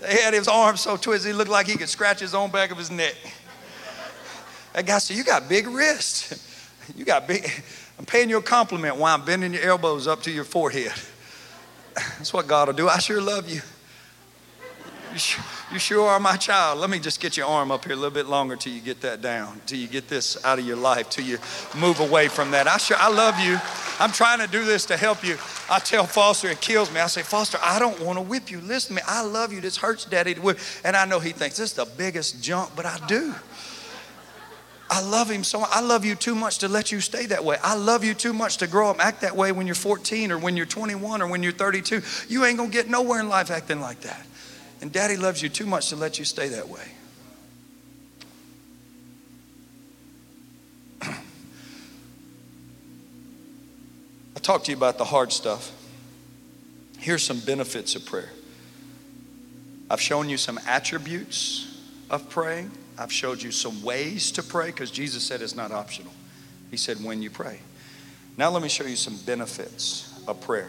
they 0.00 0.16
had 0.16 0.34
his 0.34 0.48
arms 0.48 0.80
so 0.80 0.96
twisted, 0.96 1.30
he 1.30 1.32
looked 1.32 1.50
like 1.50 1.66
he 1.66 1.76
could 1.76 1.88
scratch 1.88 2.20
his 2.20 2.34
own 2.34 2.50
back 2.50 2.72
of 2.72 2.78
his 2.78 2.90
neck. 2.90 3.14
That 4.72 4.86
guy 4.86 4.98
said, 4.98 5.16
You 5.16 5.24
got 5.24 5.48
big 5.48 5.66
wrists. 5.66 6.50
You 6.94 7.06
got 7.06 7.26
big. 7.26 7.50
I'm 7.98 8.04
paying 8.04 8.28
you 8.28 8.36
a 8.36 8.42
compliment 8.42 8.96
while 8.96 9.14
I'm 9.14 9.24
bending 9.24 9.54
your 9.54 9.62
elbows 9.62 10.06
up 10.06 10.22
to 10.24 10.30
your 10.30 10.44
forehead. 10.44 10.92
That's 11.94 12.30
what 12.30 12.46
God 12.46 12.68
will 12.68 12.74
do. 12.74 12.90
I 12.90 12.98
sure 12.98 13.22
love 13.22 13.48
you. 13.48 13.62
You 15.14 15.78
sure, 15.78 16.08
are 16.08 16.18
my 16.18 16.36
child. 16.36 16.80
Let 16.80 16.90
me 16.90 16.98
just 16.98 17.20
get 17.20 17.36
your 17.36 17.46
arm 17.46 17.70
up 17.70 17.84
here 17.84 17.92
a 17.92 17.96
little 17.96 18.10
bit 18.10 18.26
longer 18.26 18.56
till 18.56 18.72
you 18.72 18.80
get 18.80 19.00
that 19.02 19.22
down, 19.22 19.60
till 19.64 19.78
you 19.78 19.86
get 19.86 20.08
this 20.08 20.42
out 20.44 20.58
of 20.58 20.66
your 20.66 20.76
life, 20.76 21.08
till 21.08 21.24
you 21.24 21.38
move 21.76 22.00
away 22.00 22.26
from 22.26 22.50
that. 22.50 22.66
I 22.66 22.78
sure 22.78 22.96
I 22.98 23.10
love 23.10 23.38
you. 23.38 23.58
I'm 24.00 24.10
trying 24.10 24.40
to 24.40 24.48
do 24.48 24.64
this 24.64 24.84
to 24.86 24.96
help 24.96 25.24
you. 25.24 25.36
I 25.70 25.78
tell 25.78 26.04
Foster, 26.04 26.48
it 26.48 26.60
kills 26.60 26.92
me. 26.92 26.98
I 26.98 27.06
say, 27.06 27.22
Foster, 27.22 27.58
I 27.62 27.78
don't 27.78 28.00
want 28.00 28.18
to 28.18 28.22
whip 28.22 28.50
you. 28.50 28.60
Listen 28.60 28.96
to 28.96 29.02
me. 29.02 29.02
I 29.06 29.22
love 29.22 29.52
you. 29.52 29.60
This 29.60 29.76
hurts 29.76 30.04
daddy 30.04 30.34
to 30.34 30.40
whip. 30.40 30.58
And 30.84 30.96
I 30.96 31.04
know 31.04 31.20
he 31.20 31.30
thinks 31.30 31.58
this 31.58 31.70
is 31.70 31.76
the 31.76 31.86
biggest 31.96 32.42
junk, 32.42 32.72
but 32.74 32.84
I 32.84 32.98
do. 33.06 33.34
I 34.90 35.00
love 35.00 35.30
him 35.30 35.44
so 35.44 35.60
much. 35.60 35.70
I 35.72 35.80
love 35.80 36.04
you 36.04 36.14
too 36.14 36.34
much 36.34 36.58
to 36.58 36.68
let 36.68 36.92
you 36.92 37.00
stay 37.00 37.26
that 37.26 37.44
way. 37.44 37.56
I 37.62 37.74
love 37.74 38.04
you 38.04 38.14
too 38.14 38.32
much 38.32 38.58
to 38.58 38.66
grow 38.66 38.90
up 38.90 39.04
act 39.04 39.22
that 39.22 39.34
way 39.34 39.50
when 39.50 39.66
you're 39.66 39.74
14 39.74 40.30
or 40.30 40.38
when 40.38 40.56
you're 40.56 40.66
21 40.66 41.22
or 41.22 41.26
when 41.26 41.42
you're 41.42 41.52
32. 41.52 42.02
You 42.28 42.44
ain't 42.44 42.58
gonna 42.58 42.70
get 42.70 42.88
nowhere 42.88 43.20
in 43.20 43.28
life 43.28 43.50
acting 43.50 43.80
like 43.80 44.00
that. 44.00 44.26
And 44.84 44.92
daddy 44.92 45.16
loves 45.16 45.42
you 45.42 45.48
too 45.48 45.64
much 45.64 45.88
to 45.88 45.96
let 45.96 46.18
you 46.18 46.26
stay 46.26 46.48
that 46.48 46.68
way. 46.68 46.84
I 51.00 51.16
talked 54.42 54.66
to 54.66 54.72
you 54.72 54.76
about 54.76 54.98
the 54.98 55.06
hard 55.06 55.32
stuff. 55.32 55.72
Here's 56.98 57.22
some 57.22 57.40
benefits 57.40 57.96
of 57.96 58.04
prayer. 58.04 58.28
I've 59.88 60.02
shown 60.02 60.28
you 60.28 60.36
some 60.36 60.60
attributes 60.66 61.80
of 62.10 62.28
praying. 62.28 62.70
I've 62.98 63.10
showed 63.10 63.42
you 63.42 63.52
some 63.52 63.82
ways 63.82 64.32
to 64.32 64.42
pray 64.42 64.66
because 64.66 64.90
Jesus 64.90 65.24
said 65.24 65.40
it's 65.40 65.56
not 65.56 65.72
optional. 65.72 66.12
He 66.70 66.76
said, 66.76 67.02
when 67.02 67.22
you 67.22 67.30
pray. 67.30 67.60
Now, 68.36 68.50
let 68.50 68.62
me 68.62 68.68
show 68.68 68.84
you 68.84 68.96
some 68.96 69.16
benefits 69.24 70.22
of 70.28 70.42
prayer. 70.42 70.68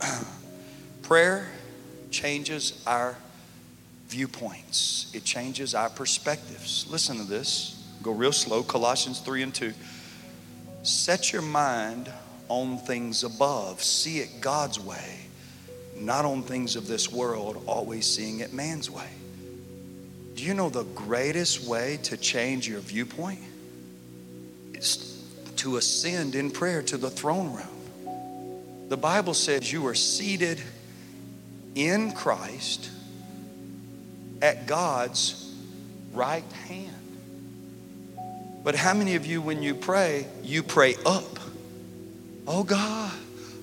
prayer 1.02 1.46
changes 2.16 2.82
our 2.86 3.14
viewpoints, 4.08 5.10
it 5.12 5.24
changes 5.24 5.74
our 5.74 5.90
perspectives. 5.90 6.86
Listen 6.88 7.18
to 7.18 7.24
this. 7.24 7.72
Go 8.02 8.12
real 8.12 8.32
slow. 8.32 8.62
Colossians 8.62 9.20
3 9.20 9.42
and 9.42 9.54
2. 9.54 9.74
Set 10.82 11.32
your 11.32 11.42
mind 11.42 12.10
on 12.48 12.78
things 12.78 13.24
above, 13.24 13.82
see 13.82 14.20
it 14.20 14.40
God's 14.40 14.78
way, 14.78 15.18
not 15.96 16.24
on 16.24 16.42
things 16.42 16.76
of 16.76 16.86
this 16.86 17.10
world, 17.12 17.62
always 17.66 18.06
seeing 18.06 18.40
it 18.40 18.52
man's 18.52 18.88
way. 18.88 19.10
Do 20.36 20.44
you 20.44 20.54
know 20.54 20.68
the 20.70 20.84
greatest 20.84 21.66
way 21.66 21.98
to 22.04 22.16
change 22.16 22.68
your 22.68 22.80
viewpoint? 22.80 23.40
Is 24.74 25.24
to 25.56 25.76
ascend 25.76 26.34
in 26.36 26.50
prayer 26.50 26.82
to 26.82 26.96
the 26.96 27.10
throne 27.10 27.52
room. 27.52 28.88
The 28.88 28.96
Bible 28.96 29.34
says 29.34 29.72
you 29.72 29.84
are 29.88 29.94
seated 29.94 30.60
in 31.76 32.10
Christ 32.10 32.90
at 34.42 34.66
God's 34.66 35.54
right 36.12 36.50
hand. 36.66 36.92
But 38.64 38.74
how 38.74 38.94
many 38.94 39.14
of 39.14 39.26
you, 39.26 39.40
when 39.40 39.62
you 39.62 39.74
pray, 39.76 40.26
you 40.42 40.64
pray 40.64 40.96
up? 41.04 41.38
Oh 42.48 42.64
God, 42.64 43.12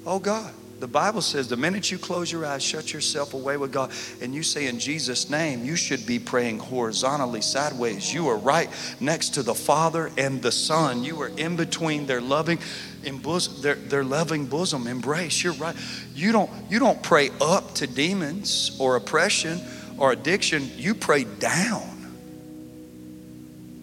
oh 0.06 0.20
God. 0.20 0.54
The 0.84 0.88
Bible 0.90 1.22
says 1.22 1.48
the 1.48 1.56
minute 1.56 1.92
you 1.92 1.98
close 1.98 2.30
your 2.30 2.46
eyes, 2.46 2.62
shut 2.62 2.92
yourself 2.92 3.34
away 3.34 3.56
with 3.56 3.72
God, 3.72 3.90
and 4.22 4.36
you 4.36 4.44
say 4.44 4.68
in 4.68 4.80
Jesus' 4.80 5.30
name, 5.30 5.64
you 5.64 5.78
should 5.78 6.06
be 6.06 6.20
praying 6.20 6.60
horizontally 6.60 7.40
sideways. 7.40 8.14
You 8.14 8.28
are 8.28 8.36
right 8.36 8.70
next 9.00 9.36
to 9.36 9.44
the 9.44 9.56
Father 9.56 10.12
and 10.18 10.42
the 10.42 10.52
Son. 10.52 11.02
You 11.02 11.22
are 11.22 11.30
in 11.38 11.56
between 11.56 12.06
their 12.06 12.20
loving 12.20 12.60
in 13.06 13.20
bosom, 13.20 13.62
their, 13.62 13.76
their 13.76 14.04
loving 14.04 14.46
bosom 14.46 14.88
embrace. 14.88 15.42
You're 15.42 15.54
right. 15.54 15.74
You 16.16 16.34
don't, 16.34 16.52
you 16.70 16.80
don't 16.80 17.02
pray 17.02 17.30
up 17.40 17.76
to 17.76 17.88
demons 17.88 18.76
or 18.78 18.98
oppression 18.98 19.62
or 19.98 20.12
addiction. 20.12 20.70
You 20.76 20.96
pray 20.96 21.24
down. 21.24 22.12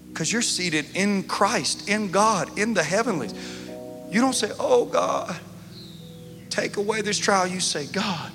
Because 0.08 0.30
you're 0.30 0.42
seated 0.42 0.84
in 0.94 1.22
Christ, 1.22 1.88
in 1.88 2.10
God, 2.10 2.58
in 2.58 2.74
the 2.74 2.84
heavenlies. 2.84 3.32
You 4.10 4.20
don't 4.20 4.34
say, 4.34 4.50
Oh 4.58 4.84
God, 4.84 5.34
take 6.50 6.76
away 6.76 7.02
this 7.02 7.18
trial. 7.18 7.46
You 7.46 7.60
say, 7.60 7.86
God, 7.86 8.32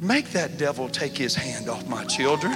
make 0.00 0.30
that 0.30 0.58
devil 0.58 0.88
take 0.88 1.16
his 1.16 1.34
hand 1.34 1.68
off 1.68 1.86
my 1.88 2.04
children. 2.04 2.52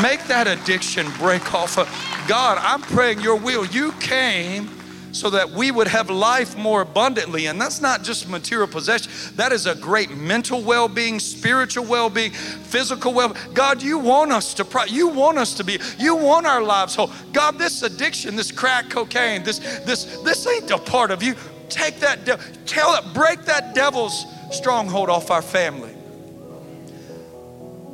Make 0.00 0.24
that 0.28 0.46
addiction 0.46 1.10
break 1.18 1.52
off. 1.52 1.78
Of, 1.78 1.88
God, 2.28 2.58
I'm 2.60 2.80
praying 2.80 3.20
your 3.20 3.36
will. 3.36 3.66
You 3.66 3.92
came 3.92 4.70
so 5.12 5.28
that 5.30 5.50
we 5.50 5.70
would 5.70 5.86
have 5.86 6.10
life 6.10 6.56
more 6.56 6.80
abundantly. 6.80 7.46
And 7.46 7.60
that's 7.60 7.80
not 7.80 8.02
just 8.02 8.28
material 8.28 8.66
possession, 8.66 9.12
that 9.36 9.52
is 9.52 9.66
a 9.66 9.74
great 9.74 10.10
mental 10.16 10.62
well 10.62 10.88
being, 10.88 11.20
spiritual 11.20 11.84
well 11.84 12.10
being, 12.10 12.30
physical 12.32 13.12
well 13.12 13.36
God, 13.52 13.82
you 13.82 13.98
want 13.98 14.32
us 14.32 14.54
to, 14.54 14.66
you 14.88 15.08
want 15.08 15.38
us 15.38 15.54
to 15.54 15.64
be, 15.64 15.78
you 15.98 16.16
want 16.16 16.46
our 16.46 16.62
lives 16.62 16.94
whole. 16.94 17.10
God, 17.32 17.58
this 17.58 17.82
addiction, 17.82 18.36
this 18.36 18.50
crack 18.50 18.88
cocaine, 18.88 19.42
this, 19.42 19.58
this, 19.84 20.04
this 20.22 20.46
ain't 20.46 20.70
a 20.70 20.78
part 20.78 21.10
of 21.10 21.22
you. 21.22 21.34
Take 21.72 22.00
that, 22.00 22.26
de- 22.26 22.38
tell 22.66 22.94
it, 22.96 23.14
break 23.14 23.46
that 23.46 23.74
devil's 23.74 24.26
stronghold 24.50 25.08
off 25.08 25.30
our 25.30 25.40
family. 25.40 25.94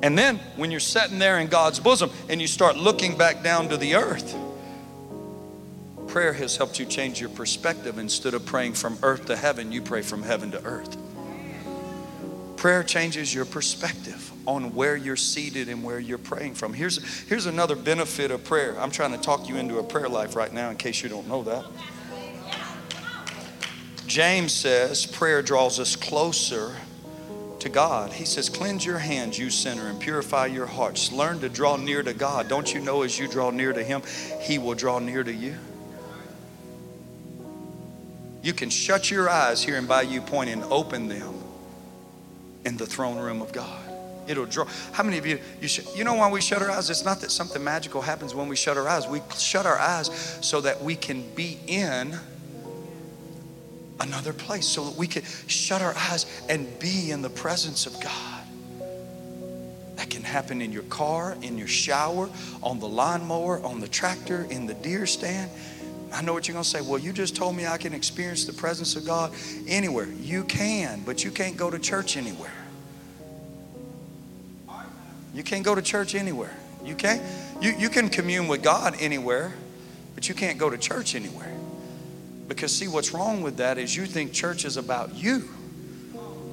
And 0.03 0.19
then 0.19 0.39
when 0.57 0.73
you're 0.73 0.81
sitting 0.81 1.21
there 1.21 1.39
in 1.39 1.47
God's 1.47 1.79
bosom 1.79 2.11
and 2.29 2.41
you 2.41 2.49
start 2.49 2.77
looking 2.77 3.17
back 3.17 3.45
down 3.45 3.69
to 3.69 3.77
the 3.77 3.95
earth, 3.95 4.37
prayer 6.09 6.33
has 6.33 6.57
helped 6.57 6.81
you 6.81 6.87
change 6.87 7.21
your 7.21 7.31
perspective. 7.31 7.99
Instead 7.99 8.35
of 8.35 8.45
praying 8.45 8.75
from 8.75 8.99
earth 9.03 9.27
to 9.27 9.37
heaven, 9.37 9.71
you 9.71 9.81
pray 9.81 10.03
from 10.03 10.23
heaven 10.23 10.51
to 10.51 10.65
earth. 10.65 10.97
Prayer 12.57 12.83
changes 12.83 13.33
your 13.33 13.45
perspective 13.45 14.33
on 14.45 14.75
where 14.75 14.97
you're 14.97 15.15
seated 15.15 15.69
and 15.69 15.85
where 15.85 16.01
you're 16.01 16.19
praying 16.19 16.55
from. 16.55 16.75
Here's, 16.75 17.05
here's 17.29 17.47
another 17.47 17.77
benefit 17.77 18.33
of 18.33 18.43
prayer. 18.43 18.77
I'm 18.81 18.91
trying 18.91 19.13
to 19.13 19.19
talk 19.19 19.49
you 19.49 19.57
into 19.57 19.79
a 19.79 19.85
prayer 19.85 20.09
life 20.09 20.35
right 20.35 20.53
now 20.53 20.71
in 20.71 20.77
case 20.77 21.01
you 21.01 21.09
don't 21.09 21.29
know 21.29 21.45
that. 21.45 21.65
James 24.09 24.55
says 24.55 25.05
prayer 25.05 25.43
draws 25.43 25.79
us 25.79 25.95
closer 25.95 26.75
to 27.61 27.69
God. 27.69 28.13
He 28.13 28.25
says, 28.25 28.49
Cleanse 28.49 28.85
your 28.85 28.99
hands, 28.99 29.39
you 29.39 29.51
sinner, 29.51 29.89
and 29.89 30.01
purify 30.01 30.47
your 30.47 30.67
hearts. 30.67 31.13
Learn 31.13 31.41
to 31.41 31.49
draw 31.49 31.77
near 31.77 32.03
to 32.03 32.15
God. 32.15 32.49
Don't 32.49 32.73
you 32.73 32.81
know 32.81 33.03
as 33.03 33.19
you 33.19 33.29
draw 33.29 33.51
near 33.51 33.73
to 33.73 33.85
Him, 33.85 34.03
He 34.41 34.59
will 34.59 34.75
draw 34.75 34.99
near 34.99 35.23
to 35.23 35.33
you? 35.33 35.55
You 38.43 38.55
can 38.55 38.71
shut 38.71 39.11
your 39.11 39.29
eyes 39.29 39.63
here 39.63 39.77
and 39.77 39.87
by 39.87 40.03
you 40.03 40.23
point 40.23 40.49
and 40.49 40.65
open 40.65 41.09
them 41.09 41.35
in 42.65 42.77
the 42.77 42.87
throne 42.87 43.19
room 43.19 43.43
of 43.43 43.53
God. 43.53 43.85
It'll 44.27 44.47
draw. 44.47 44.67
How 44.93 45.03
many 45.03 45.19
of 45.19 45.27
you, 45.27 45.39
you, 45.61 45.69
sh- 45.69 45.87
you 45.95 46.05
know 46.05 46.15
why 46.15 46.31
we 46.31 46.41
shut 46.41 46.63
our 46.63 46.71
eyes? 46.71 46.89
It's 46.89 47.05
not 47.05 47.21
that 47.21 47.31
something 47.31 47.63
magical 47.63 48.01
happens 48.01 48.35
when 48.35 48.49
we 48.49 48.57
shut 48.57 48.77
our 48.77 48.87
eyes. 48.87 49.07
We 49.07 49.21
shut 49.37 49.67
our 49.67 49.79
eyes 49.79 50.39
so 50.41 50.61
that 50.61 50.83
we 50.83 50.97
can 50.97 51.29
be 51.35 51.59
in 51.67 52.19
another 54.01 54.33
place 54.33 54.67
so 54.67 54.85
that 54.85 54.97
we 54.97 55.07
can 55.07 55.23
shut 55.47 55.83
our 55.83 55.95
eyes 55.97 56.43
and 56.49 56.67
be 56.79 57.11
in 57.11 57.23
the 57.23 57.31
presence 57.31 57.87
of 57.87 58.01
God. 58.01 58.45
That 59.97 60.11
can 60.11 60.23
happen 60.23 60.63
in 60.63 60.71
your 60.73 60.85
car, 60.85 61.37
in 61.43 61.59
your 61.59 61.67
shower, 61.67 62.31
on 62.63 62.79
the 62.79 62.89
lawnmower, 62.89 63.61
on 63.65 63.81
the 63.81 63.89
tractor, 63.89 64.47
in 64.51 64.67
the 64.67 64.75
deer 64.75 65.07
stand. 65.07 65.51
I 66.13 66.23
know 66.23 66.33
what 66.33 66.49
you're 66.49 66.55
going 66.55 66.65
to 66.65 66.69
say. 66.69 66.81
Well, 66.81 66.99
you 66.99 67.13
just 67.13 67.37
told 67.37 67.57
me 67.57 67.67
I 67.67 67.77
can 67.77 67.93
experience 67.93 68.45
the 68.45 68.53
presence 68.53 68.97
of 68.97 69.05
God 69.05 69.33
anywhere. 69.67 70.07
You 70.07 70.45
can, 70.45 71.03
but 71.05 71.25
you 71.25 71.31
can't 71.31 71.57
go 71.57 71.71
to 71.71 71.79
church 71.79 72.17
anywhere. 72.17 72.51
You 75.35 75.43
can't 75.43 75.65
go 75.65 75.75
to 75.75 75.83
church 75.83 76.15
anywhere. 76.15 76.57
You 76.85 76.95
can't. 76.95 77.23
You, 77.61 77.73
you 77.73 77.89
can 77.91 78.09
commune 78.09 78.49
with 78.49 78.63
God 78.63 78.97
anywhere, 79.01 79.53
but 80.15 80.29
you 80.29 80.35
can't 80.35 80.59
go 80.59 80.71
to 80.71 80.79
church 80.79 81.15
anywhere. 81.15 81.53
Because, 82.49 82.75
see, 82.75 82.89
what's 82.89 83.13
wrong 83.13 83.43
with 83.43 83.59
that 83.59 83.79
is 83.79 83.95
you 83.95 84.07
think 84.07 84.33
church 84.33 84.65
is 84.65 84.77
about 84.77 85.15
you. 85.15 85.49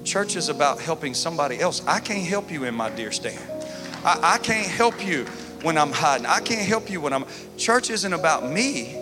Church 0.03 0.35
is 0.35 0.49
about 0.49 0.79
helping 0.79 1.13
somebody 1.13 1.59
else. 1.59 1.83
I 1.87 1.99
can't 1.99 2.27
help 2.27 2.51
you 2.51 2.65
in 2.65 2.75
my 2.75 2.89
deer 2.89 3.11
stand. 3.11 3.41
I, 4.03 4.35
I 4.35 4.37
can't 4.37 4.67
help 4.67 5.03
you 5.05 5.25
when 5.63 5.77
I'm 5.77 5.91
hiding. 5.91 6.27
I 6.27 6.41
can't 6.41 6.67
help 6.67 6.89
you 6.91 7.01
when 7.01 7.13
I'm. 7.13 7.25
Church 7.57 7.89
isn't 7.89 8.13
about 8.13 8.47
me. 8.49 9.01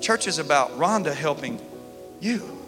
Church 0.00 0.26
is 0.26 0.38
about 0.38 0.76
Rhonda 0.78 1.14
helping 1.14 1.60
you. 2.20 2.58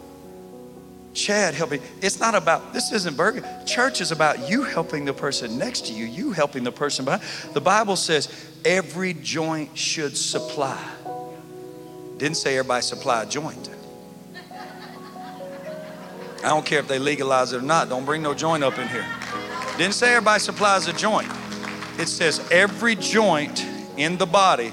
Chad 1.13 1.53
helping. 1.53 1.81
It's 2.01 2.19
not 2.19 2.35
about, 2.35 2.73
this 2.73 2.91
isn't 2.91 3.17
burger. 3.17 3.43
Church 3.65 4.01
is 4.01 4.11
about 4.11 4.49
you 4.49 4.63
helping 4.63 5.05
the 5.05 5.13
person 5.13 5.57
next 5.57 5.87
to 5.87 5.93
you, 5.93 6.05
you 6.05 6.31
helping 6.31 6.63
the 6.63 6.71
person 6.71 7.05
behind. 7.05 7.23
The 7.53 7.61
Bible 7.61 7.95
says 7.95 8.29
every 8.63 9.13
joint 9.13 9.77
should 9.77 10.15
supply. 10.15 10.94
Didn't 12.17 12.37
say 12.37 12.57
everybody 12.57 12.81
supply 12.81 13.23
a 13.23 13.25
joint. 13.25 13.69
I 16.43 16.49
don't 16.49 16.65
care 16.65 16.79
if 16.79 16.87
they 16.87 16.99
legalize 16.99 17.53
it 17.53 17.57
or 17.57 17.61
not. 17.61 17.89
Don't 17.89 18.05
bring 18.05 18.21
no 18.21 18.33
joint 18.33 18.63
up 18.63 18.77
in 18.77 18.87
here. 18.87 19.05
Didn't 19.77 19.95
say 19.95 20.11
everybody 20.11 20.39
supplies 20.39 20.87
a 20.87 20.93
joint. 20.93 21.29
It 21.97 22.07
says 22.07 22.45
every 22.51 22.95
joint 22.95 23.65
in 23.97 24.17
the 24.17 24.25
body 24.25 24.71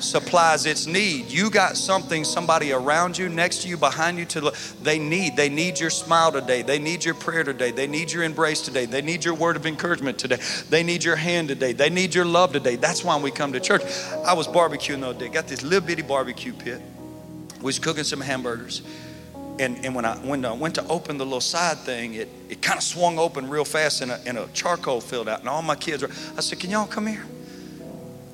supplies 0.00 0.66
its 0.66 0.86
need. 0.86 1.30
You 1.30 1.50
got 1.50 1.76
something, 1.76 2.24
somebody 2.24 2.72
around 2.72 3.18
you, 3.18 3.28
next 3.28 3.62
to 3.62 3.68
you, 3.68 3.76
behind 3.76 4.18
you, 4.18 4.24
to 4.26 4.52
they 4.82 4.98
need. 4.98 5.36
They 5.36 5.48
need 5.48 5.78
your 5.78 5.90
smile 5.90 6.32
today. 6.32 6.62
They 6.62 6.78
need 6.78 7.04
your 7.04 7.14
prayer 7.14 7.44
today. 7.44 7.70
They 7.70 7.86
need 7.86 8.12
your 8.12 8.22
embrace 8.22 8.60
today. 8.62 8.86
They 8.86 9.02
need 9.02 9.24
your 9.24 9.34
word 9.34 9.56
of 9.56 9.66
encouragement 9.66 10.18
today. 10.18 10.38
They 10.70 10.82
need 10.82 11.04
your 11.04 11.16
hand 11.16 11.48
today. 11.48 11.72
They 11.72 11.90
need 11.90 12.14
your 12.14 12.24
love 12.24 12.52
today. 12.52 12.76
That's 12.76 13.04
why 13.04 13.18
we 13.18 13.30
come 13.30 13.52
to 13.52 13.60
church. 13.60 13.82
I 14.24 14.32
was 14.32 14.46
barbecuing 14.46 15.00
the 15.00 15.08
other 15.08 15.18
day. 15.18 15.28
Got 15.28 15.48
this 15.48 15.62
little 15.62 15.86
bitty 15.86 16.02
barbecue 16.02 16.52
pit. 16.52 16.80
We 17.58 17.64
was 17.64 17.78
cooking 17.78 18.04
some 18.04 18.20
hamburgers. 18.20 18.82
And, 19.58 19.84
and 19.84 19.94
when, 19.94 20.04
I, 20.04 20.16
when 20.18 20.44
I 20.44 20.52
went 20.52 20.76
to 20.76 20.86
open 20.86 21.18
the 21.18 21.24
little 21.24 21.40
side 21.40 21.78
thing, 21.78 22.14
it, 22.14 22.28
it 22.48 22.62
kind 22.62 22.78
of 22.78 22.84
swung 22.84 23.18
open 23.18 23.48
real 23.48 23.64
fast 23.64 24.02
and 24.02 24.12
a, 24.12 24.20
and 24.24 24.38
a 24.38 24.46
charcoal 24.52 25.00
filled 25.00 25.28
out. 25.28 25.40
And 25.40 25.48
all 25.48 25.62
my 25.62 25.74
kids 25.74 26.02
were, 26.02 26.10
I 26.36 26.40
said, 26.40 26.60
Can 26.60 26.70
y'all 26.70 26.86
come 26.86 27.08
here? 27.08 27.24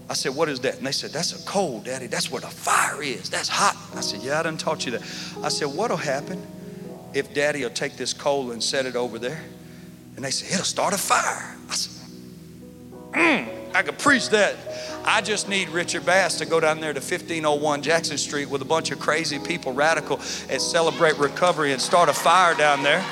I 0.08 0.14
said, 0.14 0.34
What 0.34 0.48
is 0.48 0.60
that? 0.60 0.78
And 0.78 0.86
they 0.86 0.92
said, 0.92 1.10
That's 1.10 1.40
a 1.40 1.46
coal, 1.46 1.80
Daddy. 1.80 2.06
That's 2.06 2.30
where 2.30 2.40
the 2.40 2.48
fire 2.48 3.02
is. 3.02 3.30
That's 3.30 3.48
hot. 3.48 3.76
I 3.96 4.00
said, 4.00 4.22
Yeah, 4.22 4.40
I 4.40 4.42
done 4.42 4.56
taught 4.56 4.84
you 4.84 4.92
that. 4.92 5.02
I 5.42 5.48
said, 5.48 5.66
What'll 5.66 5.96
happen 5.96 6.44
if 7.14 7.32
Daddy 7.32 7.62
will 7.62 7.70
take 7.70 7.96
this 7.96 8.12
coal 8.12 8.50
and 8.50 8.62
set 8.62 8.86
it 8.86 8.96
over 8.96 9.18
there? 9.18 9.42
And 10.16 10.24
they 10.24 10.30
said, 10.30 10.52
It'll 10.52 10.64
start 10.64 10.94
a 10.94 10.98
fire. 10.98 11.56
I 11.68 11.74
said, 11.74 12.08
mm, 13.12 13.74
I 13.74 13.82
could 13.82 13.98
preach 13.98 14.28
that. 14.30 14.56
I 15.06 15.20
just 15.20 15.48
need 15.48 15.68
Richard 15.68 16.06
Bass 16.06 16.38
to 16.38 16.46
go 16.46 16.60
down 16.60 16.80
there 16.80 16.92
to 16.92 17.00
1501 17.00 17.82
Jackson 17.82 18.16
Street 18.16 18.48
with 18.48 18.62
a 18.62 18.64
bunch 18.64 18.90
of 18.90 18.98
crazy 18.98 19.38
people, 19.38 19.72
radical, 19.72 20.16
and 20.48 20.60
celebrate 20.60 21.18
recovery 21.18 21.72
and 21.72 21.80
start 21.80 22.08
a 22.08 22.14
fire 22.14 22.54
down 22.54 22.82
there. 22.82 23.04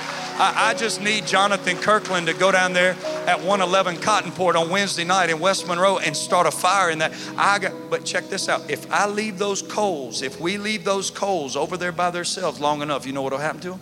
I, 0.43 0.70
I, 0.70 0.74
just 0.74 1.01
need 1.01 1.24
Jonathan 1.24 1.76
Kirkland 1.76 2.26
to 2.26 2.34
go 2.34 2.51
down 2.51 2.72
there 2.72 2.97
at 3.28 3.38
111 3.38 3.99
Cottonport 3.99 4.57
on 4.57 4.70
Wednesday 4.70 5.05
night 5.05 5.30
in 5.30 5.38
West 5.38 5.68
Monroe 5.68 5.99
and 5.99 6.16
start 6.16 6.49
a 6.49 6.51
fire 6.51 6.90
in 6.90 6.99
that. 6.99 7.12
I 7.38 7.61
got, 7.61 7.72
but 7.88 8.05
check 8.05 8.28
this 8.28 8.49
out. 8.49 8.68
If 8.68 8.90
I 8.90 9.07
leave 9.07 9.38
those 9.38 9.62
coals, 9.62 10.20
if 10.20 10.40
we 10.40 10.59
leave 10.59 10.82
those 10.82 11.12
coals 11.12 11.55
over 11.55 11.76
there 11.76 11.93
by 11.93 12.11
themselves 12.11 12.59
long 12.59 12.82
enough, 12.82 13.07
you 13.07 13.12
know 13.12 13.22
what'll 13.22 13.38
happen 13.38 13.61
to 13.61 13.70
them? 13.70 13.80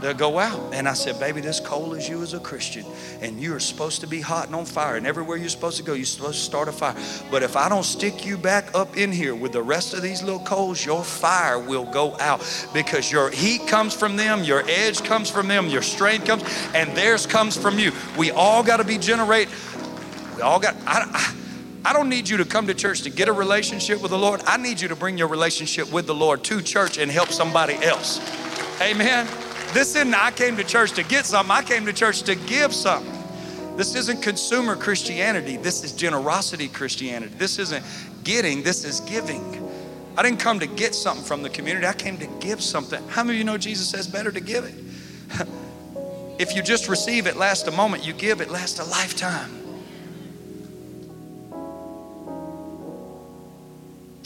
They'll 0.00 0.14
go 0.14 0.38
out. 0.38 0.72
And 0.72 0.88
I 0.88 0.92
said, 0.92 1.18
Baby, 1.18 1.40
this 1.40 1.60
coal 1.60 1.94
is 1.94 2.08
you 2.08 2.22
as 2.22 2.34
a 2.34 2.40
Christian. 2.40 2.84
And 3.20 3.40
you 3.40 3.54
are 3.54 3.60
supposed 3.60 4.00
to 4.02 4.06
be 4.06 4.20
hot 4.20 4.46
and 4.46 4.54
on 4.54 4.64
fire. 4.64 4.96
And 4.96 5.06
everywhere 5.06 5.36
you're 5.36 5.48
supposed 5.48 5.76
to 5.78 5.82
go, 5.82 5.94
you're 5.94 6.06
supposed 6.06 6.38
to 6.38 6.44
start 6.44 6.68
a 6.68 6.72
fire. 6.72 6.94
But 7.30 7.42
if 7.42 7.56
I 7.56 7.68
don't 7.68 7.84
stick 7.84 8.24
you 8.24 8.36
back 8.36 8.74
up 8.74 8.96
in 8.96 9.10
here 9.10 9.34
with 9.34 9.52
the 9.52 9.62
rest 9.62 9.94
of 9.94 10.02
these 10.02 10.22
little 10.22 10.40
coals, 10.40 10.84
your 10.84 11.02
fire 11.02 11.58
will 11.58 11.84
go 11.84 12.16
out 12.18 12.40
because 12.72 13.10
your 13.10 13.30
heat 13.30 13.66
comes 13.66 13.94
from 13.94 14.16
them, 14.16 14.44
your 14.44 14.62
edge 14.68 15.02
comes 15.02 15.30
from 15.30 15.48
them, 15.48 15.68
your 15.68 15.82
strength 15.82 16.26
comes, 16.26 16.44
and 16.74 16.96
theirs 16.96 17.26
comes 17.26 17.56
from 17.56 17.78
you. 17.78 17.92
We 18.16 18.30
all 18.30 18.62
got 18.62 18.76
to 18.78 18.84
be 18.84 18.98
generate. 18.98 19.48
We 20.36 20.42
all 20.42 20.60
got, 20.60 20.76
I, 20.86 21.08
I 21.12 21.34
I 21.84 21.92
don't 21.92 22.08
need 22.08 22.28
you 22.28 22.36
to 22.38 22.44
come 22.44 22.66
to 22.66 22.74
church 22.74 23.02
to 23.02 23.10
get 23.10 23.28
a 23.28 23.32
relationship 23.32 24.02
with 24.02 24.10
the 24.10 24.18
Lord. 24.18 24.42
I 24.46 24.58
need 24.58 24.80
you 24.80 24.88
to 24.88 24.96
bring 24.96 25.16
your 25.16 25.28
relationship 25.28 25.90
with 25.90 26.06
the 26.06 26.14
Lord 26.14 26.44
to 26.44 26.60
church 26.60 26.98
and 26.98 27.10
help 27.10 27.30
somebody 27.30 27.74
else. 27.76 28.20
Amen. 28.82 29.26
This 29.72 29.94
isn't, 29.94 30.14
I 30.14 30.30
came 30.30 30.56
to 30.56 30.64
church 30.64 30.92
to 30.92 31.02
get 31.02 31.26
something, 31.26 31.50
I 31.50 31.62
came 31.62 31.86
to 31.86 31.92
church 31.92 32.22
to 32.22 32.34
give 32.34 32.72
something. 32.74 33.14
This 33.76 33.94
isn't 33.94 34.22
consumer 34.22 34.74
Christianity, 34.74 35.56
this 35.56 35.84
is 35.84 35.92
generosity 35.92 36.68
Christianity. 36.68 37.32
This 37.36 37.58
isn't 37.58 37.84
getting, 38.24 38.62
this 38.62 38.84
is 38.84 39.00
giving. 39.00 39.42
I 40.16 40.22
didn't 40.22 40.40
come 40.40 40.58
to 40.60 40.66
get 40.66 40.94
something 40.94 41.24
from 41.24 41.42
the 41.42 41.50
community, 41.50 41.86
I 41.86 41.92
came 41.92 42.18
to 42.18 42.26
give 42.40 42.60
something. 42.60 43.06
How 43.08 43.22
many 43.22 43.36
of 43.36 43.38
you 43.38 43.44
know 43.44 43.58
Jesus 43.58 43.88
says 43.88 44.08
better 44.08 44.32
to 44.32 44.40
give 44.40 44.64
it? 44.64 44.74
if 46.40 46.56
you 46.56 46.62
just 46.62 46.88
receive 46.88 47.26
it, 47.26 47.36
last 47.36 47.68
a 47.68 47.70
moment, 47.70 48.04
you 48.04 48.12
give 48.12 48.40
it, 48.40 48.50
last 48.50 48.80
a 48.80 48.84
lifetime. 48.84 49.58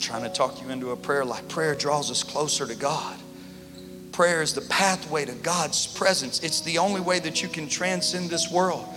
trying 0.03 0.23
to 0.23 0.29
talk 0.29 0.61
you 0.61 0.69
into 0.69 0.91
a 0.91 0.95
prayer 0.95 1.23
life. 1.23 1.47
Prayer 1.47 1.73
draws 1.73 2.11
us 2.11 2.23
closer 2.23 2.67
to 2.67 2.75
God. 2.75 3.17
Prayer 4.13 4.41
is 4.41 4.53
the 4.53 4.61
pathway 4.61 5.25
to 5.25 5.33
God's 5.33 5.87
presence. 5.87 6.41
It's 6.41 6.61
the 6.61 6.77
only 6.77 7.01
way 7.01 7.19
that 7.19 7.41
you 7.41 7.49
can 7.49 7.67
transcend 7.67 8.29
this 8.29 8.49
world 8.49 8.87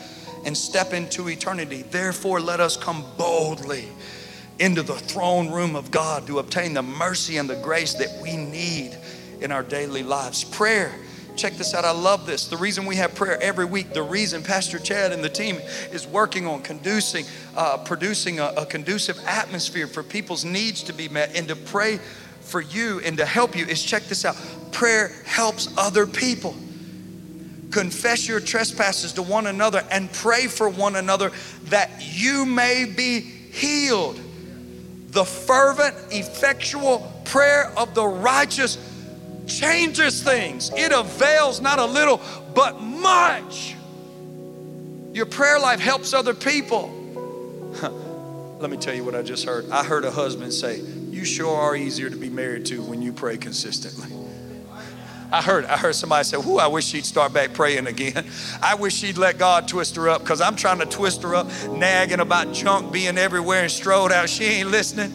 and 0.44 0.56
step 0.56 0.92
into 0.92 1.28
eternity. 1.28 1.82
Therefore, 1.82 2.40
let 2.40 2.60
us 2.60 2.76
come 2.76 3.04
boldly 3.16 3.88
into 4.58 4.82
the 4.82 4.94
throne 4.94 5.50
room 5.50 5.74
of 5.74 5.90
God 5.90 6.26
to 6.28 6.38
obtain 6.38 6.74
the 6.74 6.82
mercy 6.82 7.38
and 7.38 7.50
the 7.50 7.56
grace 7.56 7.94
that 7.94 8.20
we 8.22 8.36
need 8.36 8.96
in 9.40 9.50
our 9.50 9.62
daily 9.62 10.02
lives. 10.02 10.44
Prayer 10.44 10.94
Check 11.36 11.52
this 11.54 11.74
out. 11.74 11.84
I 11.84 11.90
love 11.90 12.24
this. 12.24 12.46
The 12.46 12.56
reason 12.56 12.86
we 12.86 12.96
have 12.96 13.14
prayer 13.14 13.38
every 13.42 13.66
week, 13.66 13.92
the 13.92 14.02
reason 14.02 14.42
Pastor 14.42 14.78
Chad 14.78 15.12
and 15.12 15.22
the 15.22 15.28
team 15.28 15.56
is 15.92 16.06
working 16.06 16.46
on 16.46 16.62
conducing, 16.62 17.26
uh, 17.54 17.76
producing 17.78 18.40
a, 18.40 18.54
a 18.56 18.64
conducive 18.64 19.18
atmosphere 19.26 19.86
for 19.86 20.02
people's 20.02 20.46
needs 20.46 20.82
to 20.84 20.94
be 20.94 21.10
met 21.10 21.36
and 21.36 21.46
to 21.48 21.56
pray 21.56 22.00
for 22.46 22.60
you 22.60 23.00
and 23.00 23.18
to 23.18 23.26
help 23.26 23.56
you 23.56 23.66
is 23.66 23.82
check 23.82 24.04
this 24.04 24.24
out. 24.24 24.36
Prayer 24.72 25.12
helps 25.24 25.68
other 25.76 26.06
people 26.06 26.54
confess 27.70 28.26
your 28.26 28.40
trespasses 28.40 29.12
to 29.14 29.22
one 29.22 29.46
another 29.46 29.84
and 29.90 30.10
pray 30.12 30.46
for 30.46 30.68
one 30.68 30.96
another 30.96 31.30
that 31.64 31.90
you 32.00 32.46
may 32.46 32.84
be 32.84 33.20
healed. 33.20 34.20
The 35.08 35.24
fervent, 35.24 35.94
effectual 36.10 37.12
prayer 37.24 37.72
of 37.76 37.94
the 37.94 38.06
righteous 38.06 38.78
changes 39.46 40.22
things. 40.22 40.70
It 40.74 40.92
avails 40.92 41.60
not 41.60 41.78
a 41.78 41.84
little, 41.84 42.20
but 42.54 42.80
much. 42.80 43.74
Your 45.12 45.26
prayer 45.26 45.58
life 45.58 45.80
helps 45.80 46.12
other 46.12 46.34
people. 46.34 46.90
Let 48.58 48.70
me 48.70 48.76
tell 48.76 48.94
you 48.94 49.04
what 49.04 49.14
I 49.14 49.22
just 49.22 49.44
heard. 49.44 49.70
I 49.70 49.84
heard 49.84 50.04
a 50.04 50.10
husband 50.10 50.52
say, 50.52 50.80
You 51.16 51.24
sure 51.24 51.56
are 51.56 51.74
easier 51.74 52.10
to 52.10 52.16
be 52.16 52.28
married 52.28 52.66
to 52.66 52.82
when 52.82 53.00
you 53.00 53.10
pray 53.10 53.38
consistently. 53.38 54.14
I 55.32 55.40
heard, 55.40 55.64
I 55.64 55.78
heard 55.78 55.94
somebody 55.94 56.24
say, 56.24 56.36
Whoo, 56.36 56.58
I 56.58 56.66
wish 56.66 56.84
she'd 56.84 57.06
start 57.06 57.32
back 57.32 57.54
praying 57.54 57.86
again. 57.86 58.26
I 58.62 58.74
wish 58.74 58.96
she'd 58.96 59.16
let 59.16 59.38
God 59.38 59.66
twist 59.66 59.96
her 59.96 60.10
up 60.10 60.20
because 60.20 60.42
I'm 60.42 60.56
trying 60.56 60.78
to 60.80 60.84
twist 60.84 61.22
her 61.22 61.34
up, 61.34 61.46
nagging 61.70 62.20
about 62.20 62.52
junk 62.52 62.92
being 62.92 63.16
everywhere 63.16 63.62
and 63.62 63.72
strode 63.72 64.12
out. 64.12 64.28
She 64.28 64.44
ain't 64.44 64.70
listening. 64.70 65.10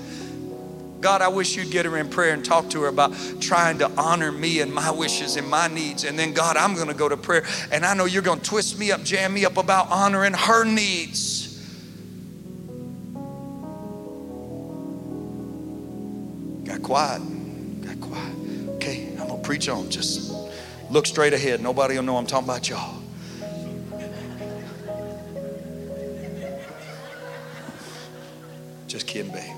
God, 1.01 1.21
I 1.21 1.27
wish 1.27 1.55
you'd 1.55 1.69
get 1.69 1.85
her 1.85 1.95
in 1.97 2.09
prayer 2.09 2.33
and 2.33 2.43
talk 2.43 2.71
to 2.71 2.81
her 2.81 2.87
about 2.87 3.13
trying 3.39 3.77
to 3.77 3.91
honor 3.95 4.31
me 4.31 4.61
and 4.61 4.73
my 4.73 4.89
wishes 4.89 5.35
and 5.35 5.47
my 5.47 5.67
needs. 5.67 6.03
And 6.03 6.17
then, 6.17 6.33
God, 6.33 6.57
I'm 6.57 6.73
going 6.73 6.87
to 6.87 6.95
go 6.95 7.09
to 7.09 7.17
prayer. 7.17 7.43
And 7.71 7.85
I 7.85 7.93
know 7.93 8.05
you're 8.05 8.23
going 8.23 8.39
to 8.39 8.45
twist 8.45 8.79
me 8.79 8.91
up, 8.91 9.03
jam 9.03 9.35
me 9.35 9.45
up 9.45 9.57
about 9.57 9.91
honoring 9.91 10.33
her 10.33 10.63
needs. 10.63 11.40
Got 16.91 18.01
quiet. 18.01 18.35
Okay, 18.75 19.07
I'm 19.17 19.29
gonna 19.29 19.41
preach 19.41 19.69
on. 19.69 19.89
Just 19.89 20.33
look 20.89 21.05
straight 21.05 21.31
ahead. 21.31 21.61
Nobody 21.61 21.95
will 21.95 22.03
know 22.03 22.17
I'm 22.17 22.27
talking 22.27 22.49
about 22.49 22.67
y'all. 22.67 23.01
Just 28.87 29.07
kidding, 29.07 29.31
babe. 29.31 29.55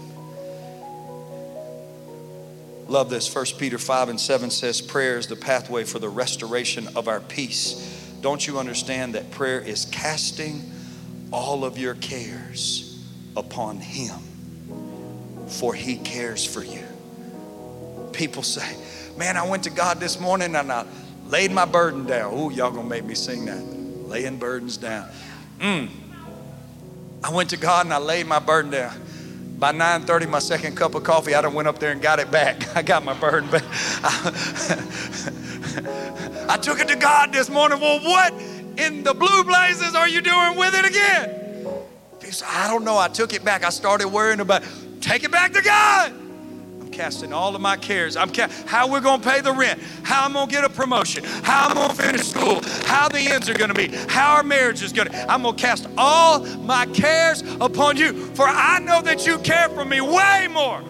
Love 2.87 3.09
this. 3.09 3.33
1 3.33 3.45
Peter 3.57 3.79
5 3.79 4.09
and 4.09 4.21
7 4.21 4.51
says, 4.51 4.79
Prayer 4.79 5.17
is 5.17 5.25
the 5.25 5.35
pathway 5.35 5.85
for 5.85 5.97
the 5.97 6.09
restoration 6.09 6.87
of 6.95 7.07
our 7.07 7.19
peace. 7.19 8.13
Don't 8.21 8.45
you 8.45 8.59
understand 8.59 9.15
that 9.15 9.31
prayer 9.31 9.59
is 9.59 9.85
casting 9.85 10.61
all 11.31 11.65
of 11.65 11.79
your 11.79 11.95
cares 11.95 13.03
upon 13.35 13.77
Him, 13.77 14.19
for 15.47 15.73
He 15.73 15.97
cares 15.97 16.45
for 16.45 16.63
you? 16.63 16.92
People 18.13 18.43
say, 18.43 18.75
Man, 19.17 19.37
I 19.37 19.47
went 19.47 19.63
to 19.63 19.69
God 19.69 19.99
this 19.99 20.19
morning 20.19 20.55
and 20.55 20.71
I 20.71 20.85
laid 21.27 21.51
my 21.51 21.65
burden 21.65 22.05
down. 22.05 22.33
Ooh, 22.33 22.51
y'all 22.51 22.71
gonna 22.71 22.87
make 22.87 23.05
me 23.05 23.15
sing 23.15 23.45
that. 23.45 23.61
Laying 24.07 24.37
burdens 24.37 24.77
down. 24.77 25.07
Mm. 25.59 25.89
I 27.23 27.31
went 27.31 27.51
to 27.51 27.57
God 27.57 27.85
and 27.85 27.93
I 27.93 27.99
laid 27.99 28.25
my 28.27 28.39
burden 28.39 28.71
down. 28.71 28.99
By 29.59 29.71
9:30, 29.71 30.27
my 30.29 30.39
second 30.39 30.75
cup 30.75 30.95
of 30.95 31.03
coffee, 31.03 31.35
I 31.35 31.41
done 31.41 31.53
went 31.53 31.67
up 31.67 31.79
there 31.79 31.91
and 31.91 32.01
got 32.01 32.19
it 32.19 32.31
back. 32.31 32.75
I 32.75 32.81
got 32.81 33.05
my 33.05 33.13
burden 33.13 33.49
back. 33.49 33.63
I 36.49 36.57
took 36.61 36.79
it 36.79 36.87
to 36.89 36.95
God 36.95 37.31
this 37.31 37.49
morning. 37.49 37.79
Well, 37.79 37.99
what 37.99 38.33
in 38.77 39.03
the 39.03 39.13
blue 39.13 39.43
blazes 39.43 39.95
are 39.95 40.07
you 40.07 40.21
doing 40.21 40.57
with 40.57 40.73
it 40.73 40.85
again? 40.85 41.39
I 42.47 42.67
don't 42.67 42.83
know. 42.83 42.97
I 42.97 43.09
took 43.09 43.33
it 43.33 43.45
back. 43.45 43.63
I 43.63 43.69
started 43.69 44.07
worrying 44.07 44.39
about 44.39 44.63
take 45.01 45.23
it 45.23 45.31
back 45.31 45.53
to 45.53 45.61
God 45.61 46.22
casting 46.93 47.33
all 47.33 47.55
of 47.55 47.61
my 47.61 47.75
cares. 47.75 48.15
I'm 48.15 48.31
ca- 48.31 48.49
how 48.65 48.89
we're 48.89 49.01
going 49.01 49.21
to 49.21 49.29
pay 49.29 49.41
the 49.41 49.51
rent, 49.51 49.81
how 50.03 50.25
I'm 50.25 50.33
going 50.33 50.47
to 50.47 50.51
get 50.51 50.63
a 50.63 50.69
promotion, 50.69 51.23
how 51.23 51.67
I'm 51.67 51.75
going 51.75 51.89
to 51.89 51.95
finish 51.95 52.27
school, 52.27 52.61
how 52.85 53.09
the 53.09 53.19
ends 53.19 53.49
are 53.49 53.53
going 53.53 53.73
to 53.73 53.75
be, 53.75 53.87
how 54.07 54.35
our 54.35 54.43
marriage 54.43 54.81
is 54.81 54.93
going 54.93 55.09
to. 55.09 55.31
I'm 55.31 55.43
going 55.43 55.55
to 55.55 55.61
cast 55.61 55.87
all 55.97 56.39
my 56.57 56.85
cares 56.87 57.41
upon 57.59 57.97
you, 57.97 58.13
for 58.35 58.47
I 58.47 58.79
know 58.79 59.01
that 59.01 59.25
you 59.25 59.39
care 59.39 59.69
for 59.69 59.83
me 59.83 59.99
way 59.99 60.47
more 60.51 60.81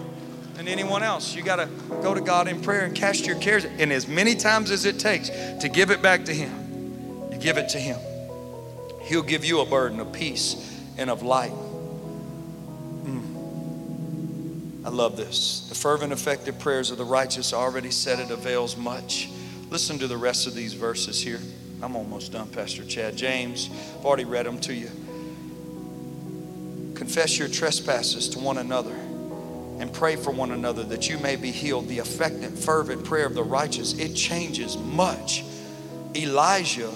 than 0.56 0.68
anyone 0.68 1.04
else. 1.04 1.36
You 1.36 1.42
got 1.42 1.58
to 1.58 1.70
go 2.02 2.14
to 2.14 2.22
God 2.22 2.48
in 2.48 2.62
prayer 2.62 2.86
and 2.86 2.94
cast 2.94 3.26
your 3.26 3.38
cares, 3.38 3.66
and 3.66 3.92
as 3.92 4.08
many 4.08 4.36
times 4.36 4.72
as 4.72 4.86
it 4.86 5.00
takes 5.00 5.30
to 5.30 5.70
give 5.70 5.90
it 5.90 6.02
back 6.02 6.26
to 6.26 6.34
Him, 6.34 7.30
you 7.32 7.38
give 7.38 7.58
it 7.58 7.70
to 7.70 7.80
Him. 7.80 8.00
He'll 9.02 9.24
give 9.24 9.44
you 9.44 9.62
a 9.62 9.66
burden 9.66 10.00
of 10.00 10.12
peace 10.14 10.82
and 10.98 11.10
of 11.10 11.24
light. 11.24 11.52
I 14.86 14.90
love 14.90 15.16
this. 15.16 15.66
The 15.70 15.76
fervent, 15.76 16.12
effective 16.12 16.60
prayers 16.60 16.92
of 16.92 16.98
the 16.98 17.06
righteous 17.06 17.54
already 17.54 17.90
said 17.90 18.20
it 18.20 18.32
avails 18.32 18.76
much. 18.76 19.30
Listen 19.70 19.98
to 20.00 20.08
the 20.08 20.18
rest 20.18 20.46
of 20.46 20.56
these 20.56 20.74
verses 20.74 21.22
here. 21.22 21.40
I'm 21.82 21.96
almost 21.96 22.34
done, 22.34 22.50
Pastor 22.50 22.84
Chad. 22.84 23.16
James, 23.16 23.70
I've 23.98 24.06
already 24.06 24.26
read 24.26 24.46
them 24.46 24.60
to 24.60 24.74
you. 24.74 24.90
Confess 26.96 27.40
your 27.40 27.48
trespasses 27.48 28.28
to 28.30 28.40
one 28.40 28.58
another 28.58 28.94
and 28.94 29.92
pray 29.92 30.18
for 30.18 30.32
one 30.32 30.52
another 30.52 30.84
that 30.84 31.10
you 31.10 31.18
may 31.18 31.38
be 31.38 31.52
healed. 31.52 31.88
The 31.88 32.00
effective, 32.00 32.60
fervent 32.60 33.06
prayer 33.06 33.26
of 33.26 33.36
the 33.36 33.44
righteous, 33.44 33.98
it 33.98 34.14
changes 34.14 34.78
much. 34.78 35.44
Elijah 36.14 36.92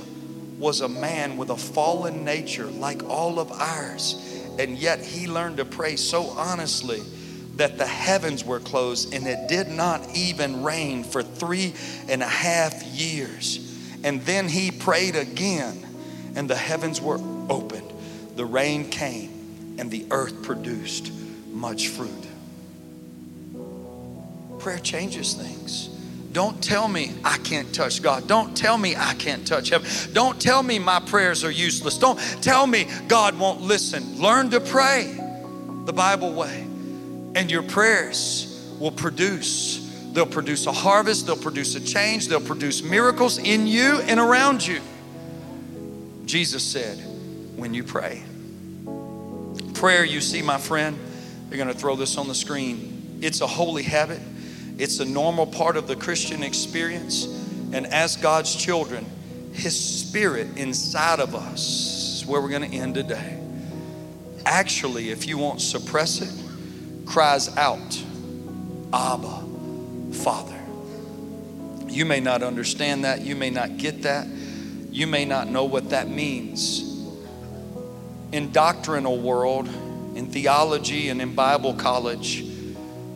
was 0.59 0.81
a 0.81 0.89
man 0.89 1.38
with 1.38 1.51
a 1.51 1.57
fallen 1.57 2.25
nature 2.25 2.65
like 2.65 3.03
all 3.05 3.39
of 3.39 3.51
ours, 3.51 4.21
and 4.59 4.77
yet 4.77 4.99
he 4.99 5.27
learned 5.27 5.57
to 5.57 5.65
pray 5.65 5.95
so 5.95 6.25
honestly 6.31 7.01
that 7.58 7.78
the 7.78 7.88
heavens 7.88 8.45
were 8.45 8.60
closed 8.60 9.14
and 9.14 9.28
it 9.28 9.47
did 9.47 9.68
not 9.68 10.16
even 10.16 10.64
rain 10.64 11.03
for 11.03 11.24
three 11.24 11.74
and 12.08 12.22
a 12.22 12.28
half 12.28 12.84
years. 12.84 13.64
And 14.03 14.22
then 14.22 14.47
he 14.47 14.72
prayed 14.72 15.16
again, 15.16 15.86
and 16.36 16.47
the 16.47 16.55
heavens 16.55 17.01
were 17.01 17.20
opened. 17.49 17.91
The 18.36 18.45
rain 18.45 18.89
came, 18.89 19.76
and 19.80 19.89
the 19.89 20.05
earth 20.12 20.43
produced 20.43 21.12
much 21.51 21.88
fruit. 21.88 22.12
Prayer 24.60 24.78
changes 24.78 25.34
things. 25.34 25.89
Don't 26.32 26.62
tell 26.62 26.88
me 26.88 27.16
I 27.24 27.38
can't 27.39 27.74
touch 27.74 28.03
God. 28.03 28.28
Don't 28.28 28.55
tell 28.55 28.78
me 28.78 28.95
I 28.95 29.16
can't 29.16 29.47
touch 29.47 29.70
heaven. 29.70 29.89
Don't 30.14 30.39
tell 30.39 30.62
me 30.62 30.78
my 30.78 30.99
prayers 30.99 31.43
are 31.43 31.51
useless. 31.51 31.97
Don't 31.97 32.20
tell 32.43 32.68
me 32.68 32.86
God 33.08 33.39
won't 33.39 33.62
listen. 33.62 34.22
Learn 34.22 34.51
to 34.51 34.60
pray 34.60 35.20
the 35.86 35.93
Bible 35.93 36.34
way 36.34 36.66
and 37.36 37.51
your 37.51 37.63
prayers 37.63 38.73
will 38.80 38.91
produce. 38.91 39.84
They'll 40.13 40.25
produce 40.25 40.65
a 40.65 40.71
harvest, 40.71 41.28
they'll 41.28 41.36
produce 41.36 41.75
a 41.75 41.80
change, 41.80 42.28
they'll 42.28 42.41
produce 42.41 42.82
miracles 42.82 43.38
in 43.38 43.67
you 43.67 43.99
and 44.01 44.19
around 44.19 44.65
you. 44.65 44.82
Jesus 46.25 46.63
said, 46.63 46.97
when 47.55 47.73
you 47.73 47.84
pray. 47.84 48.23
Prayer, 49.73 50.03
you 50.03 50.21
see, 50.21 50.41
my 50.41 50.57
friend, 50.57 50.97
they're 51.49 51.57
going 51.57 51.71
to 51.71 51.78
throw 51.78 51.95
this 51.95 52.17
on 52.17 52.28
the 52.28 52.36
screen. 52.36 53.19
It's 53.21 53.41
a 53.41 53.47
holy 53.47 53.84
habit, 53.84 54.19
it's 54.78 54.99
a 54.99 55.05
normal 55.05 55.45
part 55.45 55.78
of 55.78 55.88
the 55.88 55.95
Christian 55.95 56.43
experience. 56.43 57.25
And 57.73 57.86
as 57.88 58.15
God's 58.15 58.55
children, 58.55 59.05
His 59.53 59.78
Spirit 59.78 60.57
inside 60.57 61.19
of 61.19 61.36
us 61.36 62.21
is 62.21 62.25
where 62.25 62.41
we're 62.41 62.49
going 62.49 62.69
to 62.69 62.78
end 62.78 62.95
today. 62.95 63.39
Actually, 64.45 65.09
if 65.09 65.28
you 65.28 65.38
won't 65.38 65.61
suppress 65.61 66.21
it, 66.21 66.46
cries 67.08 67.55
out, 67.58 68.03
Abba, 68.93 69.43
Father. 70.14 70.60
You 71.88 72.05
may 72.05 72.20
not 72.20 72.43
understand 72.43 73.05
that. 73.05 73.22
You 73.22 73.36
may 73.36 73.49
not 73.49 73.78
get 73.78 74.03
that. 74.03 74.28
You 74.91 75.08
may 75.08 75.26
not 75.26 75.47
know 75.47 75.64
what 75.64 75.91
that 75.91 76.10
means. 76.10 76.84
In 78.32 78.51
doctrinal 78.51 79.20
world, 79.20 79.68
in 80.16 80.28
theology 80.28 81.10
and 81.10 81.22
in 81.22 81.34
Bible 81.34 81.74
college, 81.74 82.43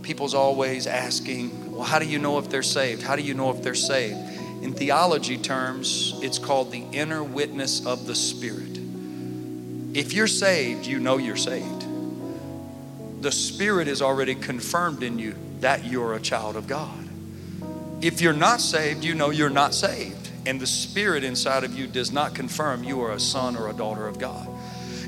people's 0.01 0.33
always 0.33 0.87
asking, 0.87 1.73
well, 1.73 1.83
how 1.83 1.99
do 1.99 2.05
you 2.05 2.17
know 2.17 2.39
if 2.39 2.49
they're 2.49 2.63
saved? 2.63 3.03
How 3.03 3.15
do 3.15 3.21
you 3.21 3.33
know 3.33 3.51
if 3.51 3.61
they're 3.61 3.75
saved? 3.75 4.17
In 4.63 4.73
theology 4.73 5.37
terms, 5.37 6.17
it's 6.21 6.39
called 6.39 6.71
the 6.71 6.83
inner 6.93 7.23
witness 7.23 7.85
of 7.85 8.07
the 8.07 8.15
Spirit. 8.15 8.79
If 9.93 10.13
you're 10.13 10.27
saved, 10.27 10.85
you 10.85 10.99
know 10.99 11.17
you're 11.17 11.35
saved 11.35 11.80
the 13.21 13.31
Spirit 13.31 13.87
is 13.87 14.01
already 14.01 14.35
confirmed 14.35 15.03
in 15.03 15.19
you 15.19 15.35
that 15.59 15.85
you're 15.85 16.15
a 16.15 16.19
child 16.19 16.55
of 16.55 16.67
God. 16.67 17.07
If 18.01 18.19
you're 18.19 18.33
not 18.33 18.61
saved, 18.61 19.03
you 19.03 19.13
know 19.13 19.29
you're 19.29 19.49
not 19.49 19.73
saved. 19.75 20.29
And 20.47 20.59
the 20.59 20.65
Spirit 20.65 21.23
inside 21.23 21.63
of 21.63 21.77
you 21.77 21.85
does 21.85 22.11
not 22.11 22.33
confirm 22.33 22.83
you 22.83 23.01
are 23.01 23.11
a 23.11 23.19
son 23.19 23.55
or 23.55 23.69
a 23.69 23.73
daughter 23.73 24.07
of 24.07 24.17
God. 24.17 24.47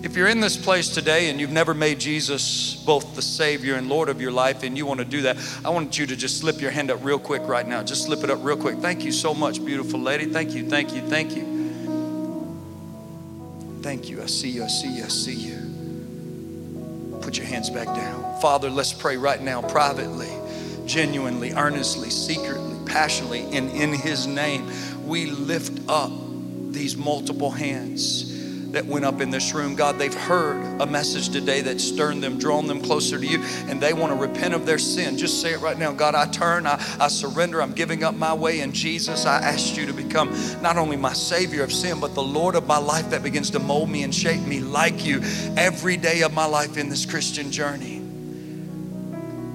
If 0.03 0.15
you're 0.15 0.27
in 0.27 0.41
this 0.41 0.57
place 0.57 0.89
today 0.89 1.29
and 1.29 1.39
you've 1.39 1.49
never 1.49 1.73
made 1.73 1.97
Jesus 1.99 2.75
both 2.85 3.15
the 3.15 3.21
Savior 3.21 3.75
and 3.75 3.89
Lord 3.89 4.09
of 4.09 4.21
your 4.21 4.31
life 4.31 4.61
and 4.61 4.77
you 4.77 4.85
want 4.85 4.99
to 4.99 5.05
do 5.05 5.23
that, 5.23 5.37
I 5.65 5.69
want 5.69 5.97
you 5.97 6.05
to 6.05 6.15
just 6.15 6.39
slip 6.39 6.61
your 6.61 6.71
hand 6.71 6.91
up 6.91 7.03
real 7.03 7.17
quick 7.17 7.41
right 7.47 7.67
now. 7.67 7.81
Just 7.81 8.03
slip 8.03 8.23
it 8.23 8.29
up 8.29 8.43
real 8.43 8.57
quick. 8.57 8.77
Thank 8.77 9.05
you 9.05 9.11
so 9.11 9.33
much, 9.33 9.63
beautiful 9.63 9.99
lady. 9.99 10.25
Thank 10.25 10.53
you, 10.53 10.69
thank 10.69 10.93
you, 10.93 11.01
thank 11.07 11.35
you. 11.35 11.53
Thank 13.81 14.09
you. 14.09 14.21
I 14.21 14.27
see 14.27 14.49
you, 14.49 14.63
I 14.65 14.67
see 14.67 14.97
you, 14.97 15.03
I 15.05 15.07
see 15.07 15.33
you. 15.33 15.62
Put 17.23 17.37
your 17.37 17.47
hands 17.47 17.69
back 17.69 17.87
down. 17.87 18.41
Father, 18.41 18.69
let's 18.69 18.91
pray 18.91 19.15
right 19.15 19.41
now, 19.41 19.61
privately, 19.61 20.29
genuinely, 20.85 21.53
earnestly, 21.53 22.09
secretly, 22.09 22.75
passionately, 22.85 23.45
and 23.55 23.71
in 23.71 23.93
His 23.93 24.27
name. 24.27 24.69
We 25.05 25.27
lift 25.27 25.79
up 25.87 26.11
these 26.71 26.97
multiple 26.97 27.49
hands 27.49 28.32
that 28.73 28.85
went 28.85 29.05
up 29.05 29.21
in 29.21 29.29
this 29.29 29.53
room. 29.53 29.75
God, 29.75 29.97
they've 29.97 30.13
heard 30.13 30.81
a 30.81 30.85
message 30.85 31.29
today 31.29 31.61
that 31.61 31.79
stirred 31.79 32.21
them, 32.21 32.37
drawn 32.39 32.67
them 32.67 32.81
closer 32.81 33.17
to 33.19 33.25
you, 33.25 33.39
and 33.67 33.79
they 33.79 33.93
want 33.93 34.11
to 34.11 34.19
repent 34.19 34.53
of 34.53 34.65
their 34.65 34.79
sin. 34.79 35.17
Just 35.17 35.41
say 35.41 35.53
it 35.53 35.61
right 35.61 35.77
now. 35.77 35.91
God, 35.91 36.15
I 36.15 36.25
turn, 36.27 36.65
I, 36.65 36.83
I 36.99 37.07
surrender, 37.07 37.61
I'm 37.61 37.73
giving 37.73 38.03
up 38.03 38.15
my 38.15 38.33
way. 38.33 38.61
And 38.61 38.73
Jesus, 38.73 39.25
I 39.25 39.41
ask 39.41 39.77
you 39.77 39.85
to 39.85 39.93
become 39.93 40.33
not 40.61 40.77
only 40.77 40.97
my 40.97 41.13
Savior 41.13 41.63
of 41.63 41.71
sin, 41.71 41.99
but 41.99 42.15
the 42.15 42.23
Lord 42.23 42.55
of 42.55 42.67
my 42.67 42.79
life 42.79 43.11
that 43.11 43.23
begins 43.23 43.51
to 43.51 43.59
mold 43.59 43.89
me 43.89 44.03
and 44.03 44.13
shape 44.13 44.41
me 44.41 44.59
like 44.59 45.05
you 45.05 45.21
every 45.55 45.97
day 45.97 46.21
of 46.21 46.33
my 46.33 46.45
life 46.45 46.77
in 46.77 46.89
this 46.89 47.05
Christian 47.05 47.51
journey. 47.51 48.01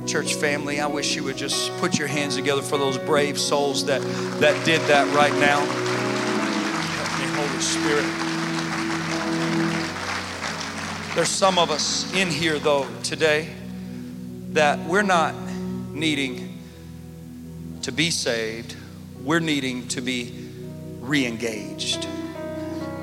Church 0.06 0.34
family, 0.34 0.80
I 0.80 0.86
wish 0.86 1.16
you 1.16 1.24
would 1.24 1.36
just 1.36 1.76
put 1.78 1.98
your 1.98 2.08
hands 2.08 2.36
together 2.36 2.62
for 2.62 2.78
those 2.78 2.96
brave 2.96 3.38
souls 3.38 3.84
that, 3.86 4.00
that 4.40 4.64
did 4.64 4.80
that 4.82 5.12
right 5.14 5.34
now. 5.34 5.88
Holy 7.38 7.60
Spirit. 7.60 8.37
There's 11.18 11.28
some 11.28 11.58
of 11.58 11.72
us 11.72 12.14
in 12.14 12.28
here, 12.28 12.60
though, 12.60 12.86
today 13.02 13.48
that 14.52 14.78
we're 14.86 15.02
not 15.02 15.34
needing 15.90 16.60
to 17.82 17.90
be 17.90 18.12
saved, 18.12 18.76
we're 19.24 19.40
needing 19.40 19.88
to 19.88 20.00
be 20.00 20.48
re 21.00 21.26
engaged. 21.26 22.06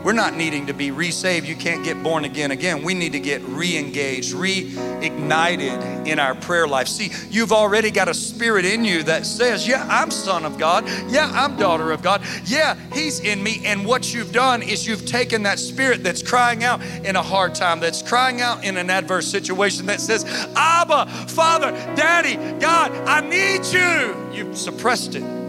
We're 0.06 0.14
not 0.14 0.36
needing 0.36 0.68
to 0.68 0.74
be 0.76 0.91
resaved. 0.91 1.47
You 1.47 1.56
can't 1.56 1.84
get 1.84 2.03
born 2.03 2.26
again 2.26 2.51
again. 2.51 2.84
We 2.84 2.93
need 2.93 3.14
to 3.14 3.20
get 3.20 3.41
re 3.41 3.76
engaged, 3.76 4.36
reignited 4.36 6.06
in 6.06 6.20
our 6.20 6.36
prayer 6.36 6.68
life. 6.68 6.88
See, 6.88 7.12
you've 7.32 7.51
already 7.51 7.89
got 7.89 8.08
a 8.08 8.14
spirit 8.14 8.66
in 8.66 8.86
you 8.86 9.01
that 9.01 9.26
says, 9.26 9.68
Yeah, 9.68 9.84
I'm 9.89 10.12
son 10.12 10.45
of 10.45 10.60
God. 10.60 10.88
Yeah, 11.10 11.32
I'm 11.34 11.58
daughter 11.58 11.91
of 11.91 12.03
God. 12.03 12.22
Yeah, 12.43 12.76
He's 12.93 13.20
in 13.20 13.41
me. 13.41 13.64
And 13.66 13.84
what 13.84 14.14
you've 14.14 14.32
done 14.32 14.62
is 14.62 14.86
you've 14.86 15.08
taken 15.08 15.41
that 15.41 15.58
spirit 15.58 16.03
that's 16.03 16.22
crying 16.22 16.64
out 16.64 16.84
in 17.03 17.16
a 17.16 17.24
hard 17.24 17.56
time, 17.56 17.80
that's 17.80 18.03
crying 18.03 18.41
out 18.41 18.64
in 18.64 18.78
an 18.78 18.91
adverse 18.91 19.28
situation, 19.28 19.88
that 19.88 20.01
says, 20.01 20.24
Abba, 20.56 21.08
Father, 21.30 21.72
Daddy, 21.95 22.36
God, 22.60 22.91
I 23.08 23.22
need 23.22 23.66
you. 23.66 24.16
You've 24.32 24.56
suppressed 24.56 25.16
it 25.16 25.45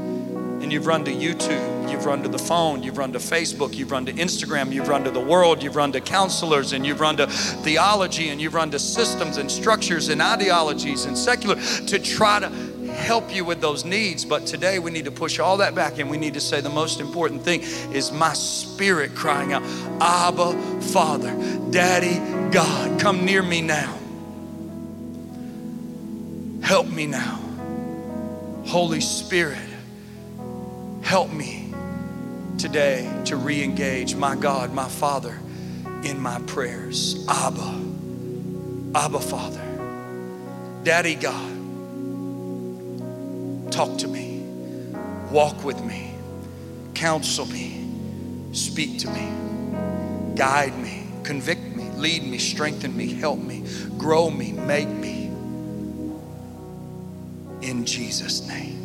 and 0.67 0.73
you've 0.73 0.89
run 0.89 1.05
to 1.05 1.13
YouTube, 1.13 1.89
you've 1.89 2.05
run 2.07 2.25
to 2.25 2.29
the 2.29 2.41
phone, 2.41 2.83
you've 2.83 2.99
run 2.99 3.13
to 3.13 3.21
Facebook, 3.21 3.77
you've 3.77 3.93
run 3.93 4.05
to 4.05 4.13
Instagram, 4.13 4.73
you've 4.73 4.89
run 4.89 5.05
to 5.05 5.13
the 5.13 5.21
world, 5.21 5.63
you've 5.63 5.77
run 5.77 5.93
to 5.93 6.01
counselors, 6.01 6.73
and 6.73 6.85
you've 6.85 6.99
run 6.99 7.17
to 7.19 7.29
theology, 7.29 8.31
and 8.31 8.41
you've 8.41 8.53
run 8.53 8.69
to 8.73 8.79
systems 8.81 9.37
and 9.37 9.49
structures 9.49 10.09
and 10.09 10.21
ideologies 10.21 11.05
and 11.05 11.17
secular 11.17 11.55
to 11.55 12.01
try 12.01 12.41
to 12.41 12.49
help 12.95 13.33
you 13.33 13.45
with 13.45 13.61
those 13.61 13.85
needs. 13.85 14.25
But 14.25 14.45
today 14.45 14.81
we 14.81 14.91
need 14.91 15.05
to 15.05 15.13
push 15.13 15.39
all 15.39 15.59
that 15.59 15.77
back 15.77 16.01
and 16.01 16.11
we 16.11 16.17
need 16.17 16.35
to 16.35 16.41
say 16.41 16.61
the 16.61 16.69
most 16.69 16.99
important 16.99 17.43
thing 17.43 17.61
is 17.95 18.11
my 18.11 18.33
spirit 18.33 19.15
crying 19.15 19.53
out, 19.53 19.63
Abba, 20.01 20.81
Father, 20.81 21.31
Daddy, 21.71 22.19
God, 22.51 22.99
come 22.99 23.25
near 23.25 23.45
me 23.45 23.63
now. 23.63 23.97
Help 26.61 26.89
me 26.89 27.07
now. 27.07 27.41
Holy 28.67 29.01
Spirit, 29.01 29.66
Help 31.07 31.33
me 31.33 31.73
today 32.59 33.09
to 33.27 33.37
re 33.37 33.63
engage 33.63 34.17
my 34.17 34.35
God, 34.35 34.73
my 34.73 34.89
Father, 34.89 35.39
in 36.03 36.19
my 36.19 36.41
prayers. 36.49 37.25
Abba, 37.29 37.81
Abba, 38.93 39.21
Father, 39.21 39.63
Daddy 40.83 41.15
God, 41.15 41.53
talk 43.71 43.97
to 43.99 44.09
me, 44.09 44.43
walk 45.31 45.63
with 45.63 45.81
me, 45.85 46.13
counsel 46.95 47.47
me, 47.47 47.87
speak 48.51 48.99
to 48.99 49.09
me, 49.09 49.31
guide 50.35 50.77
me, 50.77 51.07
convict 51.23 51.77
me, 51.77 51.85
lead 51.91 52.25
me, 52.25 52.39
strengthen 52.39 52.97
me, 52.97 53.13
help 53.15 53.39
me, 53.39 53.63
grow 53.97 54.29
me, 54.29 54.51
make 54.51 54.89
me. 54.89 55.27
In 57.63 57.85
Jesus' 57.87 58.49
name. 58.49 58.76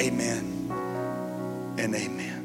Amen 0.00 0.70
and 1.78 1.94
amen. 1.94 2.37